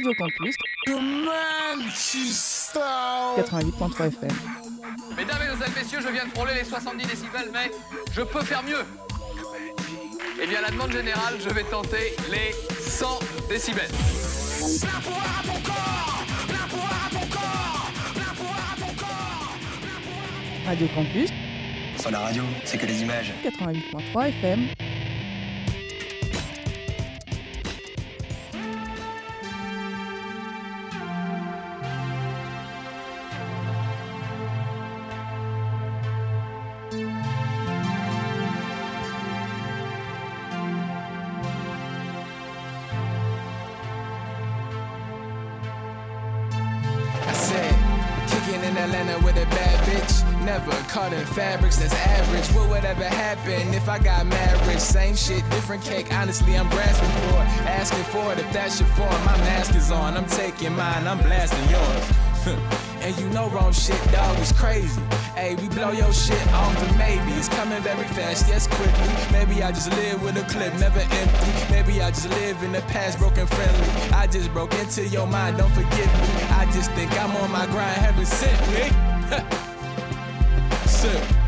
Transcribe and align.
Radio 0.00 0.14
Campus 0.14 0.56
88.3 3.36 4.06
FM. 4.06 4.30
Mesdames, 5.14 5.38
et 5.42 5.78
Messieurs, 5.78 5.98
je 6.00 6.08
viens 6.08 6.24
de 6.24 6.30
frôler 6.30 6.54
les 6.54 6.64
70 6.64 7.06
décibels, 7.06 7.50
mais 7.52 7.70
je 8.14 8.22
peux 8.22 8.40
faire 8.40 8.62
mieux. 8.62 8.82
Eh 10.42 10.46
bien, 10.46 10.62
la 10.62 10.70
demande 10.70 10.92
générale, 10.92 11.34
je 11.38 11.50
vais 11.50 11.64
tenter 11.64 12.16
les 12.30 12.54
100 12.80 13.18
décibels. 13.50 13.90
Plein 14.80 15.00
pouvoir 15.00 15.38
à 15.38 15.42
ton 15.42 15.60
corps 15.60 16.24
Plein 16.48 16.66
pouvoir 16.68 17.06
à 17.06 17.10
ton 17.10 17.26
corps 17.26 17.92
Plein 18.14 18.34
pouvoir 18.34 18.72
à 18.72 18.76
ton 18.80 18.94
corps 18.94 19.52
Radio 20.66 20.88
Campus. 20.94 21.30
Sur 21.98 22.10
la 22.10 22.20
radio, 22.20 22.42
c'est 22.64 22.78
que 22.78 22.86
les 22.86 23.02
images. 23.02 23.34
88.3 23.44 24.28
FM. 24.28 24.66
That's 51.80 51.94
average. 51.94 52.46
What 52.54 52.68
would 52.68 52.84
ever 52.84 53.04
happen 53.04 53.74
if 53.74 53.88
I 53.88 53.98
got 53.98 54.26
marriage? 54.26 54.78
Same 54.78 55.16
shit, 55.16 55.42
different 55.50 55.82
cake. 55.82 56.12
Honestly, 56.12 56.56
I'm 56.56 56.68
grasping 56.68 57.08
for 57.08 57.42
it. 57.42 57.48
Asking 57.66 58.04
for 58.04 58.32
it 58.32 58.38
if 58.38 58.52
that's 58.52 58.78
your 58.78 58.88
form. 58.90 59.24
My 59.24 59.36
mask 59.38 59.74
is 59.74 59.90
on. 59.90 60.16
I'm 60.16 60.26
taking 60.26 60.76
mine. 60.76 61.06
I'm 61.06 61.18
blasting 61.18 61.68
yours. 61.70 62.04
and 63.00 63.18
you 63.18 63.28
know 63.30 63.48
wrong 63.48 63.72
shit, 63.72 64.00
dog, 64.12 64.38
is 64.38 64.52
crazy. 64.52 65.00
Hey, 65.34 65.54
we 65.56 65.68
blow 65.68 65.90
your 65.90 66.12
shit 66.12 66.46
off 66.52 66.76
and 66.82 66.98
maybe 66.98 67.32
it's 67.32 67.48
coming 67.48 67.82
very 67.82 68.06
fast, 68.08 68.48
yes, 68.48 68.66
quickly. 68.66 69.14
Maybe 69.32 69.62
I 69.62 69.72
just 69.72 69.90
live 69.90 70.22
with 70.22 70.36
a 70.36 70.44
clip, 70.52 70.72
never 70.78 71.00
empty. 71.00 71.72
Maybe 71.72 72.02
I 72.02 72.10
just 72.10 72.28
live 72.30 72.62
in 72.62 72.72
the 72.72 72.82
past, 72.82 73.18
broken 73.18 73.46
friendly. 73.46 73.88
I 74.12 74.26
just 74.26 74.52
broke 74.52 74.74
into 74.74 75.06
your 75.08 75.26
mind, 75.26 75.58
don't 75.58 75.72
forgive 75.72 75.90
me. 75.90 76.28
I 76.50 76.70
just 76.72 76.90
think 76.92 77.12
I'm 77.20 77.34
on 77.36 77.50
my 77.50 77.66
grind, 77.66 77.96
heaven 77.96 78.24
sent 78.26 78.60
me. 78.72 79.56
said, 80.86 81.39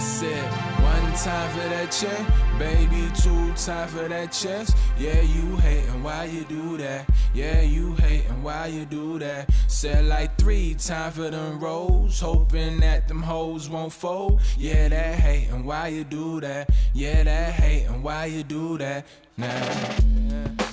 Said, 0.00 0.50
one 0.80 1.12
time 1.12 1.50
for 1.50 1.68
that 1.68 1.92
check, 1.92 2.58
baby, 2.58 3.08
two 3.16 3.52
time 3.54 3.88
for 3.88 4.08
that 4.08 4.32
chest. 4.32 4.76
Yeah, 4.98 5.20
you 5.20 5.56
hating, 5.56 6.02
why 6.02 6.24
you 6.24 6.44
do 6.44 6.76
that? 6.78 7.08
Yeah, 7.34 7.62
you 7.62 7.94
hating, 7.94 8.42
why 8.42 8.66
you 8.66 8.84
do 8.84 9.18
that? 9.18 9.50
Said 9.66 10.06
like 10.06 10.36
three 10.38 10.74
time 10.74 11.12
for 11.12 11.30
them 11.30 11.60
rolls, 11.60 12.20
hoping 12.20 12.80
that 12.80 13.06
them 13.08 13.22
hoes 13.22 13.68
won't 13.68 13.92
fold. 13.92 14.40
Yeah, 14.56 14.88
that 14.88 15.14
hating, 15.16 15.64
why 15.64 15.88
you 15.88 16.04
do 16.04 16.40
that? 16.40 16.70
Yeah, 16.94 17.22
that 17.24 17.52
hating, 17.52 18.02
why 18.02 18.26
you 18.26 18.42
do 18.42 18.78
that? 18.78 19.04
Nah. 19.36 20.67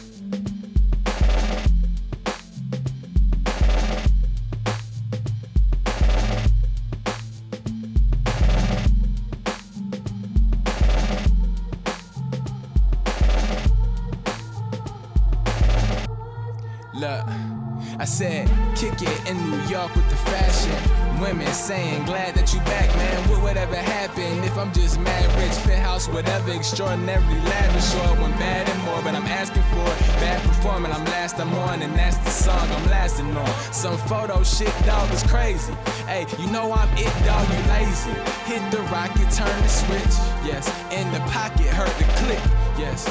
Women 21.26 21.52
saying, 21.54 22.06
glad 22.06 22.36
that 22.36 22.54
you 22.54 22.60
back, 22.70 22.86
man. 22.96 23.30
What 23.30 23.42
would 23.42 23.58
ever 23.58 23.76
happen 23.76 24.44
if 24.44 24.56
I'm 24.60 24.72
just 24.72 25.00
mad 25.00 25.26
rich? 25.42 25.58
Penthouse, 25.66 26.08
whatever, 26.08 26.52
extraordinarily 26.52 27.42
lavish. 27.50 27.96
Or 27.96 28.22
when 28.22 28.30
bad 28.38 28.70
and 28.70 28.80
more, 28.84 29.02
but 29.02 29.16
I'm 29.16 29.26
asking 29.26 29.64
for 29.74 29.90
it. 29.90 30.00
Bad 30.22 30.40
performing, 30.44 30.92
I'm 30.92 31.04
last, 31.06 31.40
I'm 31.40 31.52
on, 31.66 31.82
and 31.82 31.96
that's 31.96 32.18
the 32.20 32.30
song 32.30 32.70
I'm 32.70 32.86
lasting 32.92 33.36
on. 33.36 33.50
Some 33.74 33.98
photo 34.06 34.44
shit, 34.44 34.72
dog, 34.86 35.12
is 35.12 35.24
crazy. 35.24 35.74
Hey, 36.06 36.28
you 36.38 36.46
know 36.52 36.72
I'm 36.72 36.90
it, 36.94 37.10
dog, 37.26 37.50
you 37.50 37.62
lazy. 37.74 38.14
Hit 38.46 38.62
the 38.70 38.86
rocket, 38.94 39.26
turn 39.34 39.58
the 39.66 39.74
switch. 39.82 40.16
Yes, 40.46 40.70
in 40.94 41.12
the 41.12 41.22
pocket, 41.34 41.74
heard 41.74 41.96
the 41.98 42.06
click. 42.22 42.44
Yes, 42.78 43.02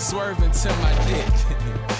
swerving 0.00 0.52
to 0.52 0.70
my 0.80 0.94
dick. 1.04 1.28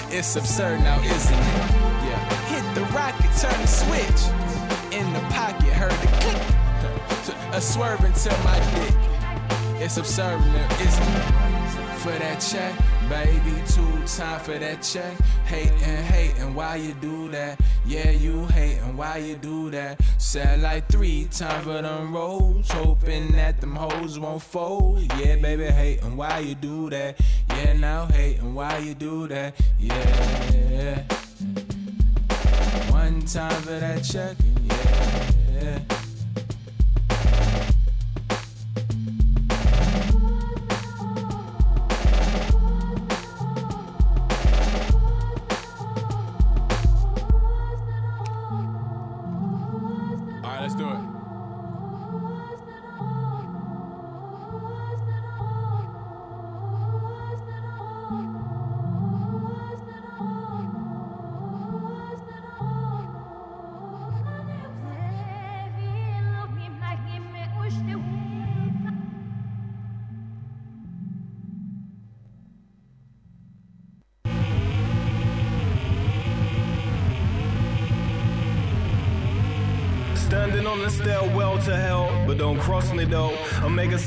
it's 0.17 0.35
absurd 0.35 0.79
now, 0.79 0.97
isn't 0.97 1.33
it? 1.37 1.69
Yeah. 2.09 2.17
Hit 2.49 2.65
the 2.73 2.81
rocket, 2.89 3.29
turn 3.37 3.61
the 3.61 3.67
switch. 3.67 4.58
A 7.51 7.61
swerve 7.61 8.03
into 8.03 8.29
my 8.43 8.59
dick. 8.75 8.95
It's 9.81 9.97
absurd, 9.97 10.39
isn't 10.39 10.55
it? 10.55 11.29
For 11.99 12.11
that 12.11 12.39
check, 12.39 12.73
baby, 13.09 13.61
two 13.67 14.05
time 14.05 14.39
for 14.39 14.57
that 14.57 14.81
check. 14.81 15.13
Hating, 15.45 15.73
hating, 15.77 16.53
why 16.53 16.77
you 16.77 16.93
do 16.95 17.29
that? 17.29 17.59
Yeah, 17.85 18.11
you 18.11 18.45
hating, 18.45 18.95
why 18.95 19.17
you 19.17 19.35
do 19.35 19.69
that? 19.71 19.99
Said 20.17 20.61
like 20.61 20.87
three 20.87 21.27
times 21.31 21.65
for 21.65 21.81
them 21.81 22.13
rolls, 22.13 22.69
hoping 22.71 23.31
that 23.33 23.59
them 23.59 23.75
hoes 23.75 24.17
won't 24.17 24.41
fold. 24.41 25.01
Yeah, 25.19 25.35
baby, 25.35 25.65
hating, 25.65 26.15
why 26.15 26.39
you 26.39 26.55
do 26.55 26.89
that? 26.91 27.19
Yeah, 27.49 27.73
now 27.73 28.05
hating, 28.05 28.53
why 28.53 28.77
you 28.77 28.93
do 28.93 29.27
that? 29.27 29.59
Yeah 29.77 31.03
one 33.09 33.21
time 33.21 33.61
for 33.63 33.79
that 33.79 34.03
checking, 34.03 34.55
yeah. 35.61 35.98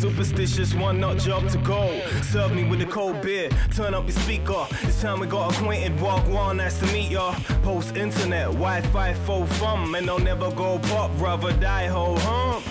Superstitious, 0.02 0.74
one 0.74 0.98
not 0.98 1.16
job 1.16 1.48
to 1.48 1.58
go. 1.58 2.00
Serve 2.22 2.52
me 2.56 2.64
with 2.64 2.82
a 2.82 2.86
cold 2.86 3.22
beer, 3.22 3.48
turn 3.72 3.94
up 3.94 4.02
your 4.02 4.18
speaker. 4.18 4.66
It's 4.82 5.00
time 5.00 5.20
we 5.20 5.28
got 5.28 5.54
acquainted, 5.54 6.00
walk 6.00 6.26
one, 6.26 6.56
nice 6.56 6.80
to 6.80 6.86
meet 6.86 7.12
ya. 7.12 7.32
Post 7.62 7.96
internet, 7.96 8.48
Wi 8.48 8.80
Fi, 8.92 9.14
full 9.14 9.46
fun, 9.46 9.94
and 9.94 10.10
I'll 10.10 10.18
never 10.18 10.50
go 10.50 10.80
pop, 10.80 11.12
rather 11.20 11.52
die 11.52 11.86
ho 11.86 12.16
hump. 12.18 12.64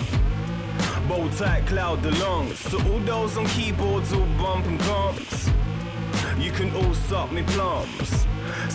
Bow 1.08 1.26
tie, 1.30 1.62
cloud 1.62 2.02
the 2.02 2.10
lungs. 2.22 2.58
So 2.58 2.76
all 2.92 3.00
those 3.00 3.38
on 3.38 3.46
keyboards 3.46 4.12
all 4.12 4.26
bumping 4.36 4.76
gums. 4.76 5.48
You 6.38 6.52
can 6.52 6.70
all 6.76 6.94
suck 6.94 7.32
me 7.32 7.42
plums. 7.44 8.26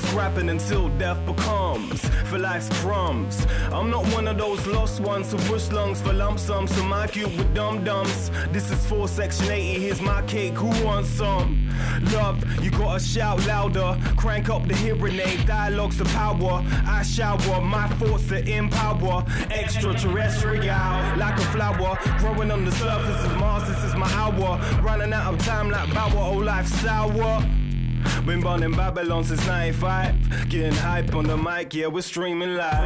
Scrapping 0.07 0.49
until 0.49 0.87
death 0.97 1.23
becomes 1.25 1.99
for 2.29 2.39
life's 2.39 2.69
crumbs. 2.81 3.45
I'm 3.73 3.89
not 3.89 4.05
one 4.13 4.27
of 4.27 4.37
those 4.37 4.65
lost 4.65 5.01
ones 5.01 5.31
who 5.31 5.37
push 5.49 5.69
lungs 5.69 6.01
for 6.01 6.13
lump 6.13 6.39
sums. 6.39 6.73
So 6.75 6.83
my 6.83 7.07
cube 7.07 7.35
with 7.37 7.53
dum 7.53 7.83
dums. 7.83 8.31
This 8.51 8.71
is 8.71 8.85
for 8.87 9.07
section 9.09 9.51
80. 9.51 9.79
Here's 9.81 10.01
my 10.01 10.21
cake. 10.23 10.53
Who 10.53 10.69
wants 10.85 11.09
some? 11.09 11.69
Love, 12.13 12.43
you 12.63 12.71
gotta 12.71 12.99
shout 12.99 13.45
louder. 13.45 13.97
Crank 14.15 14.49
up 14.49 14.65
the 14.67 14.75
hearing 14.75 15.19
aid. 15.19 15.45
Dialogues 15.45 15.99
of 15.99 16.07
power. 16.07 16.63
I 16.85 17.03
shower. 17.03 17.61
My 17.61 17.87
thoughts 17.99 18.31
are 18.31 18.37
in 18.37 18.69
power. 18.69 19.25
Extraterrestrial, 19.51 21.17
like 21.17 21.37
a 21.37 21.47
flower. 21.51 21.97
Growing 22.19 22.51
on 22.51 22.63
the 22.63 22.71
surface 22.71 23.25
of 23.25 23.37
Mars. 23.37 23.67
This 23.67 23.83
is 23.83 23.95
my 23.95 24.09
hour. 24.13 24.57
Running 24.81 25.11
out 25.11 25.33
of 25.33 25.45
time 25.45 25.69
like 25.69 25.93
Bauer. 25.93 26.13
Oh, 26.15 26.37
life 26.37 26.67
sour. 26.67 27.43
Been 28.27 28.41
born 28.41 28.61
in 28.61 28.73
Babylon 28.73 29.23
since 29.23 29.47
95. 29.47 30.49
Getting 30.49 30.73
hype 30.73 31.15
on 31.15 31.27
the 31.27 31.37
mic, 31.37 31.73
yeah, 31.73 31.87
we're 31.87 32.01
streaming 32.01 32.57
live. 32.57 32.83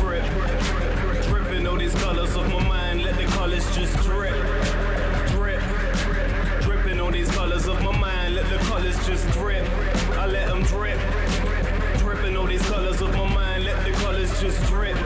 Drip, 0.00 0.24
drip, 0.32 1.22
dripping 1.26 1.66
all 1.66 1.76
these 1.76 1.94
colors 1.96 2.34
of 2.34 2.48
my 2.48 2.66
mind. 2.66 3.02
Let 3.02 3.14
the 3.18 3.26
colors 3.26 3.76
just 3.76 3.94
drip. 4.06 4.32
Drip, 5.32 5.62
dripping 6.62 6.98
all 6.98 7.10
these 7.10 7.30
colors 7.32 7.68
of 7.68 7.82
my 7.82 7.94
mind. 7.98 8.36
Let 8.36 8.48
the 8.48 8.56
colors 8.64 8.96
just 9.06 9.30
drip. 9.32 9.68
I 10.12 10.24
let 10.24 10.48
them 10.48 10.62
drip. 10.62 10.98
Dripping 11.98 12.38
all 12.38 12.46
these 12.46 12.66
colors 12.70 13.02
of 13.02 13.12
my 13.12 13.34
mind, 13.34 13.64
let 13.64 13.84
the 13.84 13.92
colors 14.00 14.40
just. 14.40 14.66
Drip. 14.70 14.96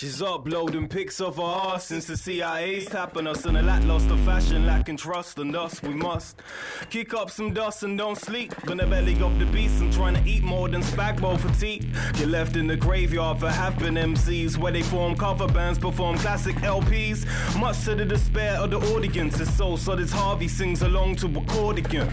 She's 0.00 0.22
uploading 0.22 0.88
pics 0.88 1.20
of 1.20 1.36
her 1.36 1.42
ass 1.42 1.88
since 1.88 2.06
the 2.06 2.16
CIA's 2.16 2.86
tapping 2.86 3.26
us 3.26 3.44
and 3.44 3.58
a 3.58 3.60
lackluster 3.60 4.16
fashion, 4.24 4.64
lacking 4.64 4.96
trust, 4.96 5.38
and 5.38 5.54
us 5.54 5.82
we 5.82 5.92
must 5.92 6.40
kick 6.88 7.12
up 7.12 7.30
some 7.30 7.52
dust 7.52 7.82
and 7.82 7.98
don't 7.98 8.16
sleep. 8.16 8.54
When 8.66 8.78
the 8.78 8.86
belly 8.86 9.20
of 9.20 9.38
the 9.38 9.44
beast 9.44 9.78
and 9.82 9.92
trying 9.92 10.14
to 10.14 10.26
eat 10.26 10.42
more 10.42 10.70
than 10.70 10.80
spag 10.80 11.20
bowl 11.20 11.36
fatigue. 11.36 11.86
Get 12.14 12.28
left 12.28 12.56
in 12.56 12.66
the 12.66 12.78
graveyard 12.78 13.40
for 13.40 13.50
been 13.78 13.96
MCs 13.96 14.56
where 14.56 14.72
they 14.72 14.80
form 14.80 15.16
cover 15.16 15.46
bands, 15.46 15.78
perform 15.78 16.16
classic 16.16 16.56
LPs. 16.56 17.26
Much 17.60 17.84
to 17.84 17.94
the 17.94 18.06
despair 18.06 18.54
of 18.54 18.70
the 18.70 18.78
audience, 18.94 19.38
it's 19.38 19.54
so 19.54 19.76
so 19.76 19.96
this 19.96 20.12
Harvey 20.12 20.48
sings 20.48 20.80
along 20.80 21.16
to 21.16 21.26
again. 21.76 22.10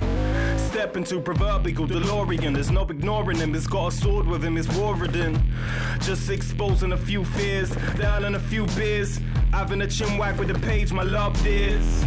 Step 0.58 0.98
into 0.98 1.22
proverbial 1.22 1.88
DeLorean, 1.88 2.54
there's 2.54 2.70
no 2.70 2.84
ignoring 2.84 3.38
him. 3.38 3.54
He's 3.54 3.66
got 3.66 3.94
a 3.94 3.96
sword 3.96 4.28
with 4.28 4.44
him, 4.44 4.58
it's 4.58 4.68
warring. 4.76 5.42
Just 6.02 6.30
exposing 6.30 6.92
a 6.92 6.98
few 6.98 7.24
fears, 7.24 7.77
down 7.98 8.26
on 8.26 8.36
a 8.36 8.40
few 8.40 8.66
beers. 8.68 9.20
Having 9.52 9.82
a 9.82 9.88
chin 9.88 10.18
wag 10.18 10.38
with 10.38 10.50
the 10.50 10.60
page, 10.60 10.92
my 10.92 11.04
love 11.04 11.36
is. 11.46 12.06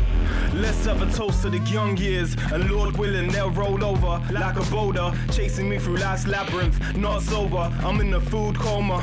Let's 0.55 0.85
have 0.85 1.03
a 1.03 1.11
toast 1.13 1.43
to 1.43 1.51
the 1.51 1.59
young 1.71 1.97
years, 1.97 2.37
and 2.53 2.71
Lord 2.71 2.97
willing, 2.97 3.29
they'll 3.29 3.51
roll 3.51 3.83
over 3.85 4.23
like 4.33 4.57
a 4.57 4.71
boulder, 4.71 5.13
chasing 5.33 5.69
me 5.69 5.79
through 5.79 5.97
life's 5.97 6.27
labyrinth. 6.27 6.97
Not 6.97 7.23
sober, 7.23 7.73
I'm 7.83 8.01
in 8.01 8.15
a 8.15 8.21
food 8.21 8.57
coma. 8.57 9.01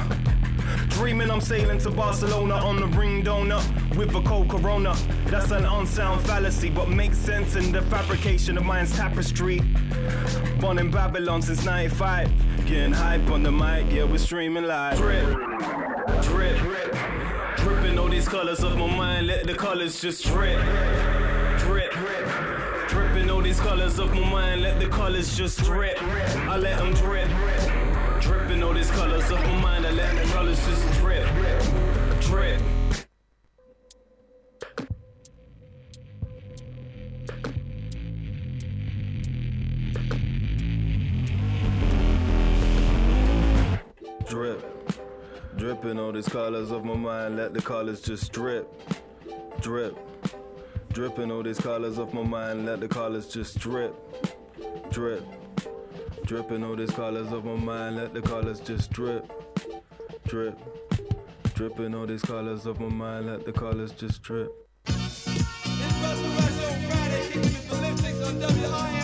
Dreaming 0.90 1.30
I'm 1.30 1.42
sailing 1.42 1.78
to 1.80 1.92
Barcelona 1.92 2.56
on 2.56 2.78
the 2.78 2.88
ring 2.88 3.24
donut 3.24 3.96
with 3.96 4.16
a 4.16 4.22
cold 4.22 4.50
corona. 4.50 4.96
That's 5.26 5.52
an 5.52 5.66
unsound 5.66 6.22
fallacy, 6.22 6.70
but 6.70 6.90
makes 6.90 7.18
sense 7.18 7.56
in 7.56 7.72
the 7.72 7.82
fabrication 7.84 8.58
of 8.58 8.66
mind's 8.66 8.96
tapestry. 8.96 9.62
Born 10.60 10.80
in 10.80 10.92
Babylon 10.92 11.42
since 11.42 11.64
95. 11.66 12.30
Getting 12.66 12.94
hype 12.94 13.30
on 13.30 13.44
the 13.44 13.52
mic, 13.52 13.92
yeah, 13.92 14.04
we're 14.04 14.18
streaming 14.18 14.66
live. 14.66 14.98
Drip, 14.98 15.38
drip, 16.24 16.58
dripping 17.58 17.98
all 17.98 18.10
these 18.10 18.28
colors 18.28 18.64
of 18.64 18.78
my 18.78 18.88
mind, 18.88 19.28
let 19.28 19.46
the 19.46 19.54
colors 19.54 20.00
just 20.00 20.26
drip. 20.26 20.60
Drip, 21.60 21.92
dripping 22.88 23.30
all 23.30 23.42
these 23.42 23.60
colors 23.60 24.00
of 24.00 24.14
my 24.14 24.30
mind, 24.30 24.62
let 24.62 24.80
the 24.80 24.88
colors 24.88 25.36
just 25.38 25.64
drip. 25.64 26.02
I 26.02 26.58
let 26.58 26.78
them 26.78 26.94
drip. 26.94 27.30
Dripping 28.22 28.64
all 28.64 28.74
these 28.74 28.92
colors 28.92 29.30
of 29.30 29.40
my 29.40 29.62
mind, 29.62 29.86
I 29.86 29.92
let 29.92 30.16
the 30.24 30.32
colors 30.32 30.60
just 30.66 31.00
drip. 31.00 31.28
Drip. 32.22 32.62
Drip. 44.28 44.77
Dripping 45.58 46.00
all 46.00 46.12
these 46.12 46.30
colors 46.30 46.70
of 46.70 46.86
my 46.86 46.94
mind, 46.94 47.36
let 47.38 47.54
the 47.54 47.62
colors 47.62 48.02
just 48.02 48.32
drip. 48.32 48.72
Drip. 49.60 49.98
Dripping 50.94 51.32
all 51.32 51.42
these 51.42 51.60
colors 51.60 51.98
off 51.98 52.14
my 52.14 52.22
mind, 52.22 52.68
let 52.68 52.80
the 52.80 52.88
colors 52.88 53.28
just 53.28 53.58
drip. 53.58 53.96
Drip. 54.92 55.24
Dripping 56.26 56.64
all 56.64 56.76
these 56.76 56.92
colors 56.92 57.34
off 57.34 57.44
my 57.44 57.56
mind, 57.56 57.96
let 57.96 58.14
the 58.14 58.22
colors 58.22 58.60
just 58.60 58.92
drip. 58.92 59.32
Drip. 60.28 60.58
Dripping 61.56 61.96
all 61.96 62.06
these 62.06 62.22
colors 62.22 62.68
off 62.68 62.80
my 62.80 62.90
mind, 62.90 63.26
let 63.26 63.44
the 63.44 63.52
colors 63.52 63.92
just 63.92 64.22
drip. 64.22 64.52
Girl 68.40 68.97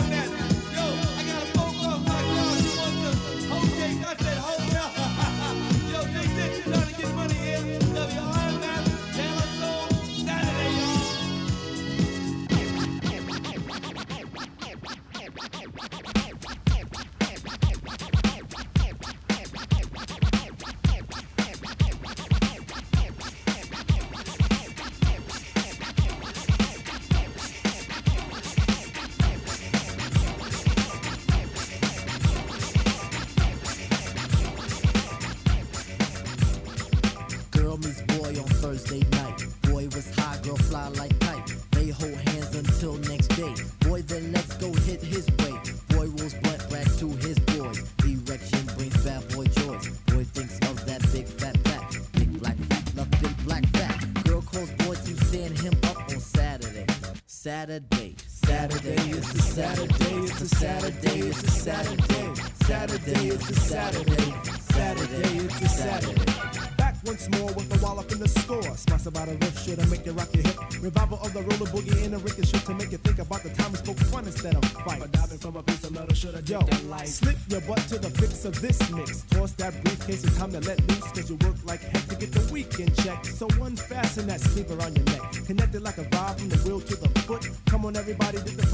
Saturday, 61.64 62.36
Saturday. 62.66 63.28
Is 63.30 63.50
a 63.50 63.54
Saturday. 63.56 64.34
Saturday 64.74 65.38
is 65.38 65.62
a 65.62 65.70
Saturday. 65.70 66.26
Back 66.76 66.96
once 67.06 67.30
more 67.40 67.54
with 67.54 67.70
the 67.70 67.80
wallop 67.82 68.12
in 68.12 68.20
the 68.20 68.28
score. 68.28 68.76
Sponsored 68.76 69.14
by 69.14 69.24
the 69.24 69.36
riff 69.38 69.64
shit 69.64 69.80
to 69.80 69.88
make 69.88 70.06
you 70.06 70.12
rock 70.12 70.28
your 70.34 70.44
hip. 70.44 70.58
Revival 70.82 71.20
of 71.24 71.32
the 71.32 71.42
roller 71.42 71.72
boogie 71.72 72.04
in 72.04 72.14
a 72.16 72.18
ricket 72.18 72.50
shit 72.50 72.66
to 72.66 72.74
make 72.74 72.92
you 72.92 72.98
think 72.98 73.20
about 73.20 73.44
the 73.44 73.50
time 73.52 73.72
we 73.72 73.78
spoke 73.78 73.98
fun 74.12 74.26
instead 74.26 74.56
of 74.56 74.66
fight. 74.84 75.00
But 75.00 75.14
diving 75.14 75.38
from 75.38 75.56
a 75.56 75.64
piece 75.64 75.86
of 75.86 75.94
metal 75.94 76.14
should 76.14 76.36
have 76.36 76.50
Yo, 76.50 76.60
slip 77.06 77.38
your 77.48 77.62
butt 77.62 77.80
to 77.88 77.98
the 77.98 78.10
fix 78.10 78.44
of 78.44 78.60
this 78.60 78.92
mix. 78.92 79.22
Toss 79.32 79.54
that 79.54 79.72
briefcase, 79.86 80.26
it's 80.26 80.38
time 80.38 80.52
to 80.52 80.60
let 80.60 80.86
loose. 80.90 81.12
Cause 81.16 81.30
you 81.30 81.38
work 81.48 81.56
like 81.64 81.80
heck 81.80 82.06
to 82.08 82.16
get 82.18 82.34
the 82.34 82.44
weekend 82.52 82.94
check. 82.98 83.24
So 83.24 83.48
unfasten 83.62 84.28
that 84.28 84.42
sleeper 84.42 84.76
on 84.84 84.94
your 84.98 85.06
neck. 85.06 85.32
Connected 85.48 85.82
like 85.82 85.98
a 85.98 86.04
vibe 86.12 86.40
from 86.40 86.50
the 86.50 86.58
wheel 86.68 86.82
to 86.82 86.96
the 86.98 87.08
foot. 87.22 87.48
Come 87.68 87.86
on, 87.86 87.96
everybody, 87.96 88.36
get 88.44 88.58
the 88.58 88.68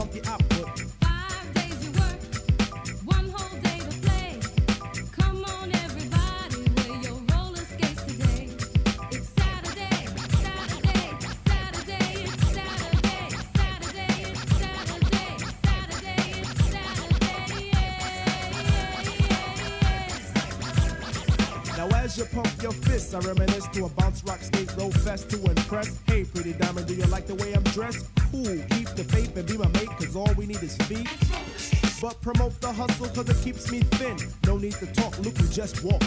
just 35.59 35.83
walked 35.83 35.98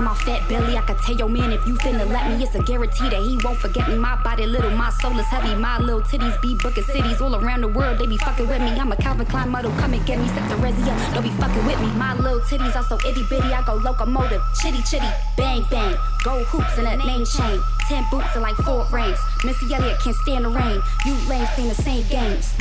to 0.00 0.04
my 0.04 0.14
fat 0.14 0.48
belly. 0.48 0.76
I 0.76 0.82
could 0.82 0.98
tell 0.98 1.14
your 1.14 1.28
man 1.28 1.52
if 1.52 1.66
you 1.66 1.74
finna 1.74 2.08
let 2.08 2.26
me, 2.28 2.42
it's 2.42 2.54
a 2.54 2.62
guarantee 2.62 3.08
that 3.10 3.20
he 3.22 3.38
won't 3.44 3.58
forget 3.58 3.88
me. 3.88 3.96
My 3.96 4.16
body 4.22 4.46
little, 4.46 4.70
my 4.70 4.90
soul 4.90 5.18
is 5.18 5.26
heavy. 5.26 5.54
My 5.54 5.78
little 5.78 6.00
titties 6.00 6.40
be 6.40 6.54
booking 6.56 6.84
cities 6.84 7.20
all 7.20 7.34
around 7.36 7.60
the 7.60 7.68
world. 7.68 7.98
They 7.98 8.06
be 8.06 8.16
fucking 8.16 8.48
with 8.48 8.60
me. 8.60 8.70
I'm 8.70 8.90
a 8.92 8.96
Calvin 8.96 9.26
Klein 9.26 9.48
model, 9.50 9.70
come 9.72 9.92
and 9.92 10.04
get 10.06 10.18
me. 10.18 10.28
Set 10.28 10.48
the 10.48 10.56
Rezia. 10.56 10.94
don't 11.14 11.22
be 11.22 11.30
fucking 11.30 11.64
with 11.66 11.80
me. 11.80 11.88
My 11.98 12.14
little 12.14 12.40
titties 12.40 12.74
are 12.76 12.84
so 12.84 12.98
itty 13.06 13.24
bitty. 13.28 13.52
I 13.52 13.62
go 13.62 13.74
locomotive, 13.74 14.42
chitty 14.62 14.82
chitty, 14.82 15.10
bang 15.36 15.64
bang. 15.70 15.96
Gold 16.24 16.46
hoops 16.46 16.78
and 16.78 16.86
a 16.88 16.96
name 17.06 17.24
chain. 17.24 17.60
Ten 17.88 18.04
boots 18.10 18.34
are 18.34 18.40
like 18.40 18.56
four 18.56 18.86
rings. 18.90 19.18
Missy 19.44 19.72
Elliott 19.74 20.00
can't 20.00 20.16
stand 20.16 20.44
the 20.44 20.48
rain. 20.48 20.80
You 21.04 21.14
lames 21.28 21.48
playing 21.50 21.68
the 21.68 21.74
same 21.74 22.06
games. 22.08 22.54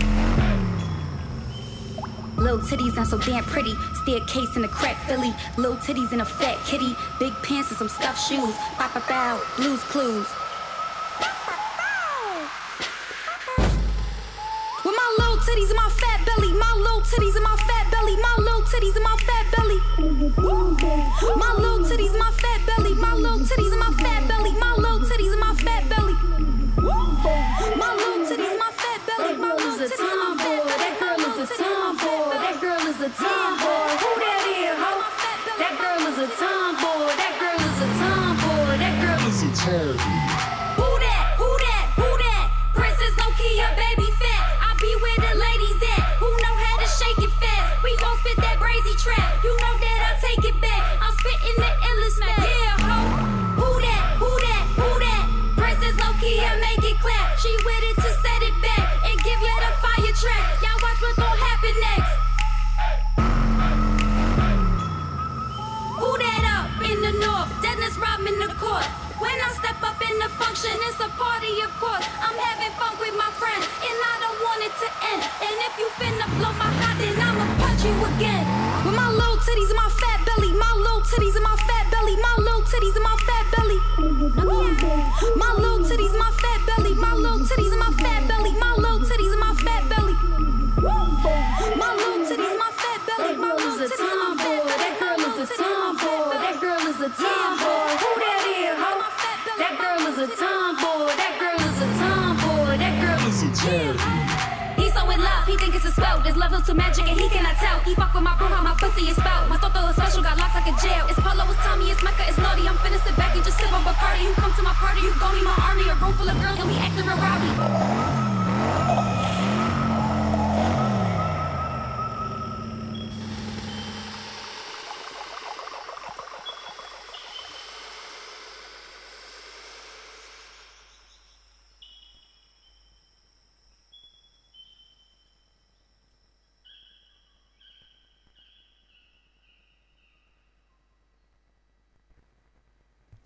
Little 2.39 2.59
titties, 2.59 2.95
not 2.95 3.07
so 3.07 3.17
damn 3.17 3.43
pretty. 3.43 3.75
Staircase 4.01 4.55
in 4.55 4.63
a 4.63 4.67
crack 4.69 4.95
Philly. 5.07 5.33
Little 5.57 5.75
titties 5.75 6.13
in 6.13 6.21
a 6.21 6.25
fat 6.25 6.57
kitty. 6.65 6.95
Big 7.19 7.33
pants 7.43 7.69
and 7.69 7.77
some 7.77 7.89
stuffed 7.89 8.29
shoes. 8.29 8.55
Pop 8.77 8.95
up 8.95 9.11
out, 9.11 9.41
blues 9.57 9.83
clues. 9.83 10.25
With 14.85 14.95
my 14.95 15.15
little 15.19 15.37
titties 15.37 15.67
and 15.67 15.75
my 15.75 15.89
fat 15.99 16.25
belly, 16.25 16.53
my 16.53 16.73
little 16.77 17.01
titties 17.01 17.35
and 17.35 17.43
my 17.43 17.57
fat 17.57 17.91
belly, 17.91 18.15
my 18.15 18.35
little 18.37 18.61
titties 18.61 18.95
and 18.95 19.03
my 19.03 19.17
fat 19.27 19.51
belly. 19.51 19.79
My 21.35 21.53
little 21.59 21.68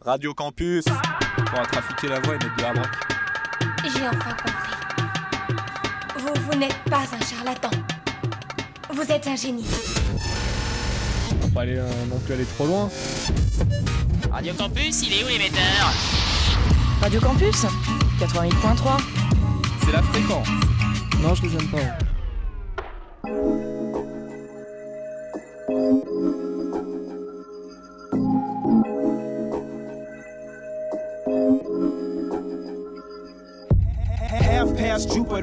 Radio 0.06 0.34
Campus 0.34 0.84
On 1.38 1.56
va 1.58 1.66
trafiquer 1.66 2.10
la 2.10 2.20
voie 2.20 2.36
et 2.36 2.38
mettre 2.38 2.56
de 2.58 2.62
la 2.62 2.74
J'ai 3.84 4.06
enfin 4.06 4.36
compris. 4.36 5.58
Vous, 6.18 6.34
vous 6.42 6.60
n'êtes 6.60 6.78
pas 6.90 7.04
un 7.04 7.26
charlatan. 7.26 7.70
Vous 8.94 9.10
êtes 9.10 9.28
un 9.28 9.36
génie. 9.38 9.66
On 11.32 11.48
va 11.48 11.54
pas 11.54 11.62
aller, 11.62 11.78
euh, 11.78 12.06
non 12.10 12.20
plus 12.20 12.34
aller 12.34 12.46
trop 12.46 12.68
loin. 12.68 12.90
Radio 14.30 14.54
Campus, 14.56 15.08
il 15.08 15.14
est 15.14 15.24
où 15.24 15.28
l'émetteur? 15.30 15.94
Radio 17.02 17.22
Campus 17.22 17.66
88.3 18.20 19.02
C'est 19.86 19.92
la 19.94 20.04
fréquence. 20.04 20.48
Non, 21.22 21.34
je 21.34 21.44
les 21.44 21.54
aime 21.54 21.68
pas. 21.70 22.13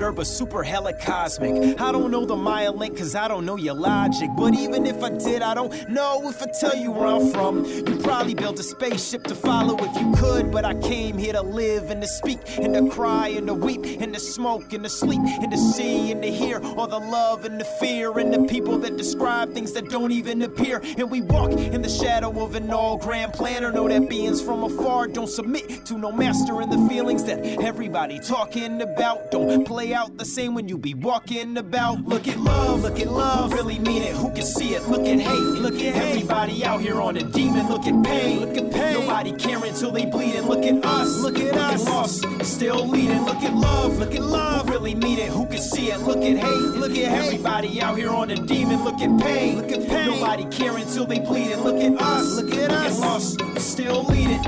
Past 0.00 0.16
but 0.16 0.26
super 0.26 0.62
hella 0.62 0.92
cosmic. 0.94 1.80
I 1.80 1.92
don't 1.92 2.10
know 2.10 2.24
the 2.24 2.36
mile 2.36 2.72
link, 2.72 2.96
cause 2.96 3.14
I 3.14 3.28
don't 3.28 3.44
know 3.44 3.56
your 3.56 3.74
logic. 3.74 4.30
But 4.36 4.54
even 4.54 4.86
if 4.86 5.02
I 5.02 5.10
did, 5.10 5.42
I 5.42 5.54
don't 5.54 5.88
know 5.88 6.28
if 6.28 6.42
I 6.42 6.46
tell 6.58 6.74
you 6.76 6.90
where 6.90 7.06
I'm 7.06 7.30
from. 7.30 7.64
You 7.64 7.98
probably 8.02 8.34
built 8.34 8.58
a 8.58 8.62
spaceship 8.62 9.24
to 9.24 9.34
follow 9.34 9.76
if 9.78 10.00
you 10.00 10.12
could. 10.16 10.50
But 10.50 10.64
I 10.64 10.74
came 10.74 11.18
here 11.18 11.34
to 11.34 11.42
live 11.42 11.90
and 11.90 12.00
to 12.02 12.08
speak 12.08 12.40
and 12.58 12.74
to 12.74 12.88
cry 12.90 13.28
and 13.28 13.46
to 13.46 13.54
weep 13.54 13.84
and 14.00 14.12
to 14.14 14.20
smoke 14.20 14.72
and 14.72 14.84
to 14.84 14.90
sleep 14.90 15.20
and 15.20 15.50
to 15.50 15.58
see 15.58 16.12
and 16.12 16.22
to 16.22 16.30
hear 16.30 16.60
all 16.76 16.86
the 16.86 16.98
love 16.98 17.44
and 17.44 17.60
the 17.60 17.64
fear 17.64 18.18
and 18.18 18.32
the 18.32 18.44
people 18.44 18.78
that 18.78 18.96
describe 18.96 19.52
things 19.52 19.72
that 19.72 19.88
don't 19.90 20.12
even 20.12 20.42
appear. 20.42 20.80
And 20.98 21.10
we 21.10 21.20
walk 21.20 21.52
in 21.52 21.82
the 21.82 21.88
shadow 21.88 22.42
of 22.42 22.54
an 22.54 22.70
all 22.70 22.96
grand 22.96 23.32
planner. 23.32 23.70
Know 23.72 23.88
that 23.88 24.08
beings 24.08 24.42
from 24.42 24.64
afar 24.64 25.08
don't 25.08 25.28
submit 25.28 25.84
to 25.86 25.98
no 25.98 26.10
master 26.10 26.60
in 26.62 26.70
the 26.70 26.88
feelings 26.88 27.24
that 27.24 27.44
everybody 27.62 28.18
talking 28.18 28.82
about 28.82 29.30
don't 29.30 29.64
play 29.66 29.89
out 29.94 30.16
the 30.16 30.24
same 30.24 30.54
when 30.54 30.68
you 30.68 30.78
be 30.78 30.94
walking 30.94 31.56
about. 31.56 32.04
Look 32.04 32.28
at 32.28 32.38
love, 32.38 32.82
look 32.82 33.00
at 33.00 33.08
love, 33.08 33.52
really 33.52 33.78
mean 33.78 34.02
it. 34.02 34.14
Who 34.14 34.30
can 34.32 34.44
see 34.44 34.74
it? 34.74 34.86
Look 34.88 35.06
at 35.06 35.18
hate, 35.18 35.38
look 35.38 35.74
at 35.74 35.96
everybody 35.96 36.64
out 36.64 36.80
here 36.80 37.00
on 37.00 37.16
a 37.16 37.22
demon. 37.22 37.68
Look 37.68 37.86
at 37.86 38.04
pain, 38.04 38.40
look 38.40 38.56
at 38.56 38.72
pain. 38.72 38.94
Nobody 39.00 39.32
caring 39.32 39.74
till 39.74 39.90
they 39.90 40.06
bleeding. 40.06 40.42
Look 40.42 40.64
at 40.64 40.84
us, 40.84 41.22
look 41.22 41.38
at 41.38 41.54
us, 41.56 41.86
lost, 41.86 42.24
still 42.42 42.86
leading. 42.86 43.24
Look 43.24 43.42
at 43.42 43.54
love, 43.54 43.98
look 43.98 44.14
at 44.14 44.22
love, 44.22 44.68
really 44.68 44.94
mean 44.94 45.18
it. 45.18 45.28
Who 45.28 45.46
can 45.46 45.60
see 45.60 45.90
it? 45.90 46.00
Look 46.00 46.18
at 46.18 46.36
hate, 46.36 46.80
look 46.80 46.92
at 46.92 47.12
everybody 47.12 47.80
out 47.80 47.96
here 47.96 48.10
on 48.10 48.30
a 48.30 48.36
demon. 48.36 48.84
Look 48.84 49.00
at 49.00 49.20
pain, 49.20 49.56
look 49.56 49.72
at 49.72 49.86
pain. 49.88 50.10
Nobody 50.10 50.44
caring 50.46 50.86
till 50.86 51.06
they 51.06 51.20
bleeding. 51.20 51.60
Look 51.60 51.80
at 51.80 52.00
us, 52.00 52.40
look 52.40 52.52
at 52.54 52.70
us, 52.70 53.00
lost, 53.00 53.40
still 53.60 54.04
lead 54.04 54.30
it. 54.30 54.42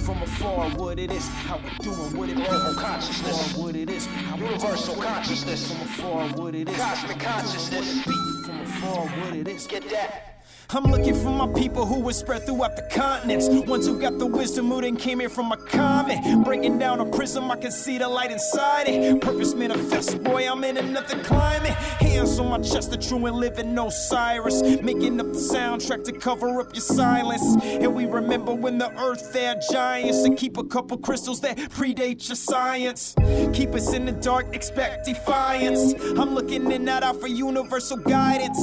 From 0.00 0.22
afar, 0.22 0.70
what 0.70 0.98
it 0.98 1.12
is, 1.12 1.28
how 1.28 1.58
we 1.58 1.70
doing, 1.84 2.16
what 2.16 2.28
it 2.28 2.34
Global 2.34 2.74
consciousness. 2.74 3.52
From 3.52 3.62
what 3.62 3.76
it 3.76 3.88
is, 3.88 4.06
how 4.06 4.36
Universal 4.36 4.96
consciousness. 4.96 5.72
From 5.72 5.82
afar, 5.82 6.28
what 6.36 6.54
it 6.54 6.68
is, 6.68 6.76
Cosmic 6.76 7.20
consciousness. 7.20 8.02
From 8.02 8.60
afar, 8.60 9.06
what 9.06 9.36
it 9.36 9.46
is. 9.46 9.66
Get 9.66 9.88
that. 9.90 10.29
I'm 10.72 10.84
looking 10.84 11.14
for 11.14 11.30
my 11.30 11.48
people 11.60 11.84
who 11.84 11.98
were 11.98 12.12
spread 12.12 12.46
throughout 12.46 12.76
the 12.76 12.82
continents. 12.82 13.48
Ones 13.48 13.86
who 13.86 13.98
got 13.98 14.20
the 14.20 14.26
wisdom 14.26 14.68
who 14.70 14.80
didn't 14.80 15.00
came 15.00 15.18
here 15.18 15.28
from 15.28 15.50
a 15.50 15.56
comet. 15.56 16.44
Breaking 16.44 16.78
down 16.78 17.00
a 17.00 17.06
prism, 17.06 17.50
I 17.50 17.56
can 17.56 17.72
see 17.72 17.98
the 17.98 18.08
light 18.08 18.30
inside 18.30 18.86
it. 18.86 19.20
Purpose 19.20 19.52
manifest, 19.54 20.22
boy, 20.22 20.48
I'm 20.48 20.62
in 20.62 20.76
another 20.76 21.20
climate. 21.24 21.72
Hands 21.72 22.38
on 22.38 22.50
my 22.50 22.58
chest, 22.58 22.92
the 22.92 22.96
true 22.96 23.26
and 23.26 23.36
living 23.36 23.76
Osiris. 23.76 24.62
Making 24.80 25.18
up 25.18 25.32
the 25.32 25.40
soundtrack 25.40 26.04
to 26.04 26.12
cover 26.12 26.60
up 26.60 26.72
your 26.72 26.82
silence. 26.82 27.42
And 27.64 27.92
we 27.92 28.06
remember 28.06 28.54
when 28.54 28.78
the 28.78 28.96
earth 28.96 29.34
had 29.34 29.62
giants. 29.72 30.22
To 30.22 30.32
keep 30.36 30.56
a 30.56 30.64
couple 30.64 30.98
crystals 30.98 31.40
that 31.40 31.56
predate 31.56 32.28
your 32.28 32.36
science. 32.36 33.16
Keep 33.52 33.74
us 33.74 33.92
in 33.92 34.04
the 34.04 34.12
dark, 34.12 34.54
expect 34.54 35.06
defiance. 35.06 35.94
I'm 36.16 36.32
looking 36.32 36.70
in 36.70 36.84
that 36.84 37.02
out 37.02 37.20
for 37.20 37.26
universal 37.26 37.96
guidance. 37.96 38.58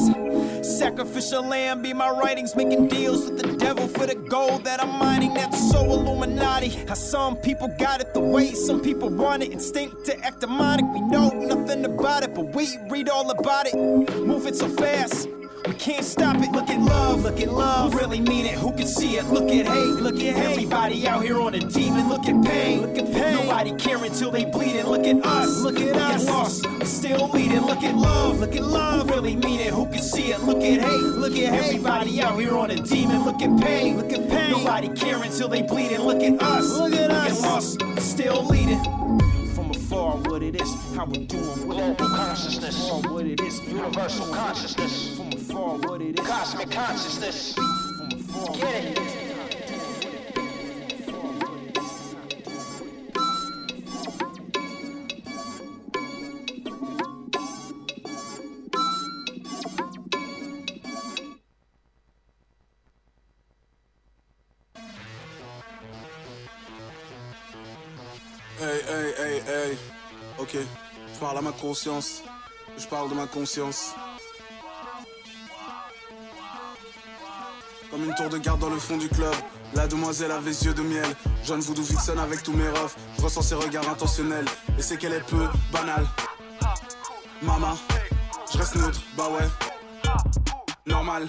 Sacrificial 0.65 1.43
lamb 1.43 1.81
be 1.81 1.93
my 1.97 2.11
writings, 2.11 2.55
making 2.55 2.87
deals 2.87 3.29
with 3.29 3.41
the 3.41 3.57
devil 3.57 3.87
for 3.87 4.05
the 4.05 4.15
gold 4.15 4.63
that 4.65 4.81
I'm 4.81 4.99
mining. 4.99 5.33
That's 5.33 5.71
so 5.71 5.83
Illuminati. 5.83 6.69
How 6.87 6.93
some 6.93 7.35
people 7.37 7.67
got 7.79 8.01
it 8.01 8.13
the 8.13 8.19
way 8.19 8.53
some 8.53 8.81
people 8.81 9.09
want 9.09 9.41
it. 9.41 9.51
Instinct 9.51 10.05
to 10.05 10.17
act 10.19 10.41
demonic. 10.41 10.85
We 10.93 11.01
know 11.01 11.29
nothing 11.29 11.83
about 11.85 12.23
it, 12.23 12.35
but 12.35 12.53
we 12.53 12.77
read 12.89 13.09
all 13.09 13.31
about 13.31 13.65
it. 13.65 13.75
Moving 13.75 14.53
so 14.53 14.69
fast. 14.69 15.27
We 15.67 15.73
can't 15.73 16.05
stop 16.05 16.37
it. 16.37 16.49
Look 16.53 16.69
at 16.69 16.79
love, 16.79 17.23
look 17.23 17.41
at 17.41 17.51
love. 17.51 17.91
Who 17.91 17.99
really 17.99 18.21
mean 18.21 18.45
it? 18.45 18.53
Who 18.53 18.71
can 18.71 18.87
see 18.87 19.17
it? 19.17 19.25
Look 19.25 19.49
at 19.49 19.67
hate, 19.67 20.01
look 20.01 20.15
at 20.15 20.37
everybody 20.37 21.05
out 21.05 21.23
here 21.23 21.41
on 21.41 21.53
a 21.55 21.59
demon. 21.59 22.07
Look 22.07 22.25
at 22.25 22.41
pain, 22.45 22.81
look 22.81 22.97
at 22.97 23.11
pain. 23.11 23.35
Nobody 23.35 23.75
caring 23.75 24.13
till 24.13 24.31
they 24.31 24.45
bleeding. 24.45 24.85
Look 24.85 25.05
at 25.05 25.25
us, 25.25 25.61
look 25.61 25.77
at 25.81 25.97
us. 25.97 26.25
Lost, 26.25 26.65
still 26.85 27.29
leading. 27.31 27.65
Look 27.65 27.83
at 27.83 27.95
love, 27.95 28.39
look 28.39 28.55
at 28.55 28.63
love. 28.63 29.09
Who 29.09 29.15
really 29.15 29.35
mean 29.35 29.59
it? 29.59 29.73
Who 29.73 29.85
can 29.87 30.01
see 30.01 30.31
it? 30.31 30.41
Look 30.43 30.63
at 30.63 30.79
hate, 30.79 31.01
look 31.01 31.35
at 31.35 31.53
everybody 31.53 32.21
out 32.21 32.39
here 32.39 32.57
on 32.57 32.71
a 32.71 32.75
demon. 32.75 33.25
Look 33.25 33.41
at 33.41 33.59
pain, 33.59 33.97
look 33.97 34.13
at 34.13 34.29
pain. 34.29 34.51
Nobody 34.51 34.87
caring 34.89 35.31
till 35.31 35.49
they 35.49 35.63
bleeding. 35.63 35.99
Look 35.99 36.23
at 36.23 36.41
us, 36.41 36.77
look 36.77 36.93
at 36.93 37.11
us. 37.11 37.41
Lost, 37.41 37.81
still 37.99 38.45
leading. 38.45 38.79
From 39.57 39.71
afar, 39.71 40.17
what 40.17 40.43
it 40.43 40.61
is, 40.61 40.71
how 40.95 41.05
we 41.05 41.25
doing. 41.25 41.67
What 41.67 41.77
Global 41.97 42.15
consciousness. 42.15 42.89
From 42.89 43.11
what 43.11 43.25
it 43.25 43.41
is, 43.41 43.59
Universal 43.61 44.27
consciousness. 44.27 45.17
From 45.17 45.29
afar, 45.29 45.77
what 45.79 45.99
it 45.99 46.19
is. 46.19 46.27
Cosmic 46.27 46.69
consciousness. 46.69 47.55
From 47.55 48.19
afar, 48.19 48.55
Get 48.55 48.99
it. 48.99 49.36
Conscience. 71.57 72.23
Je 72.77 72.87
parle 72.87 73.09
de 73.09 73.15
ma 73.15 73.27
conscience. 73.27 73.93
Comme 77.91 78.03
une 78.03 78.15
tour 78.15 78.29
de 78.29 78.37
garde 78.37 78.59
dans 78.59 78.69
le 78.69 78.79
fond 78.79 78.97
du 78.97 79.09
club. 79.09 79.33
La 79.73 79.87
demoiselle 79.87 80.31
avait 80.31 80.51
yeux 80.51 80.73
de 80.73 80.81
miel. 80.81 81.07
Jeune 81.43 81.59
voodoo 81.61 81.81
vixen 81.83 82.17
avec 82.19 82.43
tous 82.43 82.53
mes 82.53 82.69
refs. 82.69 82.95
Je 83.17 83.23
ressens 83.23 83.41
ses 83.41 83.55
regards 83.55 83.89
intentionnels. 83.89 84.45
Et 84.77 84.81
c'est 84.81 84.97
qu'elle 84.97 85.13
est 85.13 85.25
peu 85.25 85.47
banale. 85.71 86.05
Mama, 87.41 87.77
je 88.51 88.57
reste 88.57 88.75
neutre, 88.75 89.01
bah 89.15 89.29
ouais. 89.29 89.47
Normal. 90.85 91.27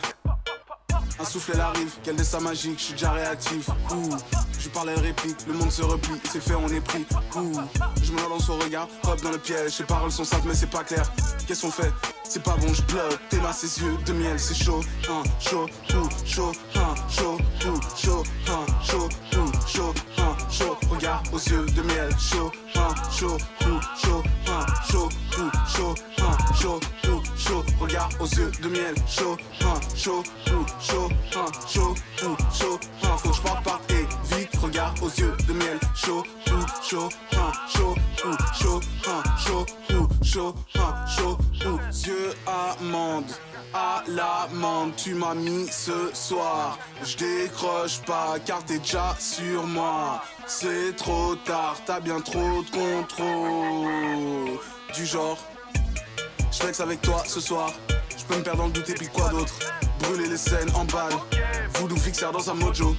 Un 1.21 1.25
souffle 1.25 1.51
elle 1.55 1.61
arrive, 1.61 1.93
qu'elle 2.03 2.17
dessin 2.17 2.41
magique, 2.41 2.79
je 2.79 2.85
suis 2.85 2.93
déjà 2.93 3.13
réactif. 3.13 3.69
Ouh. 3.91 4.09
Je 4.59 4.69
parle, 4.69 4.91
elle 4.91 5.01
réplique, 5.01 5.37
le 5.47 5.55
monde 5.55 5.71
se 5.71 5.83
replie, 5.83 6.21
c'est 6.31 6.43
fait, 6.43 6.55
on 6.55 6.69
est 6.69 6.81
pris. 6.81 7.07
Ouh. 7.37 7.53
Je 8.03 8.13
me 8.13 8.21
lance 8.29 8.47
son 8.47 8.59
regard, 8.59 8.89
hop 9.05 9.23
dans 9.23 9.31
le 9.31 9.39
piège. 9.39 9.71
Ses 9.71 9.85
paroles 9.85 10.11
sont 10.11 10.25
simples, 10.25 10.49
mais 10.49 10.55
c'est 10.55 10.71
pas 10.71 10.83
clair. 10.83 11.05
Qu'est-ce 11.47 11.63
qu'on 11.63 11.71
fait? 11.71 11.93
C'est 12.29 12.43
pas 12.43 12.57
bon, 12.57 12.73
je 12.75 12.83
bloque. 12.83 13.21
Tes 13.31 13.39
mains, 13.39 13.53
ses 13.53 13.81
yeux 13.81 13.97
de 14.05 14.13
miel, 14.13 14.39
c'est 14.39 14.55
chaud. 14.55 14.81
Hein, 15.09 15.23
chaud, 15.41 15.67
ouh, 15.95 16.09
chaud, 16.27 16.53
hein, 16.75 16.95
chaud, 17.09 17.39
ouh, 17.67 17.81
chaud, 17.97 18.23
hein, 18.49 18.67
chaud, 18.83 19.09
ouh, 19.37 19.67
chaud, 19.67 19.95
hein, 20.19 20.37
chaud. 20.51 20.77
Regarde 20.91 21.27
aux 21.33 21.39
yeux 21.39 21.65
de 21.67 21.83
miel, 21.83 22.11
chaud, 22.19 22.51
hein, 22.75 22.95
chaud, 23.17 23.39
ouh, 23.63 23.81
chaud, 23.97 24.23
hein, 24.49 24.67
chaud, 24.91 25.09
ouh, 25.39 25.51
chaud, 25.77 25.95
hein, 26.19 26.37
chaud, 26.61 26.81
ouh, 27.07 27.23
chaud. 27.39 27.65
Regarde 27.81 28.13
aux 28.21 28.27
yeux 28.27 28.51
de 28.61 28.69
miel, 28.69 28.95
chaud, 29.07 29.37
hein, 29.63 29.81
chaud, 29.95 30.23
ouh, 30.49 30.67
chaud, 30.81 31.09
hein, 31.37 31.47
chaud, 31.67 31.95
ouh, 32.25 32.37
chaud, 32.53 32.79
hein. 33.05 33.17
Faut 33.19 33.31
que 33.31 33.37
je 33.37 33.43
parte. 33.43 33.88
Regarde 34.63 34.99
aux 35.03 35.09
yeux 35.09 35.35
de 35.47 35.53
miel, 35.53 35.79
chaud, 35.95 36.25
ouh, 36.49 36.83
chaud, 36.83 37.09
hein, 37.33 37.53
chaud, 37.69 37.95
ouh, 38.25 38.37
chaud, 38.61 38.81
hein, 39.07 39.23
chaud, 39.39 39.67
ouh, 39.93 40.25
chaud, 40.25 40.55
hein, 40.77 41.07
chaud, 41.07 41.39
ouh. 41.65 41.79
Yeux 42.07 42.35
amandes. 42.47 43.33
À 43.75 44.03
l'amende, 44.09 44.97
tu 44.97 45.15
m'as 45.15 45.35
mis 45.35 45.69
ce 45.69 46.11
soir. 46.15 46.79
Je 47.05 47.17
décroche 47.17 48.01
pas 48.01 48.37
car 48.45 48.65
t'es 48.65 48.79
déjà 48.79 49.15
sur 49.19 49.65
moi. 49.65 50.23
C'est 50.47 50.97
trop 50.97 51.37
tard, 51.37 51.77
t'as 51.87 52.01
bien 52.01 52.21
trop 52.21 52.63
de 52.63 52.71
contrôle. 52.71 54.59
Du 54.95 55.07
genre, 55.07 55.39
je 56.51 56.59
flex 56.59 56.81
avec 56.81 57.03
toi 57.03 57.23
ce 57.27 57.41
soir. 57.41 57.73
Je 58.17 58.25
peux 58.25 58.37
me 58.37 58.43
perdre 58.43 58.61
dans 58.61 58.67
le 58.67 58.73
doute 58.73 58.89
et 58.89 58.95
puis 58.95 59.09
quoi 59.09 59.29
d'autre? 59.29 59.55
Brûler 60.01 60.29
les 60.29 60.37
scènes 60.37 60.75
en 60.75 60.85
balle. 60.85 61.13
Voodoo 61.75 61.97
fixer 61.97 62.33
dans 62.33 62.51
un 62.51 62.55
mojo. 62.55 62.97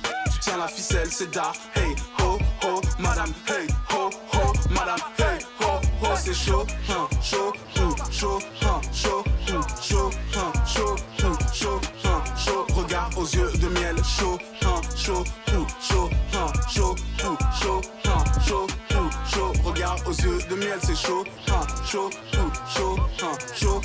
Tu 0.50 0.56
tiens 0.56 0.64
la 0.64 0.68
ficelle, 0.68 1.12
c'est 1.12 1.30
d'art. 1.32 1.54
Hey 1.76 1.96
ho 2.20 2.40
ho, 2.64 2.82
madame. 2.98 3.32
Hey 3.48 3.68
ho 3.92 4.10
ho, 4.34 4.54
madame. 4.72 4.98
Hey 5.20 5.46
ho 5.60 5.80
ho, 6.02 6.16
c'est 6.16 6.34
chaud, 6.34 6.66
hein, 6.90 7.08
chaud, 7.22 7.54
ouh, 7.78 8.12
chaud, 8.12 8.40
hein, 8.64 8.82
chaud, 8.92 9.24
ouh, 9.50 9.62
chaud, 9.80 10.10
hein, 10.36 10.52
chaud, 10.66 10.96
ouh, 11.24 11.54
chaud, 11.54 11.82
hein, 12.04 12.24
chaud. 12.36 12.66
Regarde 12.76 13.14
aux 13.18 13.28
yeux 13.28 13.52
de 13.60 13.68
miel, 13.68 13.96
chaud, 14.04 14.40
hein, 14.64 14.82
chaud, 14.96 15.24
ouh, 15.54 15.68
chaud, 15.80 16.10
hein, 16.34 16.52
chaud, 16.68 16.96
ouh, 17.24 17.38
chaud, 17.62 17.82
hein, 18.06 18.24
chaud, 18.48 18.68
ouh, 18.96 19.10
chaud. 19.32 19.54
Regarde 19.64 20.02
aux 20.08 20.14
yeux 20.14 20.40
de 20.50 20.56
miel, 20.56 20.80
c'est 20.82 20.96
chaud, 20.96 21.24
hein, 21.50 21.68
chaud, 21.86 22.10
ouh, 22.34 22.52
chaud, 22.76 22.96
hein, 23.22 23.38
chaud, 23.54 23.79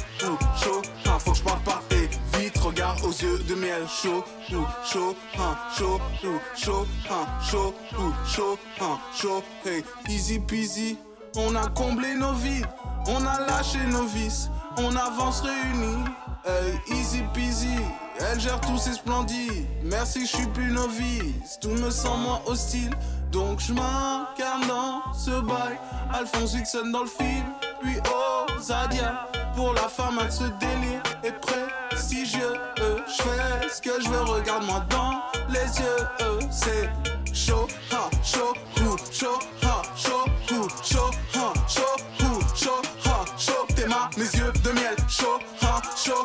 yeux 3.22 3.38
de 3.48 3.54
miel 3.54 3.86
chaud 3.88 4.24
ou 4.52 4.64
chaud, 4.84 5.16
hein, 5.38 5.56
chaud 5.76 6.00
ou 6.24 6.28
hein, 7.10 7.26
hein, 8.80 8.98
chaud. 9.14 9.42
Hey, 9.64 9.84
easy 10.08 10.38
peasy, 10.38 10.98
on 11.36 11.54
a 11.54 11.68
comblé 11.68 12.14
nos 12.14 12.32
vides, 12.32 12.66
on 13.06 13.24
a 13.26 13.40
lâché 13.46 13.78
nos 13.86 14.06
vices, 14.06 14.48
on 14.78 14.94
avance 14.96 15.42
réunis. 15.42 16.04
Hey, 16.44 16.98
easy 16.98 17.22
peasy, 17.32 17.76
elle 18.20 18.40
gère 18.40 18.60
tous 18.60 18.78
ses 18.78 18.94
splendides. 18.94 19.66
Merci, 19.82 20.26
je 20.26 20.36
suis 20.36 20.46
plus 20.48 20.70
novice, 20.70 21.58
tout 21.60 21.70
me 21.70 21.90
semble 21.90 22.22
moins 22.22 22.40
hostile. 22.46 22.94
Donc 23.30 23.60
je 23.60 23.72
m'incarne 23.72 24.66
dans 24.68 25.12
ce 25.12 25.40
bail. 25.40 25.78
Alphonse 26.12 26.52
Dixon 26.52 26.90
dans 26.92 27.02
le 27.02 27.08
film, 27.08 27.44
puis 27.80 27.96
oh 28.12 28.46
Zadia. 28.60 29.28
Pour 29.56 29.72
la 29.72 29.88
femme 29.88 30.18
à 30.18 30.30
ce 30.30 30.44
délire 30.44 31.02
est 31.22 31.32
prestigieux. 31.40 31.83
Euh, 31.96 32.98
je 33.06 33.22
fais 33.22 33.68
ce 33.68 33.80
que 33.80 34.02
je 34.02 34.08
veux, 34.08 34.22
regarde-moi 34.22 34.84
dans 34.90 35.22
les 35.48 35.60
yeux. 35.60 36.06
Euh, 36.22 36.40
c'est 36.50 36.90
chaud, 37.32 37.68
ha, 37.92 38.10
chaud, 38.20 38.52
ou 38.80 38.96
chaud, 39.12 39.38
ha, 39.62 39.82
chaud, 39.96 40.24
chaud, 40.82 41.10
ha, 41.34 41.52
chaud, 41.68 42.40
chaud, 42.56 42.82
ha, 43.04 43.24
chaud. 43.38 43.66
Tes 43.76 43.86
mains, 43.86 44.10
mes 44.16 44.24
yeux 44.24 44.52
de 44.64 44.70
miel, 44.72 44.96
chaud, 45.08 45.38
ha, 45.62 45.80
chaud, 45.96 46.24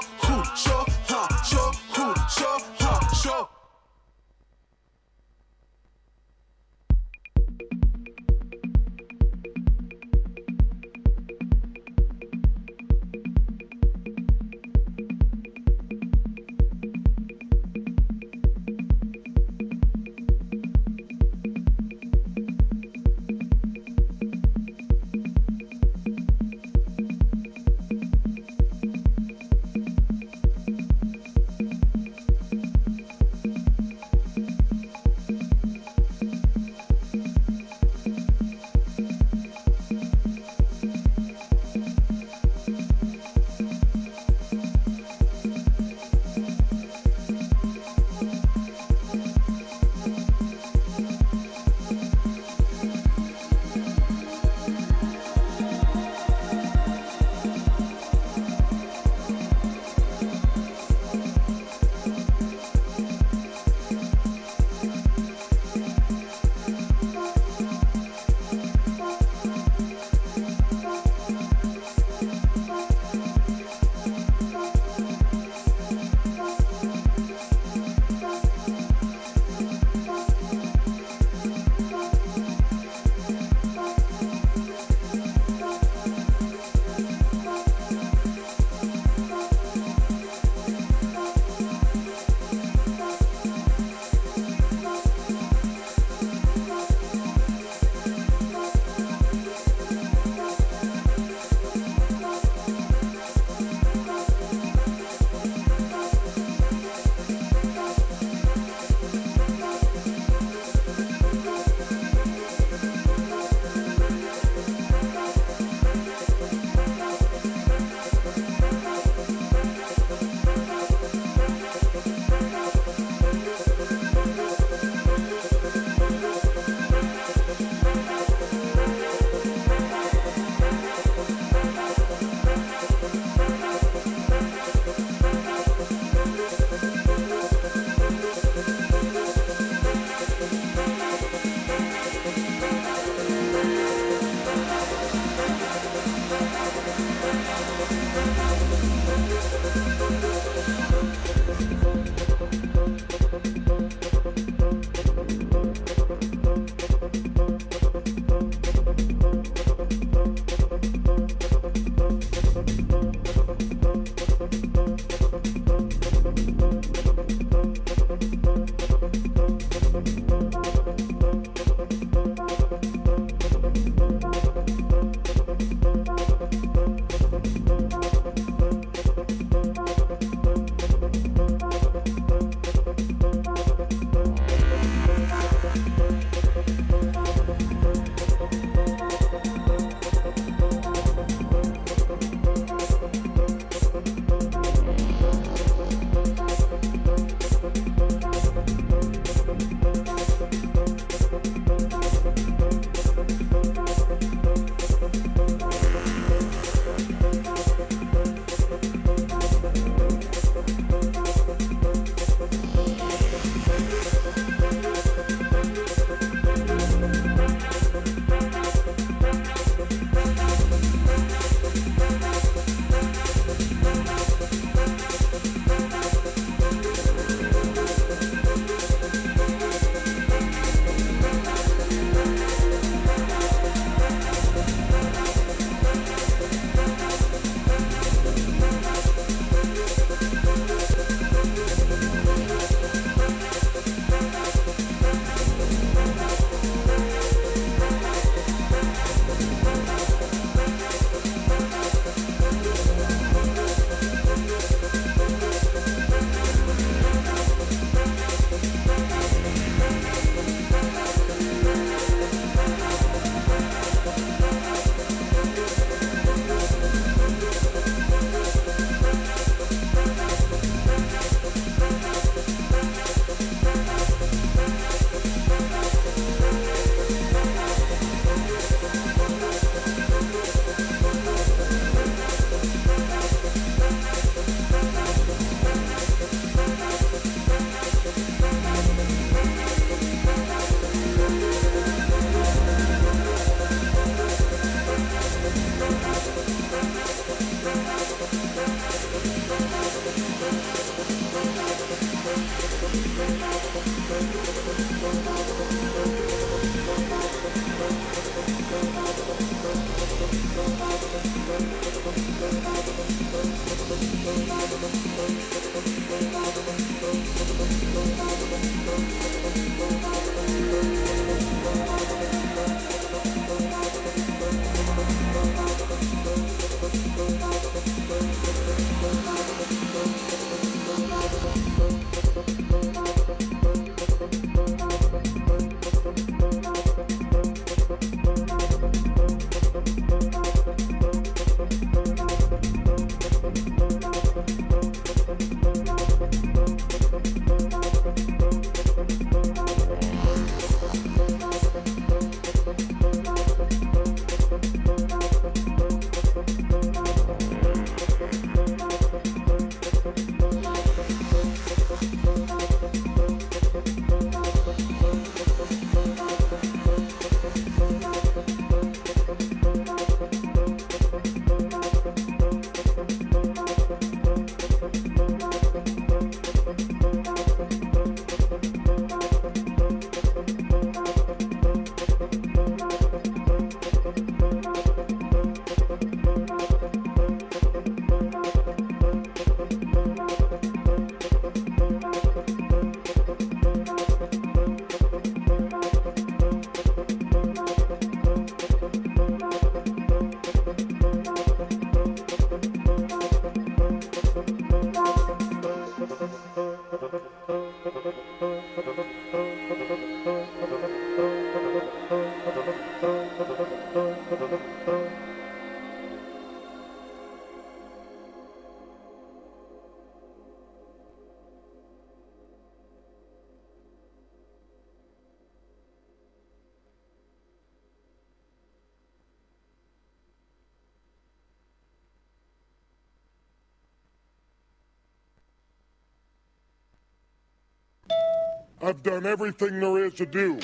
I've 439.00 439.04
done 439.04 439.26
everything 439.26 439.80
there 439.80 440.04
is 440.04 440.14
to 440.16 440.26
do. 440.26 440.60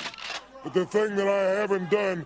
But 0.61 0.73
the 0.73 0.85
thing 0.85 1.15
that 1.15 1.25
I 1.25 1.61
haven't 1.61 1.89
done 1.89 2.25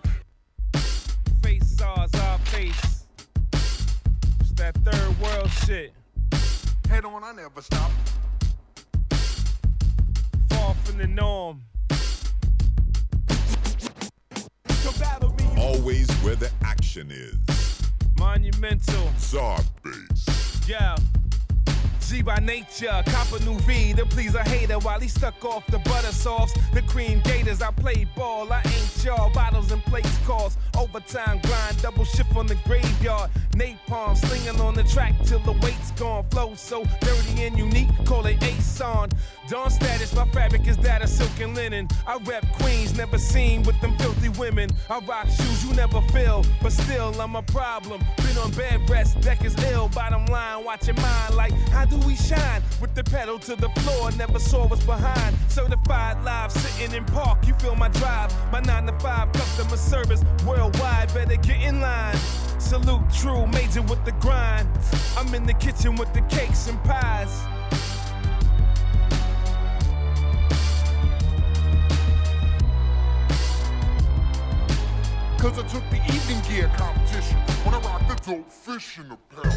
Rock 45.06 45.28
shoes 45.28 45.64
you 45.64 45.74
never 45.74 46.02
feel, 46.12 46.44
but 46.62 46.72
still 46.72 47.18
I'm 47.20 47.34
a 47.34 47.42
problem. 47.42 48.02
Been 48.18 48.36
on 48.38 48.50
bed 48.52 48.88
rest, 48.88 49.20
deck 49.20 49.44
is 49.44 49.56
ill. 49.64 49.88
Bottom 49.88 50.26
line, 50.26 50.64
watch 50.64 50.86
your 50.86 50.96
mind 50.96 51.34
like 51.34 51.52
how 51.70 51.84
do 51.84 51.96
we 52.06 52.16
shine? 52.16 52.62
With 52.80 52.94
the 52.94 53.04
pedal 53.04 53.38
to 53.40 53.56
the 53.56 53.68
floor, 53.80 54.10
never 54.12 54.38
saw 54.38 54.66
what's 54.66 54.84
behind. 54.84 55.36
Certified 55.48 56.22
live, 56.24 56.52
sitting 56.52 56.94
in 56.94 57.04
park, 57.06 57.46
you 57.46 57.54
feel 57.54 57.76
my 57.76 57.88
drive. 57.88 58.30
My 58.52 58.60
nine 58.60 58.86
to 58.86 58.98
five 59.00 59.32
customer 59.32 59.76
service 59.76 60.22
worldwide, 60.46 61.12
better 61.14 61.36
get 61.36 61.62
in 61.62 61.80
line. 61.80 62.16
Salute 62.58 63.02
true, 63.12 63.46
major 63.46 63.82
with 63.82 64.04
the 64.04 64.12
grind. 64.20 64.68
I'm 65.16 65.34
in 65.34 65.46
the 65.46 65.54
kitchen 65.54 65.96
with 65.96 66.12
the 66.12 66.20
cakes 66.22 66.68
and 66.68 66.82
pies. 66.84 67.42
Gear 76.50 76.68
competition 76.76 77.36
when 77.62 77.74
I 77.76 77.78
rocked 77.78 78.08
the 78.08 78.32
dope 78.32 78.50
fish 78.50 78.98
in 78.98 79.08
the 79.08 79.14
apparel. 79.14 79.56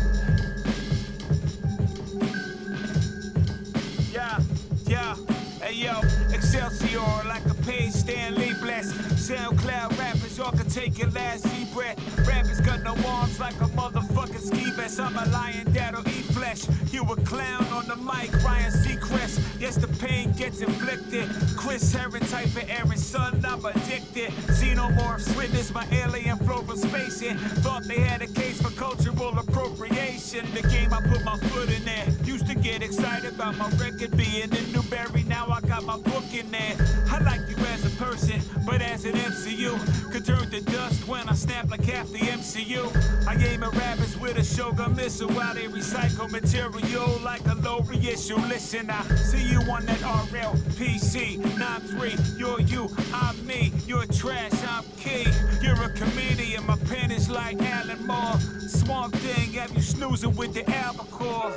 Yeah, 4.11 4.37
yeah, 4.85 5.15
hey 5.59 5.73
yo, 5.73 6.01
Excelsior 6.31 6.99
like 7.25 7.43
a 7.47 7.55
page 7.63 7.93
Stan 7.93 8.35
Lee 8.35 8.53
blessed. 8.61 8.93
SoundCloud 8.93 9.97
rappers, 9.97 10.37
y'all 10.37 10.51
can 10.51 10.69
take 10.69 10.99
your 10.99 11.09
last 11.09 11.45
deep 11.55 11.73
breath. 11.73 11.97
Rappers 12.27 12.61
got 12.61 12.72
no 12.95 13.07
arms 13.07 13.39
like 13.39 13.55
a 13.55 13.67
motherfucking 13.75 14.39
ski 14.39 14.71
vest. 14.71 14.99
I'm 14.99 15.15
a 15.17 15.25
lion 15.31 15.71
that'll 15.73 16.07
eat 16.07 16.25
flesh. 16.33 16.65
You 16.91 17.03
a 17.03 17.15
clown 17.17 17.65
on 17.65 17.87
the 17.87 17.95
mic, 17.95 18.31
Ryan 18.43 18.71
Seacrest. 18.71 19.59
Yes, 19.59 19.75
the 19.75 19.87
pain 19.87 20.31
gets 20.33 20.61
inflicted. 20.61 21.29
Chris 21.55 21.93
Herren 21.93 22.21
type 22.27 22.47
of 22.47 22.69
Aaron, 22.69 22.97
son, 22.97 23.43
I'm 23.45 23.63
addicted. 23.65 24.31
Xenomorphs 24.59 25.35
witness 25.37 25.73
my 25.73 25.85
alien 25.91 26.37
flow 26.39 26.61
from 26.61 26.77
space. 26.77 27.21
Thought 27.63 27.83
they 27.87 27.99
had 27.99 28.21
a 28.21 28.27
case 28.27 28.61
for 28.61 28.71
cultural 28.71 29.31
appropriation. 29.63 30.45
The 30.53 30.61
game 30.67 30.93
I 30.93 31.01
put 31.01 31.23
my 31.23 31.37
foot 31.37 31.69
in 31.69 31.83
there. 31.85 32.05
Used 32.23 32.47
to 32.47 32.55
get 32.55 32.81
excited 32.81 33.33
about 33.33 33.57
my 33.57 33.69
record 33.77 34.15
being 34.17 34.51
in 34.51 34.71
Newbury. 34.71 35.23
Now 35.23 35.47
I 35.47 35.61
got 35.61 35.83
my 35.83 35.97
book 35.97 36.23
in 36.33 36.49
there. 36.51 36.75
I 37.09 37.19
like 37.19 37.41
you 37.49 37.55
as 37.65 37.85
a 37.85 38.03
person, 38.03 38.41
but 38.65 38.81
as 38.81 39.05
an 39.05 39.13
MCU, 39.13 40.11
could 40.11 40.25
turn 40.25 40.49
to 40.51 40.61
dust 40.61 41.07
when 41.07 41.27
I 41.29 41.33
snap 41.33 41.69
like 41.69 41.85
half 41.85 42.09
the 42.09 42.19
MCU. 42.19 42.83
I 43.27 43.35
aim 43.35 43.63
at 43.63 43.73
rappers 43.75 44.17
with 44.19 44.37
a 44.37 44.43
Shogun 44.43 44.95
missile 44.95 45.29
while 45.29 45.53
they 45.53 45.67
recycle 45.67 46.29
material 46.29 47.19
like 47.23 47.45
a 47.47 47.55
low 47.55 47.79
reissue. 47.81 48.35
Listen, 48.35 48.89
I 48.89 49.03
see 49.15 49.49
you 49.49 49.59
on 49.71 49.85
that 49.85 50.01
RL 50.01 50.53
PC 50.77 51.41
9-3. 51.41 52.39
You're 52.39 52.61
you, 52.61 52.89
I'm 53.13 53.45
me. 53.45 53.71
You're 53.85 54.05
trash, 54.05 54.51
I'm 54.67 54.83
key. 54.97 55.25
You're 55.61 55.81
a 55.83 55.89
comedian, 55.89 56.65
my 56.65 56.77
pen 56.89 57.11
is 57.11 57.29
like 57.29 57.61
Alan 57.61 58.05
Moore. 58.05 58.39
Swamp 58.67 59.15
thing, 59.15 59.52
have 59.59 59.75
you 59.75 59.81
snoozing 59.81 60.35
with 60.35 60.53
the 60.53 60.67
albacore? 60.69 61.53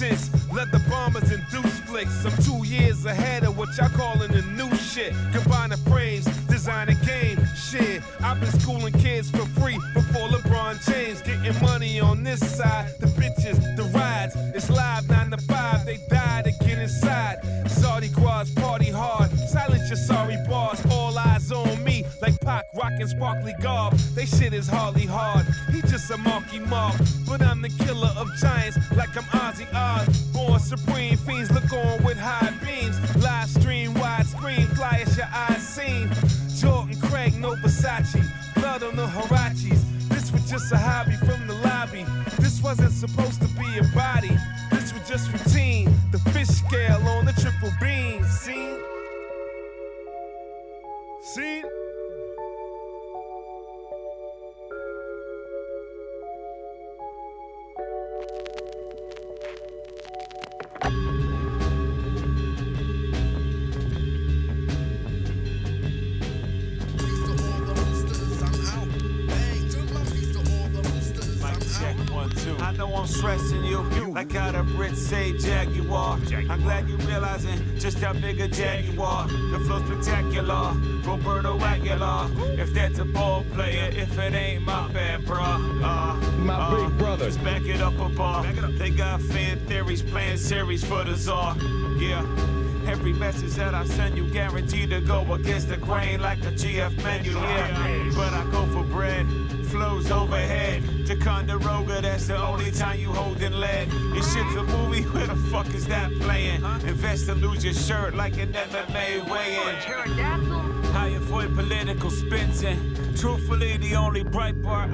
Doing 0.00 0.39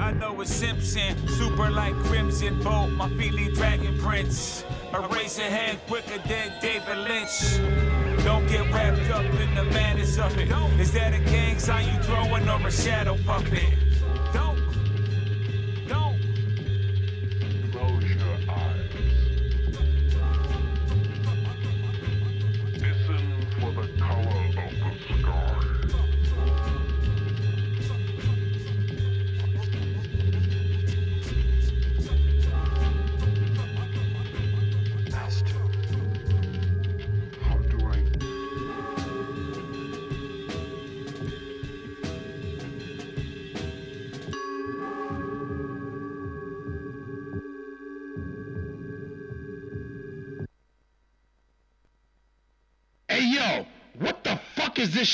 I 0.07 0.13
know 0.13 0.41
it's 0.41 0.55
Simpson. 0.55 1.17
Super 1.27 1.69
like 1.69 1.93
Crimson 2.05 2.63
Bolt, 2.63 2.93
my 2.93 3.09
feely 3.19 3.53
dragon 3.55 3.99
prince. 3.99 4.65
Erase 4.95 5.37
your 5.37 5.49
head 5.49 5.81
quicker 5.89 6.19
than 6.29 6.53
David 6.61 6.99
Lynch. 6.99 8.25
Don't 8.25 8.47
get 8.47 8.73
wrapped 8.73 9.11
up 9.11 9.25
in 9.25 9.53
the 9.57 9.65
madness 9.65 10.17
of 10.17 10.39
it. 10.39 10.49
Is 10.79 10.93
that 10.93 11.13
a 11.13 11.19
gang 11.19 11.59
sign 11.59 11.93
you 11.93 12.01
throwing 12.05 12.49
or 12.49 12.65
a 12.65 12.71
shadow 12.71 13.19
puppet? 13.27 13.86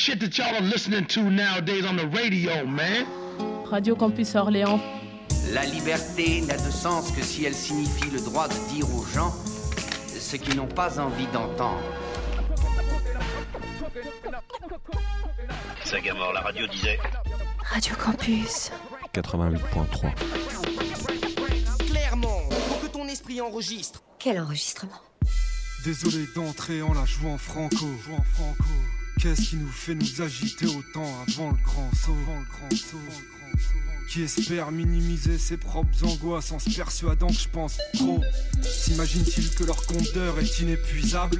Shit 0.03 0.19
that 0.19 0.37
y'all 0.37 0.57
are 0.57 0.69
listening 0.69 1.07
to 1.07 1.31
nowadays 1.31 1.87
on 1.87 1.95
the 1.95 2.09
radio, 2.09 2.67
man? 2.67 3.07
Radio 3.71 3.95
Campus 3.95 4.35
Orléans. 4.35 4.81
La 5.53 5.65
liberté 5.65 6.41
n'a 6.41 6.57
de 6.57 6.71
sens 6.73 7.13
que 7.13 7.23
si 7.23 7.45
elle 7.45 7.55
signifie 7.55 8.11
le 8.11 8.21
droit 8.21 8.49
de 8.49 8.75
dire 8.75 8.85
aux 8.97 9.05
gens 9.15 9.33
ce 10.09 10.37
qu'ils 10.37 10.57
n'ont 10.57 10.67
pas 10.67 10.99
envie 10.99 11.29
d'entendre. 11.29 11.85
Sagamore, 15.85 16.33
la 16.33 16.41
radio 16.41 16.67
disait. 16.67 16.99
Radio 17.63 17.95
Campus. 17.95 18.73
88.3. 19.15 21.87
Clairement, 21.87 22.41
pour 22.67 22.81
que 22.81 22.89
ton 22.89 23.07
esprit 23.07 23.41
enregistre. 23.41 24.03
Quel 24.19 24.41
enregistrement? 24.41 25.01
Désolé 25.85 26.27
d'entrer 26.35 26.83
en 26.83 26.93
la 26.93 27.05
jouant 27.05 27.39
franco. 27.39 27.87
Jouant 28.05 28.25
franco. 28.35 28.65
Qu'est-ce 29.23 29.51
qui 29.51 29.57
nous 29.57 29.71
fait 29.71 29.95
nous 29.95 30.21
agiter 30.21 30.67
autant 30.67 31.07
avant 31.29 31.53
le 31.53 31.63
grand 31.63 31.89
saut 31.95 32.13
le 32.13 32.25
grand. 32.25 32.69
Qui 34.09 34.23
espère 34.23 34.73
minimiser 34.73 35.39
ses 35.39 35.57
propres 35.57 36.05
angoisses 36.05 36.51
en 36.51 36.59
se 36.59 36.69
persuadant 36.71 37.29
que 37.29 37.35
je 37.35 37.49
pense 37.49 37.79
trop 37.95 38.21
S'imaginent-ils 38.63 39.51
que 39.55 39.63
leur 39.63 39.87
compteur 39.87 40.41
est 40.41 40.59
inépuisable 40.59 41.39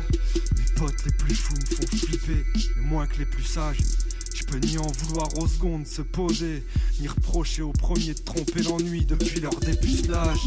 Mes 0.57 0.75
potes 0.77 1.05
les 1.05 1.13
plus 1.13 1.35
fous 1.35 1.55
me 1.55 1.75
font 1.75 1.97
flipper, 1.97 2.45
mais 2.77 2.83
moins 2.83 3.09
que 3.09 3.19
les 3.19 3.27
plus 3.27 3.43
sages. 3.43 3.79
Je 4.33 4.45
peux 4.45 4.59
ni 4.59 4.79
en 4.79 4.87
vouloir 4.87 5.37
aux 5.39 5.49
secondes 5.49 5.85
se 5.89 6.03
poser, 6.03 6.63
ni 7.01 7.09
reprocher 7.09 7.63
aux 7.63 7.73
premiers 7.73 8.15
de 8.15 8.21
tromper 8.21 8.63
l'ennui 8.63 9.07
depuis 9.07 9.41
leur 9.41 9.59
dépucelage. 9.59 10.39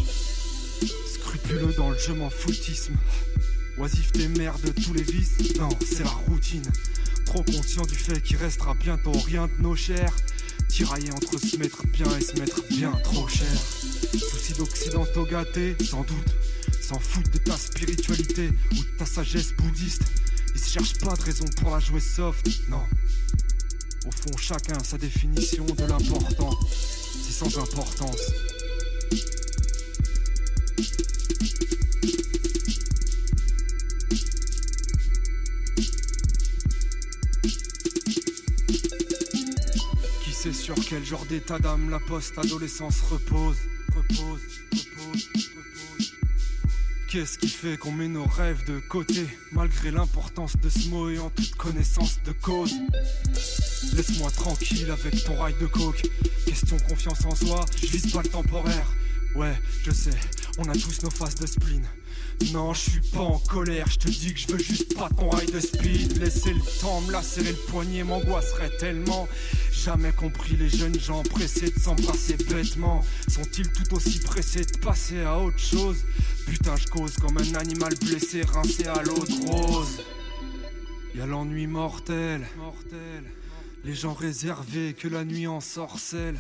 Scrupuleux 1.14 1.74
dans 1.76 1.90
le 1.90 1.98
je 1.98 2.14
m'en 2.14 2.30
foutisme. 2.30 2.96
Oisif 3.78 4.14
des 4.14 4.30
mères 4.30 4.58
de 4.60 4.70
tous 4.70 4.94
les 4.94 5.04
vices, 5.04 5.58
non, 5.60 5.68
c'est 5.86 6.06
la 6.06 6.10
routine. 6.12 6.64
Trop 7.26 7.44
conscient 7.44 7.86
du 7.86 7.96
fait 7.96 8.22
qu'il 8.22 8.38
restera 8.38 8.74
bientôt 8.76 9.12
rien 9.12 9.48
de 9.48 9.62
nos 9.62 9.76
chairs. 9.76 10.16
Tiraillé 10.70 11.12
entre 11.12 11.40
se 11.40 11.58
mettre 11.58 11.86
bien 11.88 12.06
et 12.18 12.22
se 12.22 12.40
mettre 12.40 12.62
bien 12.70 12.92
trop 13.04 13.28
cher. 13.28 13.48
Souci 14.12 14.54
d'occidentaux 14.54 15.26
gâtés, 15.26 15.76
sans 15.84 16.04
doute. 16.04 16.36
S'en 16.82 17.00
foutent 17.00 17.32
de 17.32 17.38
ta 17.40 17.58
spiritualité 17.58 18.50
ou 18.72 18.76
de 18.76 18.98
ta 18.98 19.06
sagesse 19.06 19.54
bouddhiste. 19.54 20.04
Ils 20.54 20.62
se 20.62 20.70
cherchent 20.70 21.00
pas 21.00 21.16
de 21.16 21.22
raison 21.22 21.46
pour 21.60 21.72
la 21.72 21.80
jouer 21.80 22.00
soft, 22.00 22.48
non. 22.70 22.84
Au 24.06 24.12
fond, 24.12 24.38
chacun 24.38 24.78
sa 24.84 24.98
définition 24.98 25.66
de 25.66 25.86
l'important. 25.86 26.60
C'est 26.70 27.34
sans 27.34 27.58
importance. 27.58 28.22
Sur 40.54 40.76
quel 40.76 41.04
genre 41.04 41.26
d'état 41.26 41.58
d'âme 41.58 41.90
la 41.90 42.00
post-adolescence 42.00 43.02
repose 43.02 43.58
Repose, 43.96 44.42
repose, 44.72 45.30
repose. 45.34 46.14
Qu'est-ce 47.10 47.40
qui 47.40 47.48
fait 47.48 47.78
qu'on 47.78 47.92
met 47.92 48.08
nos 48.08 48.26
rêves 48.26 48.64
de 48.68 48.80
côté 48.80 49.26
Malgré 49.54 49.90
l'importance 49.90 50.56
de 50.58 50.70
ce 50.70 50.88
mot 50.90 51.10
et 51.10 51.18
en 51.18 51.32
toute 51.32 51.56
connaissance 51.56 52.20
de 52.26 52.32
cause? 52.32 52.74
Laisse-moi 53.94 54.30
tranquille 54.32 54.92
avec 54.92 55.24
ton 55.24 55.36
rail 55.36 55.56
de 55.60 55.66
coke 55.66 56.04
Question 56.46 56.78
confiance 56.90 57.26
en 57.26 57.36
soi, 57.36 57.66
je 57.82 57.88
vise 57.88 58.12
pas 58.12 58.22
le 58.22 58.30
temporaire 58.30 58.94
Ouais, 59.36 59.56
je 59.84 59.92
sais, 59.92 60.18
On 60.60 60.70
a 60.70 60.74
tous 60.74 61.02
nos 61.02 61.10
phases 61.10 61.36
de 61.36 61.48
spleen. 61.48 61.86
Non, 62.54 62.74
je 62.74 62.92
suis 62.92 63.02
pas 63.02 63.20
en 63.20 63.40
colère, 63.40 63.88
je 63.90 63.98
te 63.98 64.08
dis 64.08 64.34
que 64.34 64.40
je 64.40 64.48
veux 64.48 64.60
juste 64.60 64.96
pas 64.96 65.10
ton 65.10 65.30
rail 65.30 65.48
de 65.48 65.60
speed. 65.60 66.18
Laisser 66.18 66.54
le 66.54 66.62
temps 66.80 67.02
me 67.02 67.12
lacérer 67.12 67.52
le 67.52 67.72
poignet 67.72 68.04
m'angoisserait 68.04 68.76
tellement. 68.78 69.28
Jamais 69.72 70.12
compris 70.12 70.56
les 70.56 70.70
jeunes 70.70 71.00
gens 71.00 71.24
pressés 71.24 71.70
de 71.70 71.80
s'embrasser 71.80 72.38
bêtement. 72.50 73.04
Sont-ils 73.28 73.72
tout 73.72 73.94
aussi 73.96 74.20
pressés 74.20 74.66
de 74.66 74.78
passer 74.80 75.22
à 75.22 75.40
autre 75.40 75.60
chose? 75.60 75.98
Putain, 76.48 76.76
je 76.76 76.88
cause 76.88 77.16
comme 77.18 77.38
un 77.38 77.56
animal 77.56 77.94
blessé, 78.02 78.42
rincé 78.44 78.86
à 78.86 79.02
l'eau 79.04 79.26
de 79.26 79.52
rose. 79.52 80.02
Y 81.16 81.22
a 81.22 81.26
l'ennui 81.26 81.68
mortel, 81.68 82.46
mortel. 82.58 83.24
Les 83.84 83.94
gens 83.94 84.14
réservés 84.14 84.94
que 84.94 85.08
la 85.08 85.24
nuit 85.24 85.48
ensorcelle. 85.48 86.38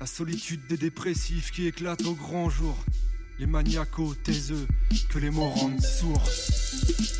La 0.00 0.06
solitude 0.06 0.66
des 0.68 0.76
dépressifs 0.76 1.50
qui 1.50 1.66
éclatent 1.66 2.06
au 2.06 2.14
grand 2.14 2.48
jour. 2.48 2.76
Les 3.40 3.46
maniacaux 3.46 4.14
taiseux 4.22 4.66
que 5.08 5.18
les 5.18 5.30
mots 5.30 5.48
rendent 5.48 5.80
sourds. 5.80 6.28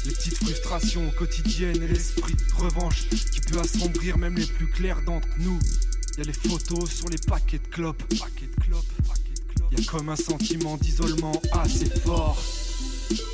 Les 0.05 0.13
petites 0.13 0.37
frustrations 0.37 1.11
quotidiennes 1.13 1.83
et 1.83 1.89
l'esprit 1.89 2.35
de 2.35 2.63
revanche 2.63 3.09
qui 3.09 3.41
peut 3.41 3.59
assombrir 3.59 4.19
même 4.19 4.37
les 4.37 4.45
plus 4.45 4.67
clairs 4.67 5.01
d'entre 5.07 5.27
nous. 5.39 5.59
Y 6.19 6.23
les 6.27 6.35
photos 6.35 6.91
sur 6.91 7.09
les 7.09 7.17
paquets 7.17 7.59
de 7.59 7.67
clopes. 7.69 8.03
Paquets. 8.19 8.51
Y 9.73 9.81
a 9.81 9.85
comme 9.91 10.11
un 10.11 10.17
sentiment 10.17 10.77
d'isolement 10.77 11.41
assez 11.53 11.89
fort. 11.89 12.39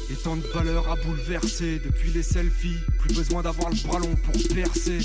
Et 0.09 0.15
tant 0.23 0.37
de 0.37 0.47
valeurs 0.55 0.89
à 0.89 0.95
bouleverser 0.95 1.81
depuis 1.85 2.13
les 2.13 2.23
selfies. 2.23 2.79
Plus 3.01 3.17
besoin 3.17 3.43
d'avoir 3.43 3.71
le 3.71 3.83
bras 3.83 3.99
long 3.99 4.15
pour 4.15 4.55
percer. 4.55 5.01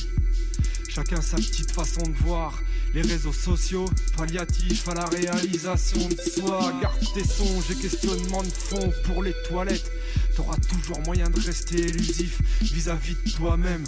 Chacun 0.87 1.19
sa 1.19 1.37
petite 1.37 1.71
façon 1.71 2.03
de 2.03 2.13
voir. 2.17 2.61
Les 2.93 3.01
réseaux 3.01 3.31
sociaux, 3.31 3.85
palliatifs 4.17 4.87
à 4.89 4.93
la 4.95 5.05
réalisation 5.05 6.09
de 6.09 6.17
soi. 6.19 6.73
Garde 6.81 7.13
tes 7.13 7.23
songes 7.23 7.71
et 7.71 7.75
questionnements 7.75 8.43
de 8.43 8.49
fond 8.49 8.91
pour 9.05 9.23
les 9.23 9.33
toilettes. 9.47 9.89
T'auras 10.35 10.57
toujours 10.57 10.99
moyen 11.05 11.29
de 11.29 11.39
rester 11.39 11.79
élusif 11.79 12.41
vis-à-vis 12.61 13.15
de 13.25 13.31
toi-même. 13.31 13.83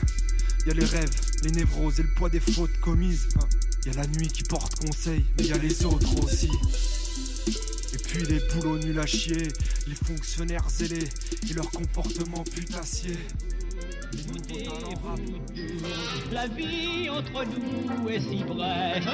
Y 0.66 0.72
a 0.72 0.74
les 0.74 0.86
rêves, 0.86 1.12
les 1.44 1.52
névroses 1.52 2.00
et 2.00 2.04
le 2.04 2.14
poids 2.16 2.30
des 2.30 2.40
fautes 2.40 2.78
commises. 2.80 3.28
Y 3.86 3.90
a 3.90 3.94
la 3.94 4.08
nuit 4.08 4.30
qui 4.30 4.44
porte 4.44 4.76
conseil, 4.76 5.26
mais 5.38 5.48
y 5.48 5.52
a 5.52 5.58
les 5.58 5.84
autres 5.84 6.24
aussi. 6.24 6.50
Et 7.94 7.98
puis 7.98 8.24
les 8.24 8.40
boulots 8.54 8.78
nuls 8.78 9.00
à 9.00 9.06
chier, 9.06 9.50
les 9.88 9.96
fonctionnaires 9.96 10.70
zélés 10.70 11.10
et 11.50 11.54
leur 11.54 11.70
comportement 11.72 12.46
putassier. 12.46 13.18
La 16.32 16.48
vie 16.48 17.10
entre 17.10 17.44
nous 17.46 18.10
est 18.10 18.20
si 18.20 18.44
brève, 18.44 19.08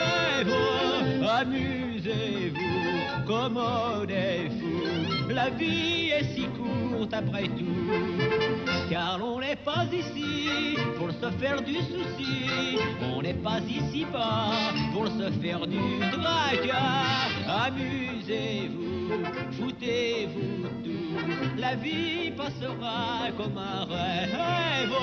amusez-vous, 1.27 3.25
commodez-vous. 3.27 5.29
La 5.29 5.49
vie 5.49 6.09
est 6.09 6.35
si 6.35 6.47
courte 6.47 7.13
après 7.13 7.47
tout, 7.47 8.48
car 8.89 9.19
l'on 9.19 9.39
n'est 9.39 9.55
pas 9.55 9.85
ici 9.93 10.75
pour 10.97 11.11
se 11.11 11.29
faire 11.37 11.61
du 11.61 11.75
souci, 11.75 12.77
on 13.01 13.21
n'est 13.21 13.35
pas 13.35 13.59
ici 13.59 14.05
pas 14.11 14.51
pour 14.91 15.07
se 15.07 15.31
faire 15.39 15.65
du 15.67 15.77
tracas. 16.11 17.29
Amusez-vous, 17.65 19.23
foutez-vous 19.51 20.67
tout, 20.83 21.57
la 21.57 21.75
vie 21.75 22.31
passera 22.31 23.31
comme 23.37 23.57
un 23.57 23.85
rêve. 23.85 24.95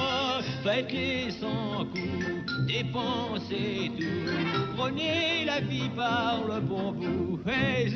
Faites-les 0.65 1.31
sans 1.31 1.85
coup, 1.85 2.67
dépensez 2.67 3.93
tout. 3.99 4.75
Prenez 4.77 5.45
la 5.45 5.61
vie 5.61 5.89
par 5.95 6.41
le 6.49 6.61
bon 6.61 6.93
bout. 6.93 7.41
Hey. 7.47 7.93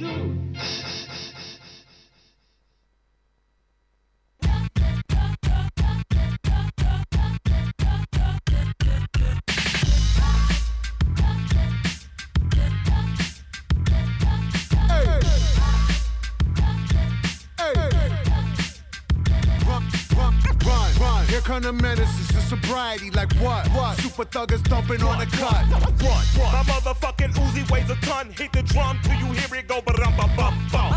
Run. 21.62 21.72
Here 21.72 21.76
come 21.76 21.76
the 21.76 21.82
menaces 21.82 22.28
to 22.28 22.40
sobriety. 22.40 23.10
Like 23.10 23.32
what? 23.34 23.66
What? 23.68 23.96
Super 23.98 24.24
thuggers 24.24 24.62
dumping 24.62 25.02
on 25.02 25.18
the 25.18 25.26
cut. 25.26 25.64
What? 26.02 26.26
My 26.52 26.62
motherfucking 26.64 27.34
Uzi 27.34 27.70
weighs 27.70 27.90
a 27.90 27.96
ton. 27.96 28.30
Hit 28.36 28.52
the 28.52 28.62
drum 28.62 28.98
till 29.02 29.14
you 29.14 29.26
hear 29.32 29.58
it 29.58 29.68
go 29.68 29.80
ba-dum 29.80 30.16
bum 30.16 30.30
bum 30.36 30.54
bum. 30.72 30.92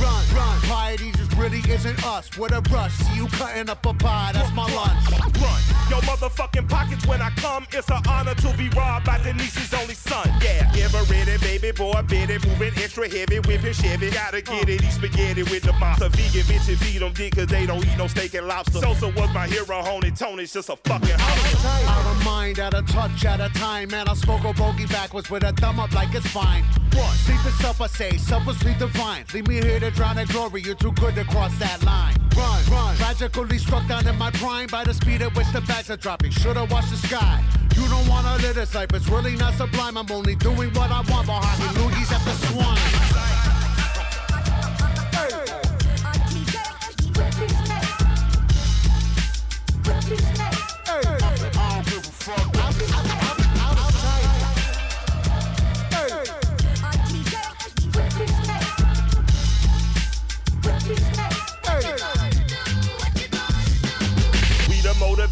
Run, 0.00 0.24
run. 0.34 0.60
Piety 0.62 1.12
just 1.12 1.25
really 1.36 1.60
isn't 1.70 2.04
us. 2.04 2.36
What 2.36 2.52
a 2.52 2.60
rush. 2.72 2.92
See 2.92 3.16
you 3.16 3.26
cutting 3.28 3.68
up 3.68 3.84
a 3.86 3.94
pie. 3.94 4.30
That's 4.32 4.52
my 4.54 4.64
lunch. 4.74 5.10
Run. 5.40 5.60
Yo, 5.90 6.00
motherfucking 6.00 6.68
pockets 6.68 7.06
when 7.06 7.22
I 7.22 7.30
come. 7.30 7.66
It's 7.72 7.88
an 7.90 8.02
honor 8.08 8.34
to 8.34 8.56
be 8.56 8.68
robbed 8.70 9.06
by 9.06 9.18
Denise's 9.18 9.72
only 9.74 9.94
son. 9.94 10.28
Yeah, 10.42 10.70
ever 10.78 11.02
ready, 11.12 11.38
baby 11.38 11.70
boy, 11.72 12.02
bit 12.08 12.30
it, 12.30 12.44
moving 12.44 12.72
extra 12.82 13.08
heavy, 13.08 13.38
whipping 13.40 13.72
Chevy. 13.72 14.10
Gotta 14.10 14.42
get 14.42 14.68
it, 14.68 14.82
eat 14.82 14.90
spaghetti 14.90 15.42
with 15.44 15.62
the 15.62 15.72
monster. 15.74 16.08
Vegan 16.08 16.42
bitches 16.42 16.78
feed 16.78 17.02
them 17.02 17.12
dick 17.12 17.36
cause 17.36 17.46
they 17.46 17.66
don't 17.66 17.84
eat 17.86 17.96
no 17.96 18.08
steak 18.08 18.34
and 18.34 18.48
lobster. 18.48 18.80
Sosa 18.80 19.08
was 19.08 19.32
my 19.32 19.46
hero, 19.46 19.82
Honey 19.82 20.10
Tony's 20.10 20.52
just 20.52 20.70
a 20.70 20.76
fucking 20.76 21.18
house. 21.18 21.64
Out 21.86 22.06
of 22.10 22.24
mind, 22.24 22.58
out 22.58 22.74
of 22.74 22.86
touch, 22.88 23.24
at 23.24 23.40
a 23.40 23.48
time. 23.50 23.90
Man, 23.90 24.08
I 24.08 24.14
smoke 24.14 24.44
a 24.44 24.52
bogey 24.54 24.86
backwards 24.86 25.30
with 25.30 25.44
a 25.44 25.52
thumb 25.52 25.78
up 25.78 25.92
like 25.92 26.12
it's 26.14 26.26
fine. 26.26 26.64
What? 26.94 27.14
Sleep 27.14 27.44
is 27.46 27.58
supper, 27.58 27.88
say, 27.88 28.16
supper 28.16 28.54
sleep 28.54 28.78
divine. 28.78 29.24
Leave 29.34 29.46
me 29.46 29.56
here 29.56 29.78
to 29.78 29.90
drown 29.90 30.18
in 30.18 30.26
glory, 30.28 30.62
you're 30.62 30.74
too 30.74 30.92
good 30.92 31.14
to 31.14 31.24
cross 31.26 31.56
that 31.58 31.82
line. 31.84 32.14
Run, 32.36 32.64
run. 32.70 32.96
Tragically 32.96 33.58
struck 33.58 33.86
down 33.88 34.06
in 34.06 34.16
my 34.18 34.30
prime 34.32 34.68
by 34.68 34.84
the 34.84 34.94
speed 34.94 35.22
at 35.22 35.34
which 35.36 35.50
the 35.52 35.60
bags 35.62 35.90
are 35.90 35.96
dropping. 35.96 36.30
Should've 36.30 36.70
watched 36.70 36.90
the 36.90 36.96
sky. 36.96 37.42
You 37.74 37.88
don't 37.88 38.08
wanna 38.08 38.36
live 38.42 38.54
this 38.54 38.74
life, 38.74 38.92
it's 38.92 39.08
really 39.08 39.36
not 39.36 39.54
sublime. 39.54 39.96
I'm 39.96 40.10
only 40.10 40.34
doing 40.36 40.70
what 40.74 40.90
I 40.90 41.02
want 41.10 41.26
behind 41.26 41.60
me. 41.60 41.82
Loogies 41.82 42.12
at 42.12 42.24
the 42.24 42.32
swine. 42.46 43.05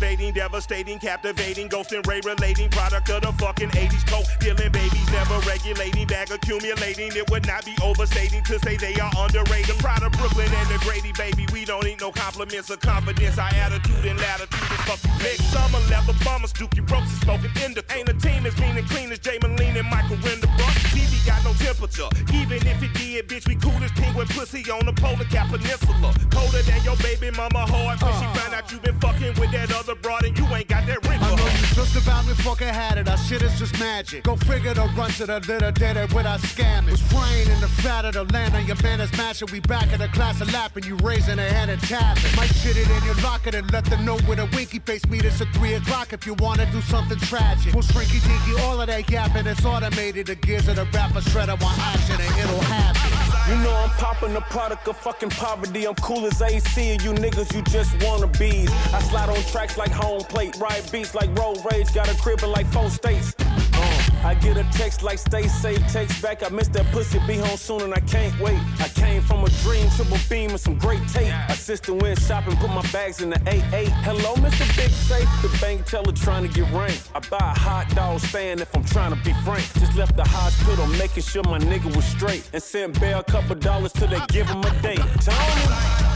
We 0.00 0.13
the 0.32 0.40
devastating, 0.40 0.98
captivating, 0.98 1.68
ghost 1.68 1.92
and 1.92 2.06
ray 2.06 2.20
relating 2.24 2.70
product 2.70 3.10
of 3.10 3.22
the 3.22 3.32
fucking 3.32 3.70
80s 3.70 4.06
coke. 4.06 4.26
Dealing 4.40 4.72
babies, 4.72 5.10
never 5.12 5.38
regulating, 5.40 6.06
bag 6.06 6.30
accumulating. 6.30 7.12
It 7.16 7.28
would 7.30 7.46
not 7.46 7.64
be 7.64 7.74
overstating 7.82 8.42
to 8.44 8.58
say 8.60 8.76
they 8.76 8.94
are 9.00 9.12
underrated. 9.18 9.76
Proud 9.78 10.02
of 10.02 10.12
Brooklyn 10.12 10.48
and 10.48 10.68
the 10.68 10.78
Grady, 10.84 11.12
baby. 11.12 11.46
We 11.52 11.64
don't 11.64 11.84
need 11.84 12.00
no 12.00 12.10
compliments 12.12 12.70
or 12.70 12.76
confidence. 12.76 13.38
Our 13.38 13.52
attitude 13.52 14.04
and 14.04 14.18
latitude 14.18 14.70
is 14.72 14.82
fucking 14.88 15.18
big. 15.18 15.38
Summer 15.52 15.80
leather 15.90 16.14
bombers, 16.24 16.52
Dookie 16.52 16.88
ropes 16.90 17.12
is 17.12 17.20
smoking 17.20 17.50
indica. 17.62 17.92
Ain't 17.94 18.08
a 18.08 18.14
team 18.14 18.46
as 18.46 18.56
mean 18.58 18.76
and 18.76 18.88
clean 18.88 19.12
as 19.12 19.18
Jay 19.18 19.38
Moline 19.42 19.76
and 19.76 19.88
Michael 19.88 20.16
Winterbrook. 20.24 20.74
TV 20.94 21.12
got 21.26 21.44
no 21.44 21.52
temperature. 21.54 22.08
Even 22.32 22.64
if 22.66 22.82
it 22.82 22.92
did, 22.94 23.28
bitch, 23.28 23.46
we 23.48 23.56
cool 23.56 23.76
as 23.82 23.92
penguin 23.92 24.28
pussy 24.28 24.64
on 24.70 24.86
the 24.86 24.92
polar 24.92 25.24
cap 25.24 25.50
peninsula. 25.50 26.14
Colder 26.30 26.62
than 26.62 26.82
your 26.84 26.96
baby 26.96 27.30
mama 27.36 27.66
heart 27.66 28.00
when 28.00 28.12
she 28.14 28.24
uh. 28.24 28.34
found 28.34 28.54
out 28.54 28.70
you 28.72 28.78
been 28.80 28.98
fucking 29.00 29.34
with 29.40 29.52
that 29.52 29.72
other 29.72 29.94
broad 30.14 30.28
and 30.28 30.38
you 30.38 30.46
ain't 30.54 30.68
got 30.68 30.86
that 30.86 31.06
ring 31.08 31.20
I 31.22 31.34
know 31.34 31.44
you 31.44 31.66
just 31.74 31.96
about 31.96 32.26
me 32.26 32.34
fucking 32.34 32.68
had 32.68 32.98
it. 32.98 33.08
Our 33.08 33.16
shit 33.16 33.42
is 33.42 33.58
just 33.58 33.78
magic. 33.78 34.24
Go 34.24 34.36
figure 34.36 34.74
the 34.74 34.86
run 34.96 35.10
to 35.12 35.26
the 35.26 35.40
litter, 35.40 35.72
did 35.72 35.96
it 35.96 36.12
without 36.12 36.40
scamming. 36.40 36.90
Was 36.90 37.02
frying 37.02 37.48
in 37.48 37.60
the 37.60 37.68
fat 37.68 38.04
of 38.04 38.14
the 38.14 38.24
land 38.32 38.54
on 38.54 38.66
your 38.66 38.80
man 38.82 39.00
is 39.00 39.12
mashing. 39.16 39.48
We 39.52 39.60
back 39.60 39.92
in 39.92 40.00
the 40.00 40.08
class 40.08 40.40
of 40.40 40.52
lapping. 40.52 40.84
You 40.84 40.96
raising 40.96 41.38
a 41.38 41.48
hand 41.48 41.70
and 41.70 41.80
tapping. 41.82 42.36
Might 42.36 42.52
shit 42.54 42.76
it 42.76 42.88
in 42.88 43.04
your 43.04 43.16
locker 43.16 43.56
and 43.56 43.70
let 43.72 43.84
them 43.86 44.04
know 44.04 44.18
with 44.28 44.38
a 44.38 44.46
winky 44.54 44.78
face. 44.78 45.06
Meet 45.06 45.24
us 45.24 45.40
at 45.40 45.48
3 45.54 45.74
o'clock 45.74 46.12
if 46.12 46.26
you 46.26 46.34
wanna 46.34 46.70
do 46.70 46.80
something 46.82 47.18
tragic. 47.18 47.72
We'll 47.74 47.82
shrinky 47.82 48.20
dinky, 48.22 48.60
all 48.62 48.80
of 48.80 48.86
that 48.86 49.10
yapping. 49.10 49.46
It's 49.46 49.64
automated. 49.64 50.26
The 50.26 50.36
gears 50.36 50.68
of 50.68 50.76
the 50.76 50.86
rapper 50.86 51.20
shredder 51.20 51.60
want 51.60 51.78
action 51.78 52.20
and 52.20 52.38
it'll 52.38 52.60
happen. 52.60 53.24
You 53.48 53.56
know 53.62 53.74
I'm 53.74 53.90
popping 53.90 54.32
the 54.32 54.40
product 54.40 54.88
of 54.88 54.96
fucking 54.96 55.28
poverty. 55.28 55.86
I'm 55.86 55.94
cool 55.96 56.24
as 56.24 56.40
AC, 56.40 56.92
and 56.92 57.02
you 57.02 57.12
niggas, 57.12 57.54
you 57.54 57.60
just 57.64 57.92
wanna 58.02 58.26
bees. 58.26 58.70
I 58.92 59.02
slide 59.02 59.28
on 59.28 59.36
tracks 59.52 59.76
like 59.76 59.90
home 60.04 60.20
plate, 60.20 60.54
ride 60.58 60.84
beats 60.92 61.14
like 61.14 61.30
road 61.38 61.58
rage, 61.70 61.92
got 61.94 62.08
a 62.12 62.16
crib 62.20 62.42
in 62.42 62.50
like 62.52 62.66
four 62.66 62.90
states. 62.90 63.34
Uh, 63.40 64.04
I 64.22 64.34
get 64.34 64.56
a 64.56 64.64
text 64.72 65.02
like 65.02 65.18
stay 65.18 65.48
safe, 65.48 65.80
text 65.92 66.22
back. 66.22 66.42
I 66.44 66.48
miss 66.50 66.68
that 66.68 66.86
pussy, 66.92 67.18
be 67.26 67.36
home 67.36 67.56
soon 67.56 67.82
and 67.82 67.94
I 67.94 68.00
can't 68.00 68.38
wait. 68.40 68.60
I 68.80 68.88
came 68.88 69.22
from 69.22 69.44
a 69.44 69.50
dream, 69.64 69.88
triple 69.96 70.18
beam 70.28 70.50
and 70.50 70.60
some 70.60 70.76
great 70.78 71.06
tape. 71.08 71.32
My 71.48 71.54
sister 71.54 71.94
went 71.94 72.20
shopping, 72.20 72.56
put 72.56 72.68
my 72.68 72.86
bags 72.92 73.22
in 73.22 73.30
the 73.30 73.40
8-8. 73.40 73.88
Hello, 74.08 74.34
Mr. 74.36 74.66
Big 74.76 74.90
Safe, 74.90 75.28
the 75.42 75.50
bank 75.60 75.86
teller 75.86 76.12
trying 76.12 76.46
to 76.46 76.52
get 76.52 76.70
ranked. 76.72 77.08
I 77.14 77.20
buy 77.20 77.38
a 77.38 77.58
hot 77.58 77.88
dog 77.94 78.20
stand 78.20 78.60
if 78.60 78.74
I'm 78.76 78.84
trying 78.84 79.14
to 79.16 79.20
be 79.24 79.32
frank. 79.44 79.64
Just 79.80 79.96
left 79.96 80.16
the 80.16 80.24
hospital, 80.24 80.86
making 80.98 81.22
sure 81.22 81.42
my 81.44 81.58
nigga 81.58 81.94
was 81.96 82.04
straight. 82.04 82.48
And 82.52 82.62
sent 82.62 83.00
Bear 83.00 83.18
a 83.18 83.24
couple 83.24 83.56
dollars 83.56 83.92
till 83.92 84.08
they 84.08 84.20
give 84.28 84.46
him 84.48 84.60
a 84.60 84.82
date. 84.82 85.00
Tony. 85.20 86.13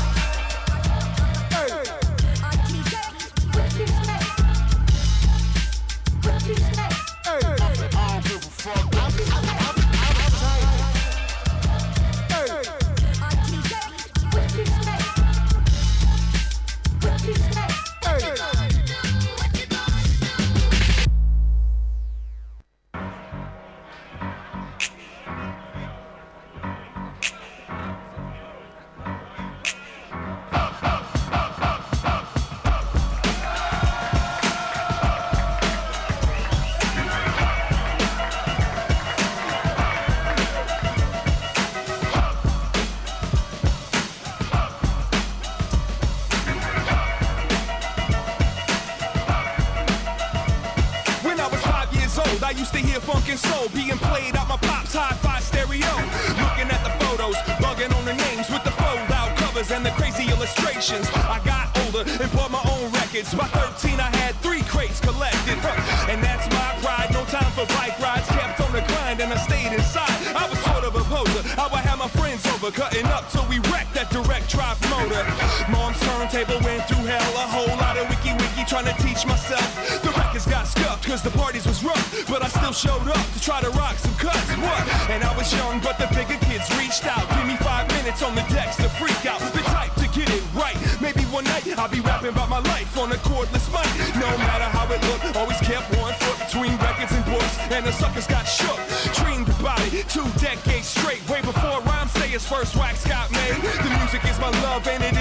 showed 82.78 83.10
up 83.10 83.26
to 83.34 83.40
try 83.42 83.60
to 83.60 83.70
rock 83.70 83.98
some 83.98 84.14
cuts. 84.22 84.54
What? 84.54 84.86
And 85.10 85.24
I 85.24 85.34
was 85.36 85.50
young, 85.52 85.80
but 85.80 85.98
the 85.98 86.06
bigger 86.14 86.38
kids 86.46 86.70
reached 86.78 87.10
out. 87.10 87.26
Give 87.34 87.46
me 87.50 87.56
five 87.58 87.90
minutes 87.98 88.22
on 88.22 88.36
the 88.38 88.46
decks 88.54 88.76
to 88.76 88.88
freak 89.02 89.26
out. 89.26 89.40
The 89.50 89.66
type 89.74 89.90
to 89.98 90.06
get 90.14 90.30
it 90.30 90.44
right. 90.54 90.78
Maybe 91.02 91.26
one 91.34 91.42
night 91.42 91.66
I'll 91.74 91.90
be 91.90 91.98
rapping 91.98 92.30
about 92.30 92.48
my 92.48 92.62
life 92.70 92.96
on 92.96 93.10
a 93.10 93.18
cordless 93.26 93.66
mic. 93.74 93.90
No 94.14 94.30
matter 94.46 94.70
how 94.70 94.86
it 94.94 95.02
looked, 95.10 95.34
always 95.34 95.58
kept 95.58 95.90
one 95.98 96.14
foot 96.22 96.38
between 96.46 96.70
records 96.78 97.10
and 97.10 97.24
books. 97.26 97.58
And 97.74 97.82
the 97.84 97.90
suckers 97.90 98.28
got 98.28 98.46
shook. 98.46 98.78
Dreamed 99.18 99.50
about 99.58 99.82
it 99.90 100.06
two 100.06 100.28
decades 100.38 100.86
straight. 100.86 101.26
Way 101.28 101.42
before 101.42 101.82
Rhymesayers' 101.82 102.46
first 102.46 102.76
wax 102.76 103.02
got 103.02 103.26
made. 103.34 103.58
The 103.58 103.90
music 103.98 104.22
is 104.22 104.38
my 104.38 104.54
love 104.62 104.86
and 104.86 105.02
it 105.02 105.17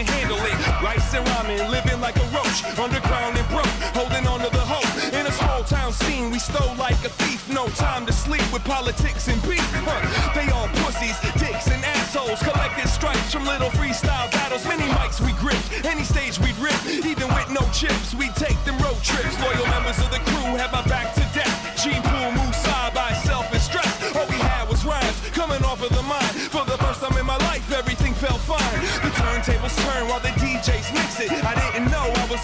and 0.00 0.08
handle 0.08 0.40
it. 0.40 0.56
Rice 0.80 1.12
and 1.12 1.26
ramen, 1.28 1.68
living 1.68 2.00
like 2.00 2.16
a 2.16 2.26
roach, 2.32 2.64
underground 2.80 3.36
and 3.36 3.46
broke, 3.48 3.74
holding 3.92 4.26
on 4.26 4.40
to 4.40 4.50
the 4.50 4.64
hope. 4.64 4.88
In 5.12 5.26
a 5.26 5.32
small 5.32 5.62
town 5.62 5.92
scene, 5.92 6.30
we 6.30 6.38
stole 6.38 6.74
like 6.76 6.96
a 7.04 7.12
thief. 7.20 7.44
No 7.52 7.68
time 7.76 8.06
to 8.06 8.12
sleep 8.12 8.44
with 8.52 8.64
politics 8.64 9.28
and 9.28 9.40
beef. 9.42 9.60
Huh. 9.84 10.00
They 10.32 10.48
all 10.50 10.68
pussies, 10.80 11.18
dicks, 11.36 11.68
and 11.68 11.84
assholes. 11.84 12.40
Collected 12.40 12.88
stripes 12.88 13.32
from 13.32 13.44
little 13.44 13.68
freestyle 13.70 14.30
battles. 14.32 14.64
Many 14.64 14.88
mics 14.96 15.20
we 15.20 15.32
grip, 15.36 15.60
any 15.84 16.04
stage 16.04 16.38
we'd 16.38 16.56
rip. 16.56 16.78
Even 16.86 17.28
with 17.28 17.50
no 17.50 17.60
chips, 17.74 18.14
we 18.14 18.28
take 18.40 18.56
them 18.64 18.78
road 18.78 18.96
trips. 19.02 19.36
Loyal 19.42 19.66
members 19.68 19.98
of 19.98 20.09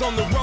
on 0.06 0.14
the 0.14 0.35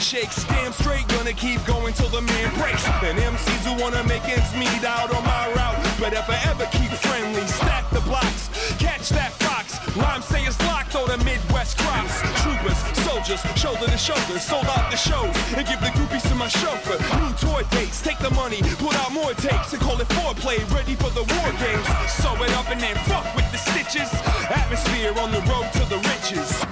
Shakes 0.00 0.44
Damn 0.44 0.72
straight, 0.72 1.08
gonna 1.08 1.32
keep 1.32 1.64
going 1.66 1.92
till 1.92 2.08
the 2.08 2.22
man 2.22 2.54
breaks. 2.54 2.86
And 3.02 3.18
MCs 3.18 3.66
who 3.66 3.82
wanna 3.82 4.04
make 4.04 4.22
ends 4.28 4.54
meet 4.54 4.84
out 4.84 5.12
on 5.12 5.24
my 5.24 5.52
route. 5.54 5.74
But 5.98 6.12
if 6.12 6.28
I 6.30 6.38
ever 6.48 6.66
keep 6.70 6.90
friendly, 7.02 7.44
stack 7.48 7.90
the 7.90 8.00
blocks. 8.02 8.48
Catch 8.78 9.08
that 9.10 9.32
fox. 9.42 9.74
Rhymes 9.96 10.24
say 10.24 10.44
it's 10.46 10.60
locked 10.62 10.94
on 10.94 11.08
the 11.08 11.18
Midwest 11.24 11.78
crops. 11.78 12.22
Troopers, 12.42 12.78
soldiers, 13.02 13.42
shoulder 13.58 13.86
to 13.86 13.98
shoulder. 13.98 14.38
Sold 14.38 14.66
out 14.66 14.88
the 14.90 14.96
shows 14.96 15.34
and 15.56 15.66
give 15.66 15.80
the 15.80 15.90
groupies 15.98 16.22
to 16.28 16.34
my 16.36 16.48
chauffeur. 16.48 16.98
New 17.18 17.34
tour 17.34 17.62
dates, 17.70 18.00
take 18.00 18.18
the 18.20 18.30
money, 18.30 18.62
put 18.78 18.94
out 19.02 19.12
more 19.12 19.34
tapes 19.34 19.72
and 19.72 19.82
call 19.82 20.00
it 20.00 20.08
foreplay. 20.14 20.62
Ready 20.72 20.94
for 20.94 21.10
the 21.10 21.26
war 21.26 21.50
games. 21.58 21.88
Sew 22.06 22.38
it 22.44 22.52
up 22.54 22.70
and 22.70 22.80
then 22.80 22.94
fuck 23.10 23.26
with 23.34 23.50
the 23.50 23.58
stitches. 23.58 24.08
Atmosphere 24.46 25.12
on 25.18 25.32
the 25.32 25.42
road 25.50 25.66
to 25.74 25.82
the 25.90 25.98
riches. 26.06 26.64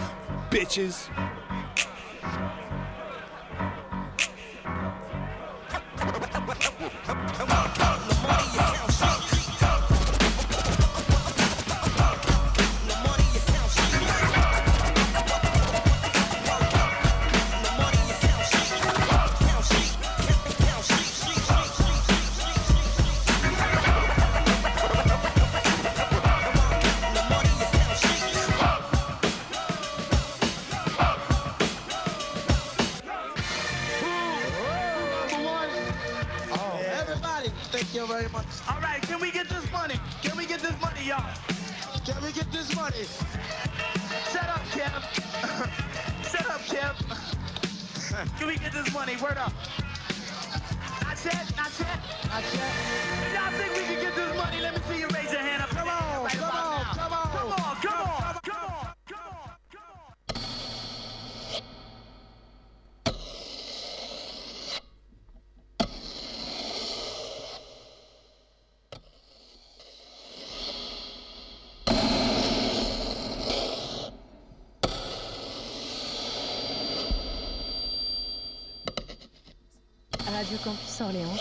Bitches. 0.48 1.10
come 7.04 7.50
on, 7.50 7.68
come 7.74 8.10
on. 8.10 8.15
Can 48.46 48.54
we 48.54 48.60
get 48.60 48.72
this 48.72 48.94
money? 48.94 49.16
Word 49.16 49.38
up. 49.38 49.52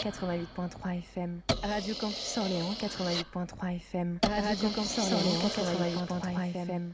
88.3 0.06 1.00
FM. 1.00 1.42
Radio 1.64 1.96
Campus 1.96 2.38
Orléans 2.38 2.76
88.3 2.80 3.76
FM. 3.78 4.20
Radio 4.24 4.70
Campus 4.70 4.98
Orléans 5.00 5.42
88.3 5.48 6.56
FM. 6.56 6.94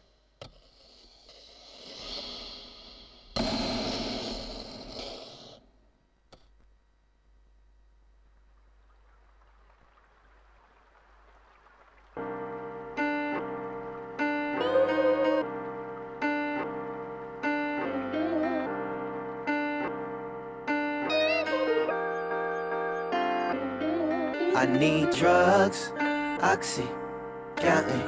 Drugs, 25.22 25.92
oxy, 26.42 26.88
counting 27.56 28.08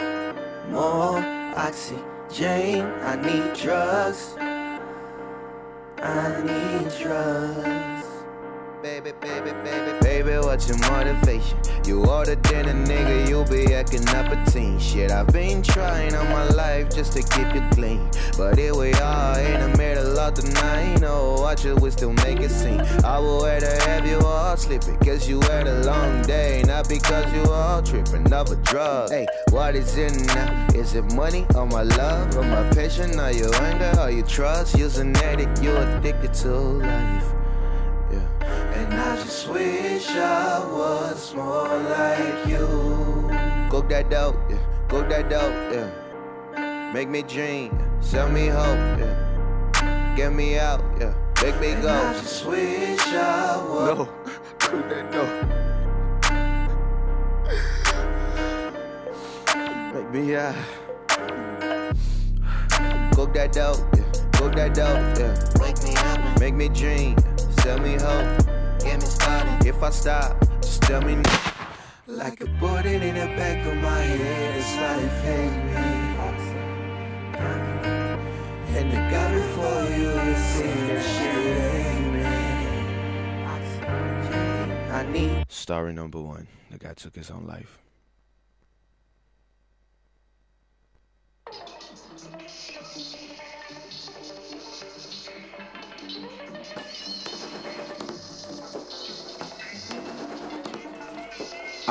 more 0.71 1.19
oxy. 1.55 1.99
Jane, 2.31 2.87
I 3.03 3.15
need 3.21 3.53
drugs. 3.53 4.35
I 5.99 6.41
need 6.41 6.89
drugs. 6.99 7.92
Baby, 8.83 9.13
baby, 9.21 9.51
baby, 9.63 9.97
baby, 10.01 10.37
what's 10.45 10.67
your 10.67 10.77
motivation? 10.91 11.57
You 11.85 12.05
ordered 12.05 12.45
in 12.51 12.67
a 12.67 12.73
nigga, 12.73 13.29
you 13.29 13.45
be 13.45 13.73
acting 13.73 14.05
up 14.09 14.29
a 14.29 14.51
teen. 14.51 14.77
Shit, 14.77 15.09
I've 15.09 15.27
been 15.27 15.63
trying 15.63 16.13
all 16.13 16.25
my 16.25 16.43
life 16.49 16.93
just 16.93 17.13
to 17.13 17.23
keep 17.23 17.55
you 17.55 17.61
clean. 17.71 18.11
But 18.37 18.57
here 18.57 18.75
we 18.75 18.91
are 18.95 19.39
in 19.39 19.71
the 19.71 19.77
middle 19.77 20.19
of 20.19 20.35
the 20.35 20.51
night. 20.51 21.01
Oh, 21.01 21.39
watch 21.39 21.63
it, 21.63 21.79
we 21.79 21.91
still 21.91 22.11
make 22.11 22.41
it 22.41 22.51
scene. 22.51 22.81
I 23.05 23.19
will 23.19 23.45
rather 23.45 23.73
have 23.87 24.05
you 24.05 24.19
all 24.19 24.57
sleeping, 24.57 24.97
cause 24.97 25.29
you 25.29 25.39
had 25.39 25.65
a 25.65 25.85
long 25.85 26.21
day. 26.23 26.61
Not 26.67 26.89
because 26.89 27.31
you 27.33 27.49
all 27.53 27.81
tripping 27.81 28.33
off 28.33 28.51
a 28.51 28.57
drug. 28.57 29.11
Hey, 29.11 29.27
what 29.51 29.75
is 29.75 29.95
it 29.95 30.13
now? 30.35 30.67
Is 30.75 30.93
it 30.93 31.05
money 31.13 31.45
or 31.55 31.65
my 31.65 31.83
love 31.83 32.35
or 32.35 32.43
my 32.43 32.69
passion 32.71 33.17
or 33.17 33.31
your 33.31 33.55
anger 33.55 33.97
or 33.97 34.11
your 34.11 34.27
trust? 34.27 34.77
You're 34.77 34.91
an 34.99 35.15
addict, 35.15 35.63
you're 35.63 35.81
addicted 35.83 36.33
to 36.33 36.51
life. 36.51 37.32
And 39.33 39.41
just 39.41 39.49
wish 39.49 40.09
I 40.09 40.59
was 40.59 41.33
more 41.33 41.65
like 41.65 42.45
you. 42.45 42.67
Go 43.67 43.81
that 43.89 44.09
dope, 44.11 44.35
yeah. 44.47 44.59
Go 44.87 45.01
that 45.09 45.27
dope, 45.27 45.73
yeah. 45.73 46.91
Make 46.93 47.09
me 47.09 47.23
dream, 47.23 47.75
sell 47.99 48.29
me 48.29 48.47
hope, 48.47 48.99
yeah. 48.99 50.13
Get 50.15 50.33
me 50.33 50.59
out, 50.59 50.83
yeah. 50.99 51.15
Make 51.41 51.59
me 51.59 51.73
go. 51.81 51.89
I 51.89 52.13
just 52.13 52.45
wish 52.45 53.07
I 53.07 53.57
was. 53.57 53.97
No, 53.97 54.05
do 54.59 54.83
that 54.89 55.11
no. 55.11 55.23
Make 59.93 60.09
me 60.11 60.35
out. 60.35 60.55
Go 63.15 63.25
that 63.33 63.51
dope, 63.51 63.79
yeah. 63.95 64.03
Go 64.37 64.49
that 64.49 64.75
dope, 64.75 65.17
yeah. 65.17 65.33
Wake 65.59 65.81
me 65.83 65.95
up, 65.95 66.39
make 66.39 66.53
me 66.53 66.69
dream, 66.69 67.15
sell 67.61 67.79
me 67.79 67.95
hope. 67.95 68.52
Get 68.93 69.01
me 69.01 69.07
started. 69.07 69.65
If 69.65 69.81
I 69.81 69.89
stop, 69.89 70.39
just 70.61 70.83
tell 70.83 71.01
me 71.01 71.15
no. 71.15 71.23
Like 72.05 72.41
a 72.41 72.45
bullet 72.59 72.85
in 72.85 73.15
the 73.15 73.25
back 73.35 73.65
of 73.65 73.75
my 73.77 74.01
head, 74.01 74.55
it's 74.55 74.75
life 74.75 75.23
hate 75.23 75.63
me. 75.65 75.81
And 78.77 78.91
the 78.91 78.97
guy 78.97 79.33
before 79.33 79.83
you 79.97 80.09
is 80.09 80.61
the 80.61 81.01
shit 81.01 81.57
ain't 81.73 82.13
me. 82.13 82.25
I 84.91 85.03
need. 85.11 85.45
Story 85.49 85.93
number 85.93 86.21
one. 86.21 86.47
The 86.69 86.77
guy 86.77 86.93
took 86.93 87.15
his 87.15 87.31
own 87.31 87.47
life. 87.47 87.82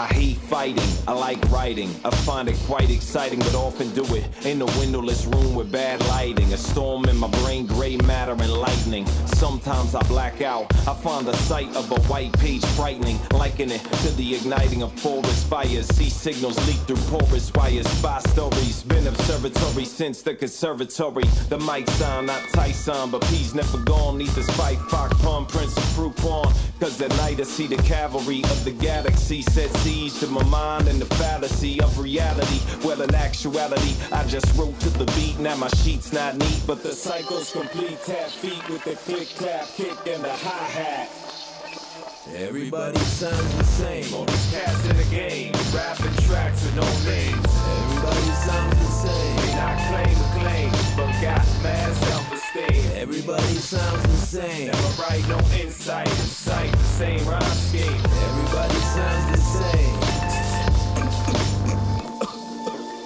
I 0.03 0.12
fighting, 0.31 0.83
I 1.07 1.13
like 1.13 1.39
writing. 1.51 1.91
I 2.05 2.11
find 2.11 2.49
it 2.49 2.57
quite 2.67 2.91
exciting, 2.91 3.39
but 3.41 3.55
often 3.55 3.91
do 3.93 4.05
it 4.15 4.25
in 4.47 4.63
a 4.63 4.67
windowless 4.79 5.27
room 5.27 5.55
with 5.55 5.73
bad 5.73 6.01
lighting. 6.09 6.53
A 6.53 6.57
storm 6.57 7.05
in 7.07 7.17
my 7.17 7.29
brain, 7.43 7.67
gray 7.67 7.97
matter 7.99 8.33
and 8.33 8.53
lightning. 8.53 9.07
Sometimes 9.27 9.95
I 9.95 10.03
black 10.05 10.41
out. 10.41 10.67
I 10.87 10.95
find 10.95 11.27
the 11.27 11.37
sight 11.49 11.75
of 11.77 11.91
a 11.91 12.01
white 12.03 12.33
page 12.39 12.65
frightening, 12.77 13.19
liken 13.33 13.71
it 13.71 13.83
to 14.03 14.11
the 14.17 14.35
igniting 14.35 14.83
of 14.83 14.93
forest 15.01 15.47
fires. 15.49 15.87
See 15.89 16.11
signals 16.11 16.57
leak 16.67 16.79
through 16.87 17.19
porous 17.19 17.53
wires. 17.55 17.89
Spy 17.89 18.21
stories, 18.21 18.83
been 18.85 19.07
observatory 19.07 19.85
since 19.85 20.23
the 20.23 20.35
conservatory. 20.35 21.25
The 21.49 21.59
mic 21.59 21.89
sound, 21.91 22.29
not 22.29 22.43
Tyson, 22.53 23.11
but 23.11 23.23
P's 23.23 23.55
never 23.55 23.79
gone. 23.79 24.19
Need 24.19 24.29
the 24.29 24.43
spike, 24.45 24.79
Fox, 24.89 25.21
palm 25.23 25.47
prince, 25.47 25.77
of 25.77 25.85
fruit 25.97 26.17
pawn. 26.17 26.53
Cause 26.81 27.01
at 27.01 27.11
night 27.17 27.41
I 27.41 27.45
see 27.45 27.67
the 27.67 27.77
cavalry 27.83 28.43
of 28.45 28.65
the 28.65 28.73
galaxy 28.73 29.43
set 29.43 29.71
siege 29.79 30.12
to 30.21 30.27
my 30.27 30.43
mind 30.45 30.89
and 30.89 31.01
the 31.01 31.15
fallacy 31.17 31.81
of 31.81 31.99
reality. 31.99 32.61
Well, 32.85 33.03
in 33.03 33.15
actuality, 33.15 33.95
I 34.13 34.25
just 34.27 34.47
wrote 34.57 34.79
to 34.81 34.91
the 34.91 35.07
beat. 35.17 35.39
Now 35.39 35.57
my 35.57 35.69
sheet's 35.69 36.13
not 36.13 36.37
neat, 36.37 36.63
but 36.67 36.83
the 36.83 36.93
cycle's 36.93 37.53
complete. 37.53 37.99
Tap 38.05 38.29
feet 38.29 38.69
with 38.69 38.85
the 38.85 38.97
click, 38.97 39.29
clap, 39.37 39.67
kick, 39.77 39.97
and 40.07 40.25
the 40.25 40.33
hi 40.33 40.65
hat. 40.79 41.09
Everybody 42.37 42.99
sounds 43.01 43.57
the 43.57 43.65
same. 43.65 44.15
All 44.15 44.25
these 44.25 44.51
cats 44.53 44.89
in 44.89 44.97
the 44.97 45.05
game, 45.05 45.53
rapping 45.75 46.15
tracks 46.25 46.63
with 46.65 46.77
no 46.77 46.87
names. 47.05 47.47
Everybody 47.83 48.31
sounds 48.47 48.79
the 48.79 48.93
same. 49.09 49.37
May 49.37 49.55
not 49.57 49.77
claim 49.91 50.15
to 50.15 50.29
claim, 50.39 50.71
but 50.97 51.13
got 51.21 51.45
mad 51.63 51.95
self-esteem. 51.95 52.93
Everybody 52.95 53.55
sounds 53.55 54.03
the 54.03 54.27
same. 54.27 54.67
Never 54.69 55.03
write 55.03 55.27
no 55.29 55.39
insight, 55.61 56.09
sight 56.09 56.71
the 56.71 56.85
same 56.85 57.27
rhyme 57.27 57.43
scheme. 57.43 57.83
Everybody 57.93 58.79
sounds 58.95 59.33
the 59.33 59.43
same. 59.43 60.02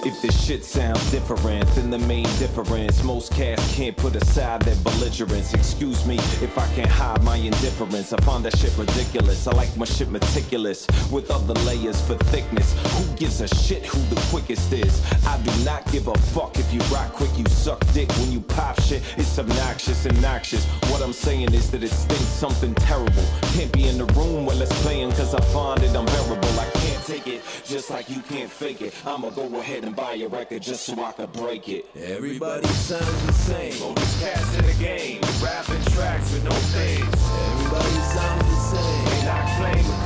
If 0.06 0.22
this 0.22 0.46
shit 0.46 0.64
sounds 0.64 1.10
different 1.10 1.66
than 1.74 1.90
the 1.90 1.98
main 1.98 2.28
difference, 2.38 3.02
most 3.02 3.32
cats 3.32 3.74
can't 3.74 3.96
put 3.96 4.14
aside 4.14 4.62
their 4.62 4.76
belligerence. 4.84 5.52
Excuse 5.52 6.06
me 6.06 6.14
if 6.14 6.56
I 6.56 6.64
can't 6.76 6.88
hide 6.88 7.24
my 7.24 7.34
indifference. 7.34 8.12
I 8.12 8.18
find 8.18 8.44
that 8.44 8.56
shit 8.56 8.72
ridiculous. 8.78 9.48
I 9.48 9.56
like 9.56 9.76
my 9.76 9.84
shit 9.84 10.08
meticulous 10.08 10.86
with 11.10 11.28
other 11.32 11.54
layers 11.64 12.00
for 12.06 12.14
thickness. 12.30 12.72
Who 12.94 13.16
gives 13.16 13.40
a 13.40 13.48
shit 13.48 13.84
who 13.84 13.98
the 14.14 14.20
quickest 14.30 14.72
is? 14.72 15.02
I 15.26 15.42
do 15.42 15.64
not 15.64 15.84
give 15.90 16.06
a 16.06 16.16
fuck 16.16 16.56
if 16.56 16.72
you 16.72 16.78
rock 16.94 17.12
quick, 17.12 17.36
you 17.36 17.44
suck 17.46 17.84
dick 17.92 18.08
when 18.18 18.30
you 18.30 18.42
pop 18.42 18.80
shit. 18.82 19.02
It's 19.16 19.36
obnoxious 19.40 20.06
and 20.06 20.22
noxious. 20.22 20.64
What 20.88 21.02
I'm 21.02 21.12
saying 21.12 21.52
is 21.52 21.68
that 21.72 21.82
it 21.82 21.90
stinks 21.90 22.22
something 22.26 22.76
terrible. 22.76 23.24
Can't 23.54 23.72
be 23.72 23.88
in 23.88 23.98
the 23.98 24.06
room 24.14 24.46
while 24.46 24.62
it's 24.62 24.82
playing 24.82 25.10
cause 25.18 25.34
I 25.34 25.40
find 25.46 25.82
it 25.82 25.96
unbearable. 25.96 26.60
I 26.60 26.70
can't 26.74 26.85
take 27.06 27.26
it 27.28 27.42
just 27.64 27.90
like 27.90 28.10
you 28.10 28.20
can't 28.22 28.50
fake 28.50 28.82
it. 28.82 28.92
I'ma 29.06 29.30
go 29.30 29.44
ahead 29.60 29.84
and 29.84 29.94
buy 29.94 30.14
a 30.14 30.26
record 30.28 30.62
just 30.62 30.84
so 30.84 31.02
I 31.02 31.12
can 31.12 31.30
break 31.30 31.68
it. 31.68 31.86
Everybody 31.94 32.66
sounds 32.68 33.26
the 33.26 33.32
same. 33.32 33.82
All 33.82 33.94
these 33.94 34.20
cats 34.20 34.58
in 34.58 34.66
the 34.66 34.74
game, 34.74 35.20
rapping 35.42 35.84
tracks 35.94 36.32
with 36.32 36.44
no 36.44 36.56
names. 36.76 37.06
Everybody 37.52 38.00
sounds 38.14 38.44
the 38.44 38.76
same. 38.76 39.04
May 39.04 39.24
not 39.24 39.46
claim 39.56 39.96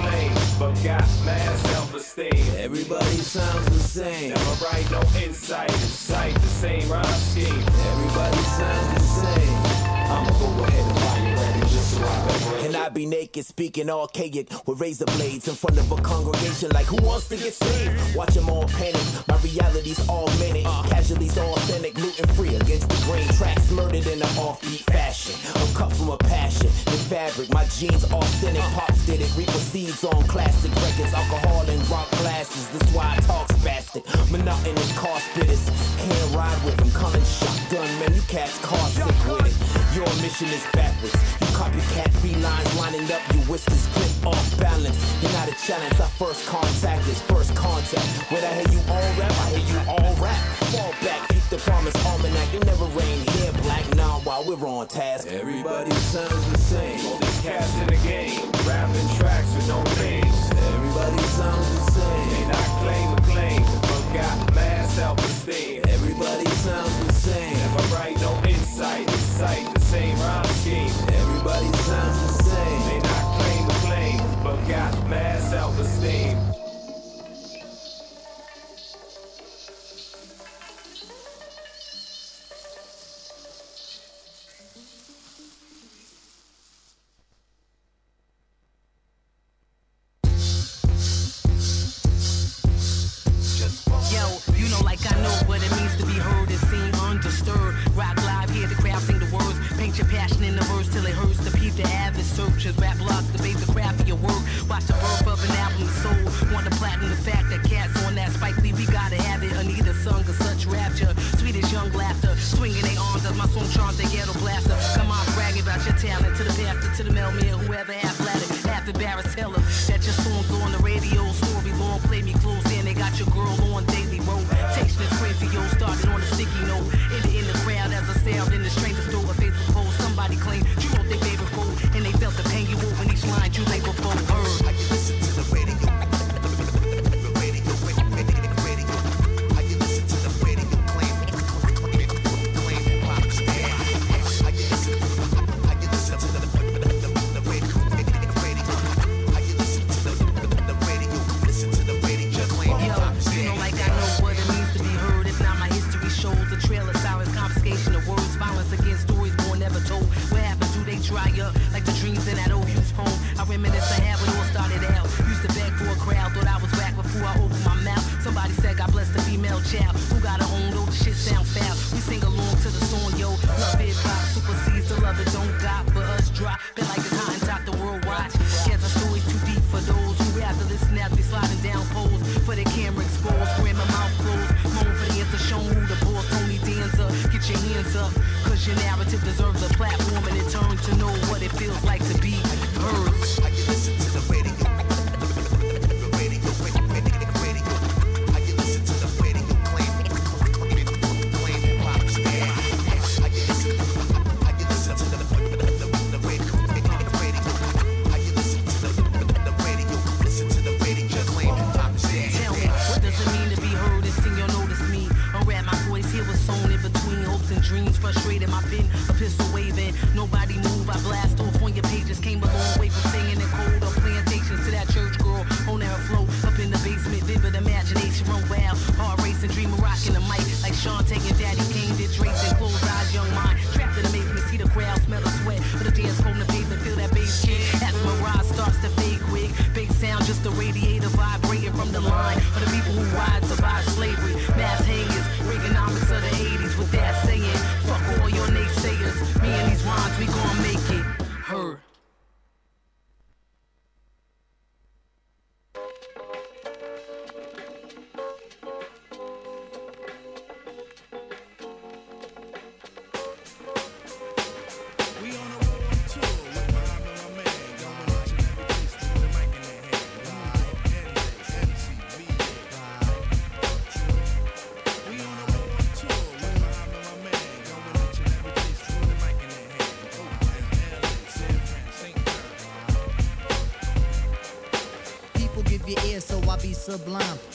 but 0.60 0.74
got 0.84 1.08
mad 1.24 1.58
self-esteem. 1.68 2.54
Everybody 2.58 3.16
sounds 3.16 3.64
the 3.64 3.80
same. 3.80 4.34
Never 4.34 4.64
write 4.64 4.90
no 4.90 5.00
insight, 5.24 5.70
cite 5.70 6.34
the 6.34 6.48
same 6.48 6.86
rhyme 6.90 7.04
scheme. 7.06 7.64
Everybody 7.92 8.36
sounds 8.36 8.94
the 8.94 9.00
same. 9.00 9.59
And 12.64 12.76
I 12.76 12.88
be 12.88 13.06
naked, 13.06 13.44
speaking 13.46 13.90
archaic 13.90 14.48
with 14.66 14.80
razor 14.80 15.06
blades 15.06 15.48
in 15.48 15.54
front 15.54 15.78
of 15.78 15.90
a 15.90 15.96
congregation. 15.96 16.70
Like, 16.70 16.86
who 16.86 17.02
wants 17.04 17.28
to 17.28 17.36
get 17.36 17.54
saved? 17.54 18.14
Watch 18.14 18.34
them 18.34 18.48
all 18.48 18.66
panic. 18.66 19.00
My 19.26 19.36
reality's 19.38 20.06
all 20.08 20.28
minute. 20.38 20.64
Casualties 20.88 21.36
authentic, 21.36 21.94
gluten 21.94 22.26
free 22.34 22.54
against 22.54 22.88
the 22.88 22.96
grain. 23.06 23.26
Tracks 23.34 23.70
murdered 23.70 24.06
in 24.06 24.20
an 24.20 24.34
offbeat 24.38 24.84
fashion. 24.92 25.34
I'm 25.54 25.74
cut 25.74 25.92
from 25.92 26.10
a 26.10 26.18
passion. 26.18 26.68
The 26.84 27.00
fabric, 27.10 27.52
my 27.52 27.64
jeans 27.64 28.04
authentic. 28.04 28.62
Pops 28.74 29.06
did 29.06 29.20
it. 29.20 29.36
Reaper 29.36 29.52
seeds 29.52 30.04
on 30.04 30.22
classic 30.28 30.74
records. 30.76 31.14
Alcohol 31.14 31.68
and 31.68 31.90
rock 31.90 32.10
glasses. 32.22 32.68
That's 32.68 32.92
why 32.92 33.16
I 33.16 33.20
talk 33.22 33.48
spastic. 33.48 34.04
Monotonous 34.30 34.96
car 34.98 35.18
spitters. 35.18 35.64
Can't 35.98 36.36
ride 36.36 36.64
with 36.64 36.76
them. 36.76 36.90
Coming 36.92 37.24
shotgun, 37.24 37.88
man. 37.98 38.14
You 38.14 38.22
cats 38.22 38.58
car 38.58 38.86
sick 38.88 39.06
with 39.26 39.46
it. 39.46 39.59
Your 39.94 40.06
mission 40.22 40.46
is 40.48 40.64
backwards. 40.72 41.14
You 41.40 41.50
copycat 41.58 42.10
felines 42.22 42.74
lining 42.78 43.10
up 43.10 43.22
your 43.34 43.42
whiskers 43.50 43.86
clip 43.90 44.26
off 44.26 44.58
balance. 44.58 44.96
You're 45.20 45.32
not 45.32 45.48
a 45.48 45.56
challenge. 45.66 45.98
Our 45.98 46.06
first 46.14 46.46
contact 46.46 47.08
is 47.08 47.20
first 47.22 47.56
contact. 47.56 48.06
When 48.30 48.44
I 48.44 48.54
hear 48.54 48.70
you 48.70 48.80
all 48.86 49.10
rap, 49.18 49.32
I 49.32 49.50
hear 49.50 49.66
you 49.66 49.80
all 49.90 50.14
rap. 50.22 50.38
Fall 50.70 50.94
back, 51.02 51.28
keep 51.30 51.42
the 51.50 51.58
promise 51.58 51.96
almanac. 52.06 52.52
You 52.52 52.60
never 52.60 52.84
rain 52.94 53.18
here, 53.34 53.52
black 53.64 53.84
now 53.96 54.20
while 54.22 54.44
we're 54.44 54.64
on 54.64 54.86
task. 54.86 55.26
Everybody 55.26 55.90
sounds 55.90 56.52
the 56.52 56.58
same. 56.58 57.04
All 57.06 57.18
these 57.18 57.40
cats 57.42 57.74
in 57.78 57.88
the 57.88 57.98
game, 58.06 58.46
rapping 58.62 59.08
tracks 59.18 59.52
with 59.56 59.66
no 59.66 59.82
names. 59.98 60.38
Everybody 60.70 61.22
sounds 61.34 61.68
the 61.74 61.90
same. 61.98 62.28
They 62.30 62.46
not 62.46 62.68
claim 62.78 63.08
acclaim, 63.18 63.62
but 63.82 64.04
got 64.14 64.54
mad 64.54 64.88
self-esteem. 64.90 65.82
Everybody 65.88 66.49
Everybody 71.42 71.72
sounds 71.78 72.36
the 72.36 72.42
same. 72.44 72.88
They 72.88 73.08
not 73.08 73.40
claim 73.40 73.66
the 73.66 73.74
claim, 73.86 74.44
but 74.44 74.68
got 74.68 75.08
mad 75.08 75.40
self-esteem. 75.40 76.29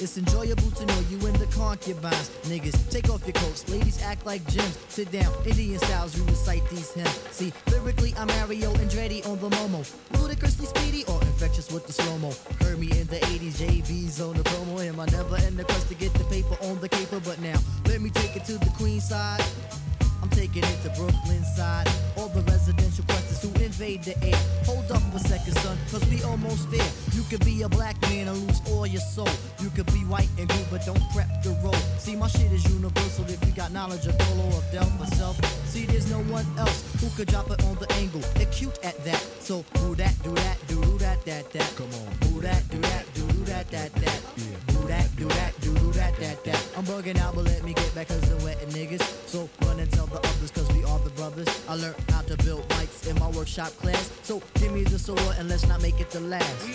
It's 0.06 0.20
enjoyable 0.20 0.70
to 0.70 0.86
know 0.86 1.00
you 1.10 1.18
in 1.26 1.34
the 1.40 1.48
concubines. 1.48 2.30
Niggas, 2.44 2.92
take 2.92 3.10
off 3.10 3.26
your 3.26 3.34
coats. 3.34 3.68
Ladies, 3.68 4.04
act 4.04 4.24
like 4.24 4.46
gems. 4.46 4.78
Sit 4.88 5.12
down. 5.12 5.34
That, 41.26 41.52
that. 41.52 41.74
Come 41.76 41.88
on. 41.88 42.14
Do 42.22 42.42
that, 42.42 42.70
do 42.70 42.78
that, 42.80 43.14
do 43.14 43.26
that, 43.46 43.70
that, 43.72 43.94
that. 43.94 44.22
Do 44.68 44.88
that, 44.88 45.16
do 45.16 45.26
that, 45.26 45.62
do 45.62 45.74
that, 45.92 46.16
that, 46.18 46.44
that. 46.44 46.68
I'm 46.78 46.84
bugging 46.86 47.18
out, 47.20 47.36
but 47.36 47.46
let 47.46 47.64
me 47.64 47.74
get 47.74 47.96
back 47.96 48.08
cause 48.08 48.32
I'm 48.32 48.44
wetting 48.44 48.70
niggas. 48.70 49.02
So 49.28 49.50
run 49.64 49.80
and 49.80 49.92
tell 49.92 50.06
the 50.06 50.20
others 50.20 50.52
cause 50.52 50.72
we 50.74 50.84
are 50.84 51.00
the 51.00 51.10
brothers. 51.12 51.48
I 51.68 51.76
learned 51.76 51.96
how 52.10 52.22
to 52.22 52.38
build 52.44 52.68
bikes 52.70 53.08
in 53.08 53.18
my 53.20 53.30
workshop 53.30 53.70
class. 53.78 54.12
So 54.24 54.42
give 54.56 54.72
me 54.72 54.84
the 54.84 55.00
sword 55.00 55.20
and 55.40 55.50
let's 55.50 55.68
not 55.68 55.82
make 55.82 56.00
it 56.00 56.12
the 56.12 56.22
last. 56.22 56.66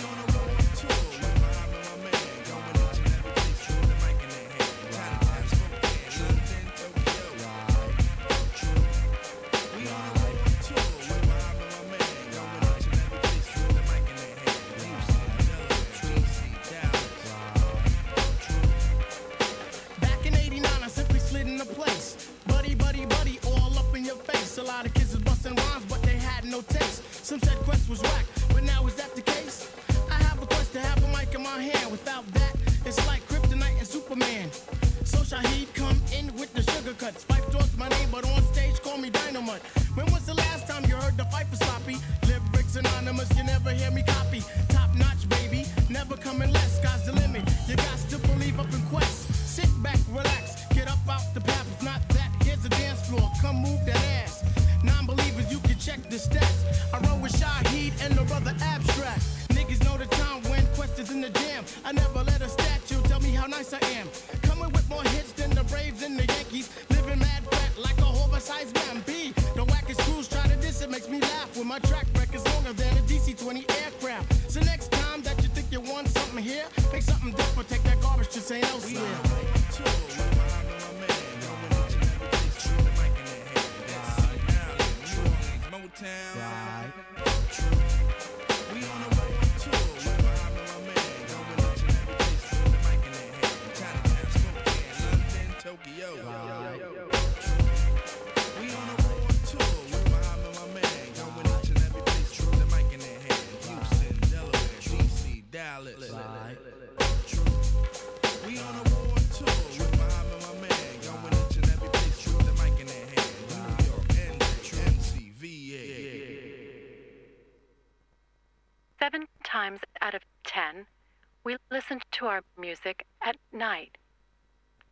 To 122.21 122.27
our 122.27 122.41
music 122.55 123.05
at 123.23 123.35
night. 123.51 123.97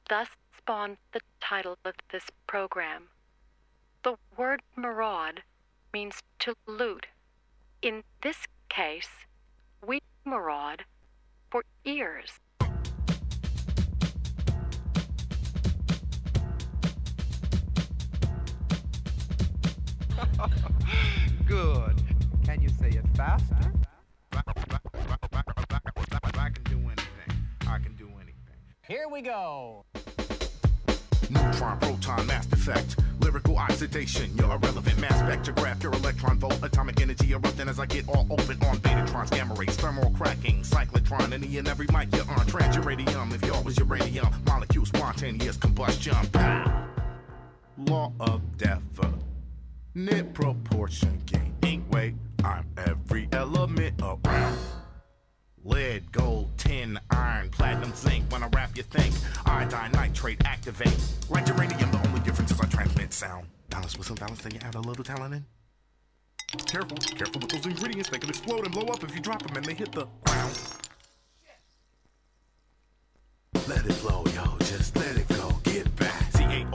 Thus 0.10 0.30
spawned 0.58 0.98
the 1.14 1.20
title 1.40 1.78
of 1.86 1.94
this 2.12 2.24
program. 2.48 3.10
The 4.02 4.16
word 4.36 4.64
maraud 4.76 5.44
means 5.94 6.16
to 6.40 6.56
loot. 6.66 7.06
In 7.84 8.02
this 8.24 8.48
case, 8.68 9.28
we 9.86 10.02
maraud 10.26 10.86
for 11.52 11.64
ears. 11.86 12.40
Good. 21.46 22.02
Can 22.44 22.60
you 22.60 22.70
say 22.70 22.90
it 22.90 23.06
faster? 23.16 23.72
Here 28.90 29.08
we 29.08 29.22
go. 29.22 29.86
Neutron, 31.30 31.78
proton, 31.78 32.26
mass 32.26 32.52
effect, 32.52 32.96
lyrical 33.20 33.56
oxidation. 33.56 34.36
You're 34.36 34.52
irrelevant, 34.56 34.98
mass 34.98 35.22
spectrograph. 35.22 35.84
Your 35.84 35.94
electron 35.94 36.40
volt, 36.40 36.58
atomic 36.64 37.00
energy 37.00 37.34
erupting 37.34 37.70
as 37.70 37.80
I 37.80 37.86
get 37.86 38.10
all 38.10 38.26
open 38.32 38.60
on 38.64 38.80
betatrons, 38.80 39.30
gamma 39.30 39.54
rays, 39.54 39.76
thermal 39.76 40.10
cracking, 40.18 40.64
cyclotron. 40.64 41.34
Any 41.34 41.60
and 41.60 41.68
every 41.68 41.86
mic 41.94 42.16
you're 42.16 42.28
on, 42.32 42.48
transuranium. 42.48 43.32
If 43.32 43.46
y'all 43.46 43.62
was 43.64 43.78
uranium, 43.78 44.28
molecule 44.48 44.88
spontaneous 44.88 45.56
combustion. 45.56 46.16
Pow! 46.32 46.88
Law 47.78 48.12
of 48.20 48.42
definite 48.58 50.34
proportion, 50.34 51.22
gaining 51.28 51.88
weight. 51.92 52.16
I'm 52.44 52.66
every 52.76 53.30
element 53.34 54.02
around. 54.02 54.58
Lead, 55.70 56.12
gold, 56.12 56.50
tin, 56.58 57.00
iron, 57.12 57.50
platinum, 57.52 57.94
zinc. 57.94 58.26
When 58.32 58.42
I 58.42 58.48
rap, 58.48 58.76
you 58.76 58.82
think 58.82 59.14
iodine, 59.46 59.92
nitrate, 59.92 60.44
activate. 60.44 60.98
Like 61.30 61.48
uranium, 61.48 61.92
the 61.92 62.08
only 62.08 62.22
difference 62.22 62.50
is 62.50 62.60
I 62.60 62.66
transmit 62.66 63.14
sound. 63.14 63.46
Balance 63.70 63.96
with 63.96 64.08
some 64.08 64.16
balance, 64.16 64.42
then 64.42 64.54
you 64.56 64.60
add 64.64 64.74
a 64.74 64.82
little 64.82 65.04
talent 65.04 65.36
in. 65.36 65.46
Careful, 66.66 66.98
careful 66.98 67.40
with 67.40 67.52
those 67.52 67.66
ingredients. 67.68 68.10
They 68.10 68.18
can 68.18 68.30
explode 68.30 68.66
and 68.66 68.74
blow 68.74 68.88
up 68.88 69.04
if 69.04 69.14
you 69.14 69.22
drop 69.22 69.44
them 69.44 69.56
and 69.58 69.64
they 69.64 69.76
hit 69.76 69.92
the 69.92 70.08
ground. 70.26 70.60
Let 73.68 73.86
it 73.86 74.02
blow, 74.02 74.24
yo, 74.34 74.58
just 74.58 74.96
let 74.98 75.18
it. 75.18 75.19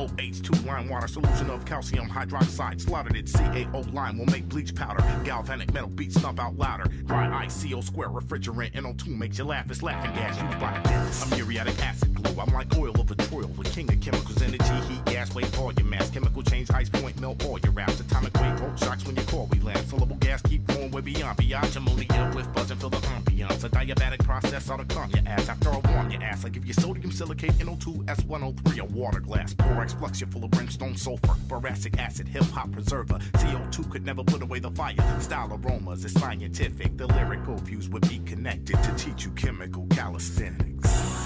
CaOH2 0.09 0.67
lime 0.67 0.89
water 0.89 1.09
solution 1.09 1.51
of 1.51 1.65
calcium 1.65 2.09
hydroxide 2.09 2.81
slaughtered 2.81 3.17
in 3.17 3.25
CaO 3.25 3.93
lime 3.93 4.19
will 4.19 4.27
make 4.27 4.49
bleach 4.49 4.75
powder. 4.75 5.03
Galvanic 5.25 5.73
metal 5.73 5.89
beats 5.89 6.17
stomp 6.17 6.41
out 6.41 6.57
louder. 6.57 6.85
Dry 7.07 7.45
ice 7.45 7.65
CO 7.65 7.81
square 7.81 8.09
refrigerant 8.09 8.73
NO2 8.73 9.09
makes 9.09 9.39
you 9.39 9.45
laugh. 9.45 9.71
It's 9.71 9.83
laughing 9.83 10.13
gas 10.13 10.41
used 10.41 10.61
by 10.61 10.79
dentists. 10.83 11.25
I'm 11.25 11.31
muriatic 11.31 11.79
acid 11.83 12.14
I'm 12.27 12.53
like 12.53 12.77
oil 12.77 12.99
of 13.01 13.07
petroleum, 13.07 13.55
the 13.57 13.64
king 13.70 13.93
of 13.93 14.01
chemicals, 14.01 14.43
energy, 14.43 14.75
heat, 14.89 15.05
gas, 15.05 15.35
weight, 15.35 15.59
all 15.59 15.72
your 15.72 15.87
mass. 15.87 16.11
Chemical 16.11 16.43
change, 16.43 16.70
ice 16.70 16.89
point, 16.89 17.18
melt 17.20 17.45
all 17.45 17.59
your 17.61 17.72
raps. 17.72 18.01
Atomic 18.01 18.35
weight, 18.41 18.59
volt 18.59 18.79
shocks 18.79 19.05
when 19.05 19.16
you 19.16 19.22
call 19.25 19.49
we 19.53 19.61
land. 19.61 19.81
Fillable 19.87 20.18
gas 20.20 20.43
keep 20.43 20.66
going 20.66 20.91
way 20.91 21.01
beyond 21.01 21.37
beyond. 21.37 21.77
Ammonia 21.77 22.33
with 22.35 22.53
buzzing, 22.53 22.79
fill 22.79 22.91
the 22.91 22.99
ambiance. 22.99 23.68
Adiabatic 23.68 24.25
process 24.25 24.68
ought 24.70 24.79
to 24.79 24.85
calm 24.95 25.11
your 25.11 25.22
ass 25.27 25.49
after 25.49 25.70
I 25.70 25.79
warm 25.93 26.11
your 26.11 26.22
ass. 26.22 26.45
I 26.45 26.49
give 26.49 26.64
you 26.64 26.72
sodium 26.72 27.12
silicate, 27.12 27.53
NO2, 27.59 28.05
S103, 28.07 28.79
a 28.79 28.85
water 28.85 29.20
glass. 29.20 29.55
Borax 29.55 29.95
flux, 29.95 30.20
you're 30.20 30.31
full 30.31 30.45
of 30.45 30.51
brimstone 30.51 30.97
sulfur. 30.97 31.35
Boracic 31.49 31.99
acid, 31.99 32.29
hip 32.29 32.45
hop 32.45 32.72
preserver. 32.72 33.18
CO2 33.35 33.91
could 33.91 34.05
never 34.05 34.25
put 34.25 34.43
away 34.43 34.59
the 34.59 34.70
fire. 34.70 34.95
Style 35.20 35.61
aromas 35.62 36.05
is 36.05 36.12
scientific. 36.12 36.97
The 36.97 37.07
lyrical 37.07 37.57
views 37.57 37.89
would 37.89 38.09
be 38.09 38.18
connected 38.20 38.83
to 38.83 38.95
teach 38.97 39.25
you 39.25 39.31
chemical 39.33 39.87
calisthenics. 39.91 41.24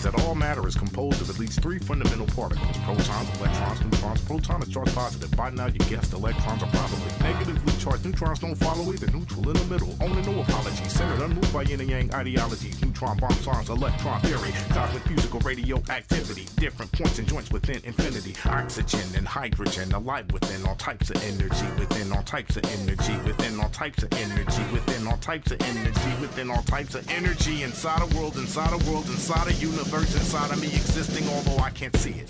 Is 0.00 0.04
that 0.04 0.24
all 0.24 0.34
matter 0.34 0.66
is 0.66 0.74
composed 0.74 1.20
of 1.20 1.28
at 1.28 1.38
least 1.38 1.60
three 1.60 1.78
fundamental 1.78 2.26
particles 2.28 2.74
protons, 2.78 3.28
electrons, 3.38 3.80
neutrons. 3.82 4.20
Proton 4.22 4.62
is 4.62 4.68
charged 4.68 4.94
positive. 4.94 5.30
By 5.36 5.50
now, 5.50 5.66
you 5.66 5.78
guessed 5.90 6.14
electrons 6.14 6.62
are 6.62 6.70
probably 6.70 7.12
negatively 7.20 7.72
charged. 7.78 8.06
Neutrons 8.06 8.38
don't 8.38 8.54
follow 8.54 8.90
either, 8.94 9.08
neutral 9.08 9.50
in 9.50 9.56
the 9.58 9.64
middle. 9.66 9.94
Only 10.00 10.22
no 10.22 10.40
apology. 10.40 10.88
Centered, 10.88 11.22
unmoved 11.22 11.52
by 11.52 11.64
yin 11.64 11.80
and 11.80 11.90
yang 11.90 12.14
ideologies. 12.14 12.80
Neutron 12.82 13.18
bomb 13.18 13.32
songs, 13.44 13.68
electron 13.68 14.22
theory, 14.22 14.52
cosmic 14.70 15.06
musical 15.06 15.38
radioactivity. 15.40 16.46
Different 16.56 16.90
points 16.92 17.18
and 17.18 17.28
joints 17.28 17.50
within 17.50 17.82
infinity. 17.84 18.34
Oxygen 18.46 19.06
and 19.14 19.28
hydrogen, 19.28 19.92
alive 19.92 20.32
within 20.32 20.66
all 20.66 20.76
types 20.76 21.10
of 21.10 21.22
energy. 21.24 21.66
Within 21.78 22.10
all 22.10 22.22
types 22.22 22.56
of 22.56 22.64
energy. 22.80 23.18
Within 23.26 23.60
all 23.60 23.68
types 23.68 24.02
of 24.02 24.10
energy. 24.14 24.64
Within 24.72 25.06
all 25.06 25.18
types 25.18 25.50
of 25.52 25.60
energy. 25.60 26.20
Within 26.22 26.50
all 26.50 26.62
types 26.62 26.94
of 26.94 27.06
energy. 27.10 27.64
Inside 27.64 28.00
a 28.00 28.16
world, 28.16 28.36
inside 28.36 28.72
a 28.72 28.90
world, 28.90 29.04
inside 29.06 29.46
a 29.48 29.52
universe, 29.54 29.89
inside 29.92 30.52
of 30.52 30.60
me 30.60 30.68
existing, 30.68 31.28
although 31.28 31.62
I 31.62 31.70
can't 31.70 31.94
see 31.96 32.10
it. 32.10 32.28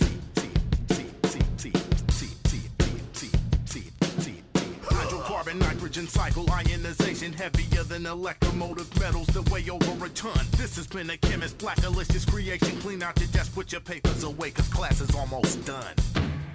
Hydrocarbon, 4.83 5.59
nitrogen 5.59 6.07
cycle, 6.09 6.51
ionization 6.51 7.33
heavier 7.33 7.83
than 7.85 8.07
electromotive 8.07 8.99
metals 8.99 9.27
that 9.29 9.49
weigh 9.51 9.69
over 9.69 10.07
a 10.07 10.09
ton. 10.11 10.47
This 10.53 10.77
has 10.77 10.87
been 10.87 11.11
a 11.11 11.17
chemist, 11.19 11.59
Blackalicious 11.59 12.27
creation. 12.31 12.81
Clean 12.81 13.03
out 13.03 13.19
your 13.21 13.29
desk, 13.29 13.55
put 13.55 13.73
your 13.73 13.81
papers 13.83 14.25
away, 14.25 14.51
cause 14.51 14.69
class 14.69 15.01
is 15.01 15.15
almost 15.15 15.65
done. 15.67 15.95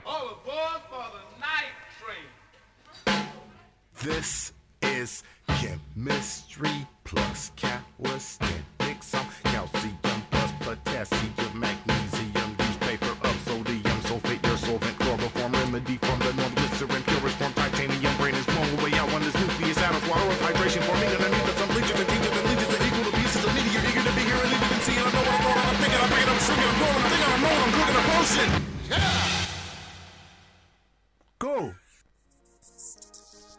All 0.06 0.30
aboard 0.30 0.82
for 0.90 1.06
the 1.14 1.40
night 1.40 1.74
train. 2.02 3.28
This 4.02 4.54
is 4.82 5.24
chemistry 5.48 6.88
plus 7.04 7.52
calisthenics. 7.56 8.66
Some 9.02 9.28
calcium 9.44 9.95
potassium, 11.06 11.60
magnesium, 11.60 12.56
use 12.60 12.78
paper 12.78 13.14
of 13.22 13.36
sodium, 13.46 13.98
sulfate, 14.08 14.46
your 14.46 14.58
solvent, 14.58 14.98
chloroform 15.00 15.52
remedy 15.54 15.98
from 15.98 16.20
the 16.20 16.34
normal 16.34 16.56
glycerin, 16.56 17.04
purest 17.04 17.38
form 17.38 17.54
titanium. 17.54 18.18
Brain 18.18 18.36
is 18.36 18.46
blown 18.46 18.70
away 18.80 18.94
out 19.00 19.12
when 19.14 19.22
this 19.22 19.36
nucleus 19.36 19.78
out 19.80 19.96
of 19.96 20.08
water 20.10 20.26
of 20.26 20.40
hydration 20.42 20.82
forming 20.84 21.10
underneath 21.10 21.50
of 21.50 21.58
some 21.58 21.70
bleachers 21.70 22.00
and 22.00 22.10
teachers 22.10 22.36
and 22.38 22.46
leeches 22.50 22.70
are 22.74 22.84
equal 22.86 23.04
to 23.06 23.14
pieces 23.18 23.44
of 23.46 23.52
meat. 23.56 23.70
You're 23.74 23.86
eager 23.90 24.04
to 24.04 24.14
be 24.18 24.24
here 24.26 24.40
and 24.42 24.50
leave 24.52 24.66
it 24.66 24.72
and 24.74 24.82
see. 24.82 24.98
I 24.98 25.10
know 25.14 25.22
what 25.22 25.36
I'm 25.36 25.44
going, 25.46 25.68
I'm 25.70 25.78
thinking, 25.82 26.02
I'm 26.02 26.10
bringing, 26.10 26.32
I'm 26.34 26.42
swinging, 26.46 26.70
I'm 26.70 26.80
going, 26.82 26.96
I'm 26.96 27.06
thinking, 27.12 27.30
I'm 27.34 27.42
rolling, 27.46 27.64
I'm 27.66 27.74
cooking 27.78 27.98
a 28.00 28.04
potion. 28.10 28.50
Go! 31.40 31.56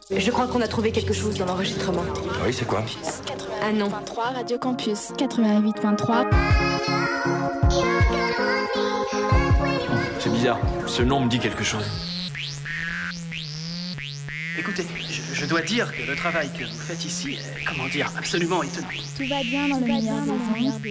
Je 0.09 0.31
crois 0.31 0.47
qu'on 0.47 0.61
a 0.61 0.67
trouvé 0.67 0.91
quelque 0.91 1.13
chose 1.13 1.37
dans 1.37 1.45
l'enregistrement. 1.45 2.03
Oui, 2.43 2.53
c'est 2.53 2.65
quoi? 2.65 2.83
Un 3.61 3.73
nom. 3.73 3.89
3 4.05 4.23
Radio 4.31 4.57
Campus 4.57 5.11
88.3. 5.17 6.96
bizarre. 10.37 10.59
Ce 10.85 11.01
nom 11.01 11.21
me 11.21 11.29
dit 11.29 11.39
quelque 11.39 11.63
chose. 11.63 11.85
Écoutez, 14.59 14.85
je, 15.09 15.35
je 15.35 15.45
dois 15.45 15.61
dire 15.61 15.91
que 15.91 16.01
le 16.01 16.15
travail 16.15 16.49
que 16.51 16.63
vous 16.63 16.79
faites 16.79 17.05
ici 17.05 17.33
est, 17.33 17.63
comment 17.65 17.87
dire, 17.87 18.11
absolument 18.17 18.63
étonnant. 18.63 18.87
Tout 19.15 19.27
va 19.27 19.41
bien 19.43 19.67
dans 19.67 19.79
le 19.79 19.85
meilleur 19.85 20.21
des 20.23 20.29
ondes. 20.59 20.81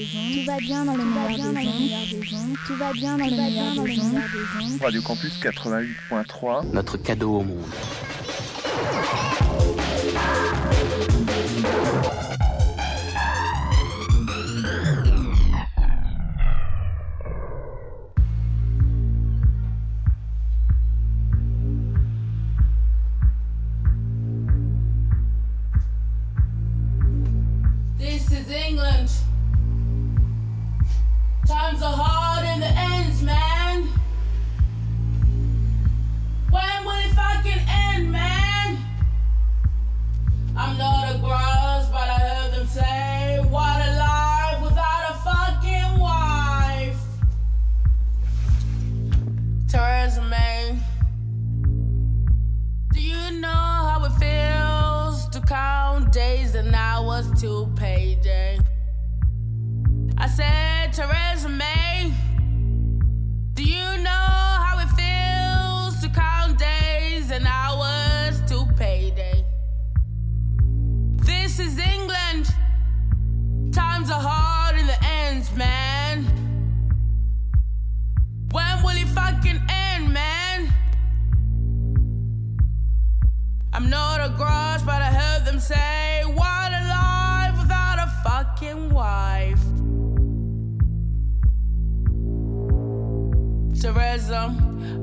Tout 0.40 0.46
va 0.46 0.56
bien 0.58 0.84
dans 0.84 0.96
le 0.96 1.04
meilleur 1.04 2.06
des 2.06 2.34
ondes. 2.34 2.56
Tout 2.66 2.76
va 2.76 2.92
bien 2.92 3.16
dans 3.18 3.24
le 3.24 3.30
meilleur 3.30 3.84
des 3.84 4.00
ondes. 4.00 4.80
Radio 4.80 5.02
Campus 5.02 5.40
88.3. 5.40 6.72
Notre 6.72 6.96
cadeau 6.96 7.38
au 7.38 7.42
monde. 7.42 7.66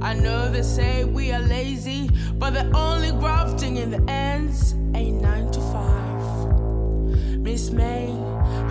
I 0.03 0.13
know 0.13 0.51
they 0.51 0.63
say 0.63 1.05
we 1.05 1.31
are 1.31 1.39
lazy, 1.39 2.09
but 2.33 2.53
the 2.53 2.69
only 2.75 3.11
grafting 3.11 3.77
in 3.77 3.89
the 3.89 4.03
ends 4.11 4.73
ain't 4.93 5.21
nine 5.21 5.49
to 5.51 5.61
five. 5.61 7.39
Miss 7.39 7.71
May, 7.71 8.07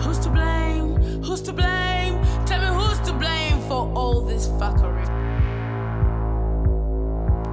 who's 0.01 0.19
to 0.19 0.29
blame? 0.29 0.95
Who's 1.23 1.41
to 1.41 1.51
blame? 1.51 2.21
Tell 2.45 2.61
me 2.61 2.67
who's 2.67 2.99
to 3.07 3.13
blame 3.13 3.59
for 3.61 3.91
all 3.95 4.21
this 4.21 4.47
fuckery. 4.47 5.09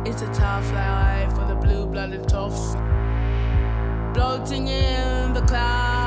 It's 0.07 0.21
a 0.21 0.31
tough 0.35 0.71
life 0.73 1.33
for 1.35 1.47
the 1.47 1.55
blue-blooded 1.55 2.29
toffs. 2.29 2.77
Floating 4.15 4.69
in 4.69 5.33
the 5.33 5.41
clouds, 5.43 6.00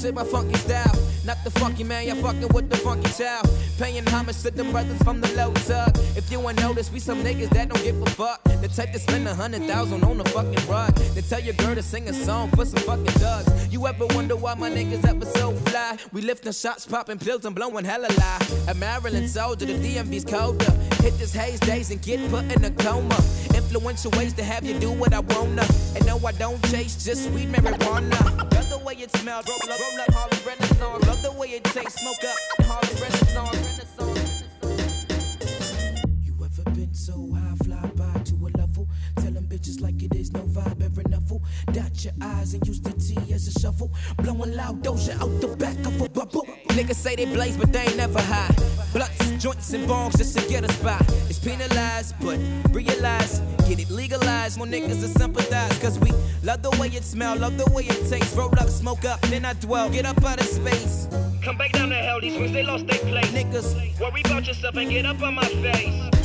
To 0.00 0.10
my 0.10 0.24
funky 0.24 0.54
style. 0.54 0.98
Not 1.24 1.44
the 1.44 1.50
funky 1.50 1.84
man, 1.84 2.06
you're 2.06 2.16
fucking 2.16 2.48
with 2.48 2.68
the 2.70 2.76
funky 2.78 3.12
child. 3.12 3.46
Paying 3.78 4.06
homage 4.06 4.42
to 4.42 4.50
the 4.50 4.64
brothers 4.64 5.00
from 5.02 5.20
the 5.20 5.28
low 5.34 5.52
tuck. 5.54 5.96
If 6.16 6.30
you 6.30 6.38
ain't 6.48 6.60
noticed, 6.60 6.92
we 6.92 7.00
some 7.00 7.22
niggas 7.22 7.50
that 7.50 7.68
don't 7.68 7.82
give 7.82 8.00
a 8.00 8.06
fuck. 8.10 8.42
The 8.44 8.68
type 8.68 8.92
to 8.92 8.98
spend 8.98 9.26
a 9.26 9.34
hundred 9.34 9.62
thousand 9.62 10.04
on 10.04 10.20
a 10.20 10.24
fucking 10.24 10.68
rug. 10.68 10.94
They 11.14 11.22
tell 11.22 11.40
your 11.40 11.54
girl 11.54 11.74
to 11.74 11.82
sing 11.82 12.08
a 12.08 12.12
song 12.12 12.50
for 12.50 12.64
some 12.64 12.80
fucking 12.80 13.06
thugs. 13.06 13.72
You 13.72 13.86
ever 13.86 14.06
wonder 14.08 14.36
why 14.36 14.54
my 14.54 14.70
niggas 14.70 15.04
ever 15.08 15.24
so 15.24 15.52
fly? 15.52 15.96
We 16.12 16.20
lifting 16.20 16.52
shots, 16.52 16.86
popping 16.86 17.18
pills, 17.18 17.44
and 17.44 17.56
blowing 17.56 17.84
hella 17.84 18.08
lie. 18.18 18.46
A 18.68 18.74
Maryland 18.74 19.28
soldier, 19.28 19.66
the 19.66 19.74
DMV's 19.74 20.24
colder. 20.24 20.70
Hit 21.02 21.18
this 21.18 21.32
haze 21.32 21.58
days 21.60 21.90
and 21.90 22.00
get 22.00 22.20
put 22.30 22.44
in 22.44 22.64
a 22.64 22.70
coma. 22.70 23.16
Influential 23.54 24.12
ways 24.12 24.32
to 24.34 24.44
have 24.44 24.64
you 24.64 24.78
do 24.78 24.92
what 24.92 25.12
I 25.12 25.20
wanna. 25.20 25.64
And 25.96 26.06
no, 26.06 26.18
I 26.24 26.32
don't 26.32 26.62
chase 26.70 27.04
just 27.04 27.24
sweet 27.24 27.50
marijuana. 27.50 28.38
Love 28.54 28.70
the 28.70 28.78
way 28.84 28.94
it 28.94 29.10
smells, 29.16 29.48
roll 29.48 29.72
up, 29.72 29.80
roll 29.80 30.00
up, 30.00 30.12
Harlem 30.12 30.38
Renaissance. 30.46 31.06
Love 31.06 31.22
the 31.22 31.32
way 31.32 31.48
it 31.48 31.64
tastes, 31.64 32.00
smoke 32.00 32.22
up, 32.22 32.66
Harlem 32.92 33.02
Renaissance. 33.02 34.44
Renaissance. 34.62 36.04
You 36.22 36.34
ever 36.44 36.70
been 36.70 36.94
so 36.94 37.30
high, 37.32 37.54
fly 37.64 37.90
by 37.96 38.20
to 38.24 38.34
a 38.34 38.50
level? 38.58 38.88
Tell 39.16 39.30
them 39.30 39.46
bitches 39.46 39.80
like 39.80 40.02
it 40.02 40.14
is, 40.14 40.32
no 40.32 40.40
vibe 40.40 40.82
ever 40.82 41.02
nuffle. 41.04 41.40
Dot 41.72 42.04
your 42.04 42.14
eyes 42.20 42.54
and 42.54 42.66
use 42.66 42.80
the 42.80 42.92
T 42.92 43.32
as 43.32 43.48
a 43.48 43.60
shuffle. 43.60 43.90
Blowing 44.18 44.54
loud 44.54 44.82
doja 44.82 45.20
out 45.20 45.40
the 45.40 45.48
back 45.56 45.78
of 45.86 46.00
a 46.00 46.08
bubble. 46.08 46.46
Niggas 46.68 46.96
say 46.96 47.16
they 47.16 47.26
blaze, 47.26 47.56
but 47.56 47.72
they 47.72 47.82
ain't 47.82 47.96
never 47.96 48.20
high. 48.20 48.54
Blunts, 48.92 49.21
joints, 49.38 49.72
and 49.72 49.88
bongs 49.88 50.16
just 50.16 50.38
to 50.38 50.48
get 50.48 50.64
us 50.64 50.76
by. 50.82 50.98
It's 51.28 51.38
penalized, 51.38 52.14
but 52.20 52.38
realize, 52.70 53.40
get 53.68 53.78
it 53.80 53.90
legalized. 53.90 54.58
More 54.58 54.66
niggas 54.66 55.00
to 55.00 55.08
sympathize, 55.08 55.78
cause 55.78 55.98
we 55.98 56.12
love 56.42 56.62
the 56.62 56.70
way 56.80 56.88
it 56.88 57.04
smell, 57.04 57.36
love 57.36 57.56
the 57.58 57.70
way 57.72 57.84
it 57.84 58.08
tastes. 58.08 58.34
Roll 58.36 58.50
up, 58.58 58.68
smoke 58.68 59.04
up, 59.04 59.20
then 59.22 59.44
I 59.44 59.54
dwell. 59.54 59.90
Get 59.90 60.06
up 60.06 60.22
out 60.24 60.40
of 60.40 60.46
space. 60.46 61.08
Come 61.42 61.56
back 61.56 61.72
down 61.72 61.88
to 61.88 61.96
hell, 61.96 62.20
these 62.20 62.38
wings 62.38 62.52
they 62.52 62.62
lost 62.62 62.86
their 62.86 62.98
place. 63.00 63.30
Niggas, 63.32 64.00
worry 64.00 64.22
about 64.24 64.46
yourself 64.46 64.76
and 64.76 64.90
get 64.90 65.06
up 65.06 65.20
on 65.22 65.34
my 65.34 65.46
face. 65.46 66.21